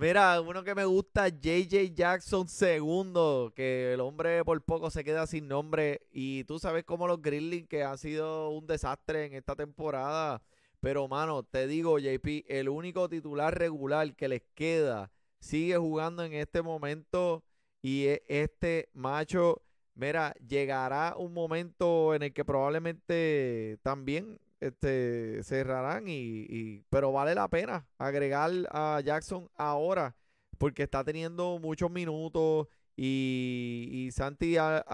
Mira, 0.00 0.40
uno 0.40 0.62
que 0.62 0.76
me 0.76 0.84
gusta, 0.84 1.26
JJ 1.26 1.92
Jackson 1.92 2.46
segundo, 2.46 3.52
que 3.56 3.94
el 3.94 4.00
hombre 4.00 4.44
por 4.44 4.62
poco 4.62 4.90
se 4.90 5.02
queda 5.02 5.26
sin 5.26 5.48
nombre. 5.48 6.02
Y 6.12 6.44
tú 6.44 6.60
sabes 6.60 6.84
cómo 6.84 7.08
los 7.08 7.20
Grizzlies, 7.20 7.66
que 7.66 7.82
han 7.82 7.98
sido 7.98 8.50
un 8.50 8.68
desastre 8.68 9.24
en 9.24 9.34
esta 9.34 9.56
temporada. 9.56 10.40
Pero, 10.78 11.08
mano, 11.08 11.42
te 11.42 11.66
digo, 11.66 11.98
JP, 11.98 12.44
el 12.46 12.68
único 12.68 13.08
titular 13.08 13.58
regular 13.58 14.14
que 14.14 14.28
les 14.28 14.42
queda 14.54 15.10
sigue 15.40 15.76
jugando 15.76 16.22
en 16.22 16.32
este 16.34 16.62
momento. 16.62 17.42
Y 17.82 18.06
este 18.28 18.90
macho 18.92 19.62
Mira, 19.98 20.32
llegará 20.46 21.16
un 21.16 21.34
momento 21.34 22.14
en 22.14 22.22
el 22.22 22.32
que 22.32 22.44
probablemente 22.44 23.78
también 23.82 24.38
este, 24.60 25.42
cerrarán, 25.44 26.04
y, 26.08 26.82
pero 26.90 27.12
vale 27.12 27.34
la 27.34 27.48
pena 27.48 27.86
agregar 27.98 28.50
a 28.70 29.00
Jackson 29.04 29.48
ahora 29.54 30.16
porque 30.58 30.82
está 30.82 31.04
teniendo 31.04 31.58
muchos 31.58 31.90
minutos 31.90 32.66
y, 32.96 33.88
y 33.92 34.10
Santi 34.10 34.56
al, 34.56 34.84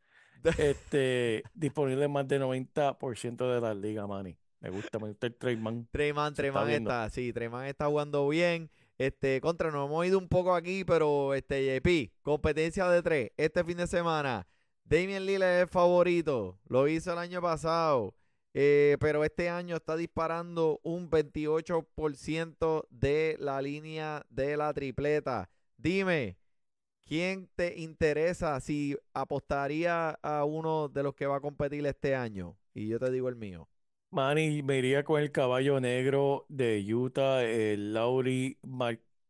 este, 0.58 1.44
disponible 1.54 2.06
en 2.06 2.12
más 2.12 2.28
del 2.28 2.42
90% 2.42 3.54
de 3.54 3.62
la 3.62 3.74
liga, 3.74 4.08
Manny. 4.08 4.38
Me 4.60 4.70
gusta, 4.70 4.98
me 4.98 5.10
gusta 5.10 5.28
el 5.28 5.36
Treyman. 5.36 5.88
Treyman, 5.92 6.34
Treyman 6.34 6.70
está, 6.70 7.10
sí, 7.10 7.34
Treyman 7.34 7.66
está 7.66 7.88
jugando 7.88 8.28
bien. 8.30 8.70
Este, 8.98 9.42
contra, 9.42 9.72
nos 9.72 9.88
hemos 9.88 10.06
ido 10.06 10.18
un 10.18 10.30
poco 10.30 10.54
aquí, 10.54 10.86
pero 10.86 11.34
este, 11.34 11.80
JP, 11.82 12.14
competencia 12.22 12.88
de 12.88 13.02
tres, 13.02 13.32
este 13.38 13.64
fin 13.64 13.78
de 13.78 13.88
semana. 13.88 14.48
Damian 14.86 15.26
Lillard 15.26 15.56
es 15.56 15.62
el 15.64 15.68
favorito, 15.68 16.60
lo 16.68 16.88
hizo 16.88 17.12
el 17.12 17.18
año 17.18 17.42
pasado, 17.42 18.16
eh, 18.54 18.98
pero 19.00 19.24
este 19.24 19.50
año 19.50 19.78
está 19.78 19.96
disparando 19.96 20.80
un 20.84 21.10
28% 21.10 22.86
de 22.90 23.36
la 23.40 23.62
línea 23.62 24.26
de 24.30 24.56
la 24.58 24.74
tripleta. 24.74 25.50
Dime, 25.78 26.38
¿Quién 27.06 27.50
te 27.56 27.80
interesa 27.80 28.60
si 28.60 28.98
apostaría 29.14 30.12
a 30.22 30.46
uno 30.46 30.88
de 30.90 31.04
los 31.04 31.14
que 31.16 31.26
va 31.26 31.38
a 31.38 31.42
competir 31.42 31.86
este 31.86 32.16
año? 32.16 32.58
Y 32.74 32.88
yo 32.88 33.00
te 33.00 33.12
digo 33.12 33.30
el 33.30 33.36
mío. 33.36 33.68
Manny, 34.12 34.62
me 34.62 34.78
iría 34.78 35.04
con 35.04 35.20
el 35.22 35.32
caballo 35.32 35.80
negro 35.80 36.46
de 36.48 36.84
Utah, 36.94 37.44
el 37.44 37.94
Laurie 37.94 38.58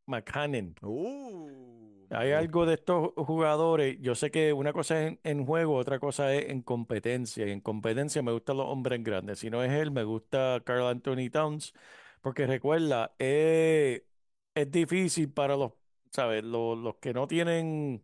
McCannon. 0.06 0.76
Uh, 0.82 2.06
Hay 2.10 2.32
algo 2.34 2.66
de 2.66 2.76
estos 2.76 3.12
jugadores. 3.16 3.98
Yo 4.02 4.14
sé 4.16 4.30
que 4.30 4.52
una 4.54 4.74
cosa 4.74 5.08
es 5.08 5.20
en, 5.24 5.46
juego, 5.46 5.76
otra 5.78 6.00
cosa 6.00 6.34
es 6.36 6.50
en 6.50 6.62
competencia. 6.62 7.48
Y 7.48 7.52
en 7.52 7.62
competencia 7.62 8.22
me 8.22 8.34
gustan 8.34 8.58
los 8.58 8.68
hombres 8.68 9.02
grandes. 9.04 9.40
Si 9.40 9.50
no 9.50 9.64
es 9.64 9.72
él, 9.72 9.92
me 9.92 10.04
gusta 10.04 10.62
Carl 10.66 10.88
Anthony 10.88 11.30
Towns. 11.32 11.74
Porque 12.22 12.46
recuerda, 12.46 13.16
eh, 13.20 14.06
es 14.54 14.72
difícil 14.72 15.32
para 15.32 15.56
los, 15.58 15.74
¿sabes? 16.14 16.44
Los, 16.44 16.78
los 16.78 16.96
que 16.96 17.14
no 17.14 17.28
tienen, 17.28 18.04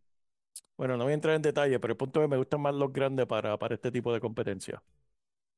bueno, 0.77 0.97
no 0.97 1.03
voy 1.03 1.11
a 1.11 1.15
entrar 1.15 1.35
en 1.35 1.41
detalle, 1.41 1.79
pero 1.79 1.93
el 1.93 1.97
punto 1.97 2.19
es 2.19 2.25
que 2.25 2.29
me 2.29 2.37
gustan 2.37 2.61
más 2.61 2.73
los 2.73 2.91
grandes 2.91 3.25
para, 3.27 3.57
para 3.57 3.75
este 3.75 3.91
tipo 3.91 4.13
de 4.13 4.19
competencia. 4.19 4.81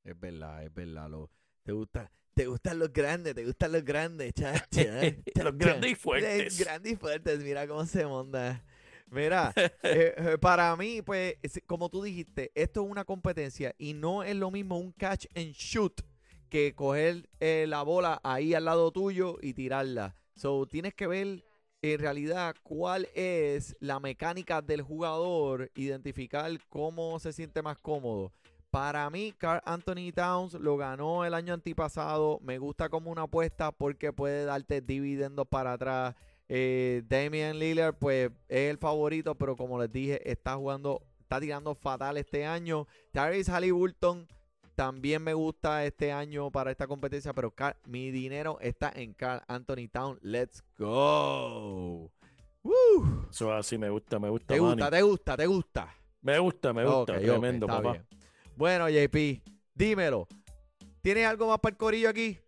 Es 0.04 0.20
verdad, 0.20 0.64
es 0.64 0.74
verdad. 0.74 1.10
Lo, 1.10 1.30
te 1.64 1.72
gusta. 1.72 2.12
Te 2.34 2.48
gustan 2.48 2.80
los 2.80 2.92
grandes, 2.92 3.36
te 3.36 3.46
gustan 3.46 3.72
los 3.72 3.84
grandes, 3.84 4.34
chacha. 4.34 4.66
los 5.44 5.58
grandes 5.58 5.92
y 5.92 5.96
fuertes. 5.96 6.60
Grandes 6.60 6.94
y 6.94 6.96
fuertes, 6.96 7.44
mira 7.44 7.68
cómo 7.68 7.86
se 7.86 8.06
monta. 8.06 8.64
Mira, 9.10 9.54
eh, 9.84 10.14
eh, 10.18 10.38
para 10.40 10.76
mí, 10.78 11.02
pues, 11.02 11.36
como 11.68 11.90
tú 11.90 12.02
dijiste, 12.02 12.52
esto 12.56 12.84
es 12.84 12.90
una 12.90 13.04
competencia 13.04 13.76
y 13.78 13.94
no 13.94 14.24
es 14.24 14.36
lo 14.36 14.52
mismo 14.52 14.78
un 14.78 14.94
catch 14.94 15.26
and 15.36 15.52
shoot 15.52 16.02
que 16.50 16.74
coger 16.74 17.30
eh, 17.40 17.66
la 17.68 17.84
bola 17.84 18.20
ahí 18.24 18.54
al 18.54 18.66
lado 18.66 18.92
tuyo 18.92 19.38
y 19.42 19.54
tirarla. 19.54 20.16
So, 20.36 20.66
tienes 20.66 20.94
que 20.94 21.08
ver 21.08 21.44
en 21.82 22.00
realidad 22.00 22.56
cuál 22.64 23.08
es 23.16 23.76
la 23.80 24.00
mecánica 24.00 24.62
del 24.62 24.82
jugador, 24.82 25.72
identificar 25.76 26.52
cómo 26.70 27.20
se 27.20 27.34
siente 27.34 27.62
más 27.62 27.78
cómodo. 27.78 28.32
Para 28.70 29.10
mí, 29.10 29.34
Carl 29.38 29.62
Anthony 29.66 30.14
Towns 30.16 30.54
lo 30.54 30.78
ganó 30.78 31.26
el 31.26 31.34
año 31.34 31.54
antipasado. 31.54 32.40
Me 32.42 32.58
gusta 32.58 32.88
como 32.88 33.12
una 33.12 33.24
apuesta 33.24 33.72
porque 33.72 34.14
puede 34.14 34.46
darte 34.46 34.80
dividendos 34.80 35.48
para 35.48 35.74
atrás. 35.74 36.16
Eh, 36.48 37.04
Damian 37.08 37.60
Lillard, 37.60 37.96
pues 37.96 38.32
es 38.48 38.70
el 38.70 38.78
favorito, 38.78 39.36
pero 39.36 39.58
como 39.58 39.80
les 39.82 39.92
dije, 39.92 40.30
está 40.30 40.56
jugando, 40.56 41.02
está 41.20 41.42
tirando 41.42 41.76
fatal 41.76 42.16
este 42.16 42.46
año. 42.46 42.88
Tyrese 43.12 43.52
Halliburton 43.52 44.28
también 44.82 45.22
me 45.22 45.36
gusta 45.36 45.86
este 45.86 46.12
año 46.12 46.50
para 46.50 46.72
esta 46.72 46.88
competencia, 46.88 47.34
pero 47.34 47.54
mi 47.86 48.10
dinero 48.10 48.58
está 48.62 48.92
en 48.96 49.14
Carl 49.14 49.44
Anthony 49.48 49.88
Towns. 49.92 50.18
Let's 50.24 50.64
go. 50.76 52.10
Eso 53.30 53.54
así 53.54 53.78
me 53.78 53.92
gusta, 53.92 54.18
me 54.18 54.28
gusta. 54.28 54.56
¿Te 54.56 54.60
gusta, 54.60 54.90
te 54.90 55.02
gusta, 55.04 55.38
te 55.38 55.46
gusta? 55.46 55.96
Me 56.24 56.40
gusta, 56.40 56.74
me 56.74 56.84
gusta. 56.84 57.16
tremendo, 57.16 57.68
papá. 57.68 58.04
Bueno, 58.56 58.90
JP, 58.90 59.44
dímelo. 59.76 60.28
¿Tienes 61.04 61.28
algo 61.28 61.50
más 61.50 61.60
para 61.60 61.74
el 61.74 61.78
corillo 61.78 62.10
aquí? 62.10 62.40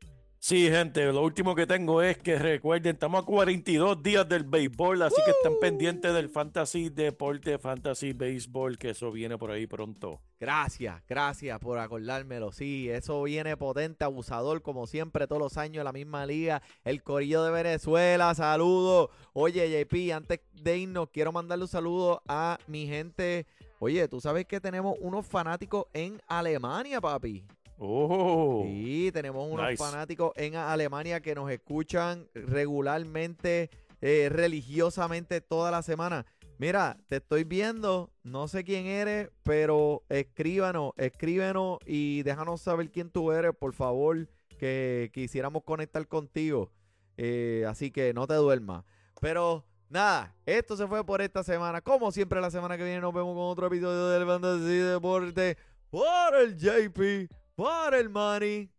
Sí, 0.46 0.70
gente, 0.70 1.06
lo 1.06 1.22
último 1.22 1.56
que 1.56 1.66
tengo 1.66 2.02
es 2.02 2.18
que 2.18 2.38
recuerden, 2.38 2.96
estamos 2.96 3.24
a 3.24 3.26
42 3.26 4.04
días 4.04 4.28
del 4.28 4.44
béisbol, 4.44 5.02
así 5.04 5.16
que 5.24 5.32
están 5.32 5.54
pendientes 5.62 6.14
del 6.14 6.28
fantasy 6.28 6.90
deporte, 6.90 7.58
fantasy 7.58 8.12
béisbol, 8.12 8.78
que 8.78 8.90
eso 8.90 9.10
viene 9.10 9.38
por 9.38 9.52
ahí 9.52 9.68
pronto. 9.68 10.20
Gracias, 10.42 11.02
gracias 11.08 11.58
por 11.60 11.80
acordármelo. 11.80 12.52
Sí, 12.52 12.90
eso 12.90 13.24
viene 13.24 13.56
potente, 13.56 14.04
abusador, 14.04 14.62
como 14.62 14.86
siempre, 14.86 15.28
todos 15.28 15.42
los 15.42 15.58
años, 15.58 15.86
la 15.86 15.94
misma 15.94 16.26
liga. 16.26 16.62
El 16.84 17.04
Corillo 17.04 17.42
de 17.46 17.52
Venezuela, 17.52 18.36
saludos. 18.36 19.12
Oye, 19.32 19.70
JP, 19.70 20.12
antes 20.14 20.42
de 20.62 20.78
irnos, 20.78 21.08
quiero 21.14 21.32
mandarle 21.32 21.64
un 21.64 21.70
saludo 21.70 22.22
a 22.28 22.60
mi 22.68 22.86
gente 22.86 23.48
Oye, 23.80 24.08
tú 24.08 24.22
sabes 24.22 24.46
que 24.46 24.62
tenemos 24.62 24.96
unos 25.02 25.26
fanáticos 25.26 25.88
en 25.92 26.22
Alemania, 26.28 27.02
papi. 27.02 27.44
Oh. 27.86 28.64
Sí, 28.66 29.12
tenemos 29.12 29.46
unos 29.52 29.78
fanáticos 29.78 30.32
en 30.38 30.56
Alemania 30.56 31.20
que 31.20 31.36
nos 31.36 31.52
escuchan 31.52 32.30
regularmente, 32.34 33.70
eh, 34.00 34.30
religiosamente 34.32 35.42
toda 35.42 35.70
la 35.70 35.82
semana. 35.82 36.26
Mira, 36.58 36.98
te 37.10 37.18
estoy 37.18 37.44
viendo, 37.44 38.10
no 38.24 38.48
sé 38.48 38.64
quién 38.64 38.86
eres, 38.86 39.30
pero 39.44 40.04
escríbanos, 40.08 40.94
escríbenos 40.96 41.80
y 41.86 42.24
déjanos 42.24 42.62
saber 42.62 42.90
quién 42.90 43.10
tú 43.10 43.34
eres, 43.34 43.52
por 43.54 43.74
favor, 43.74 44.30
que 44.58 45.12
quisiéramos 45.14 45.64
conectar 45.64 46.08
contigo. 46.08 46.72
Eh, 47.18 47.66
así 47.68 47.92
que 47.92 48.14
no 48.14 48.28
te 48.28 48.36
duermas. 48.36 48.86
Pero 49.20 49.66
Nada, 49.90 50.34
esto 50.48 50.76
se 50.76 50.88
fue 50.88 51.06
por 51.06 51.22
esta 51.22 51.44
semana. 51.44 51.80
Como 51.80 52.12
siempre, 52.12 52.42
la 52.42 52.50
semana 52.50 52.78
que 52.78 52.84
viene 52.84 53.00
nos 53.00 53.14
vemos 53.14 53.36
con 53.36 53.44
otro 53.44 53.68
episodio 53.68 54.08
del 54.08 54.26
Fantasy 54.26 54.78
Deporte. 54.78 55.58
Por 55.92 56.36
el 56.36 56.58
JP, 56.58 57.30
por 57.56 57.94
el 57.94 58.10
Money. 58.10 58.70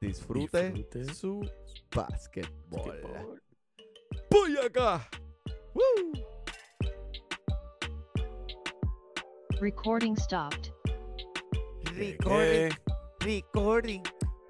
Disfrute, 0.00 0.72
su 1.14 1.48
basketball. 1.94 3.40
¡Voy 4.30 4.56
acá! 4.58 5.08
¡Woo! 5.74 6.12
Recording 9.60 10.16
stopped. 10.16 10.72
Recording, 11.94 12.72
recording, 13.24 14.02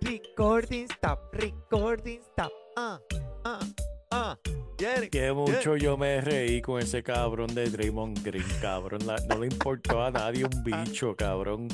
recording 0.02 0.88
stop, 0.88 1.34
recording 1.34 2.20
stop. 2.32 2.52
Ah, 2.76 2.98
ah, 3.44 3.60
ah. 4.10 4.38
Que 5.12 5.32
mucho 5.32 5.76
yo 5.76 5.96
me 5.96 6.20
reí 6.20 6.60
con 6.60 6.80
ese 6.80 7.04
cabrón 7.04 7.54
de 7.54 7.70
Draymond 7.70 8.20
Green, 8.24 8.44
cabrón. 8.60 9.00
no 9.28 9.38
le 9.38 9.46
importó 9.46 10.02
a 10.02 10.10
nadie 10.10 10.44
un 10.44 10.64
bicho, 10.64 11.14
cabrón. 11.14 11.68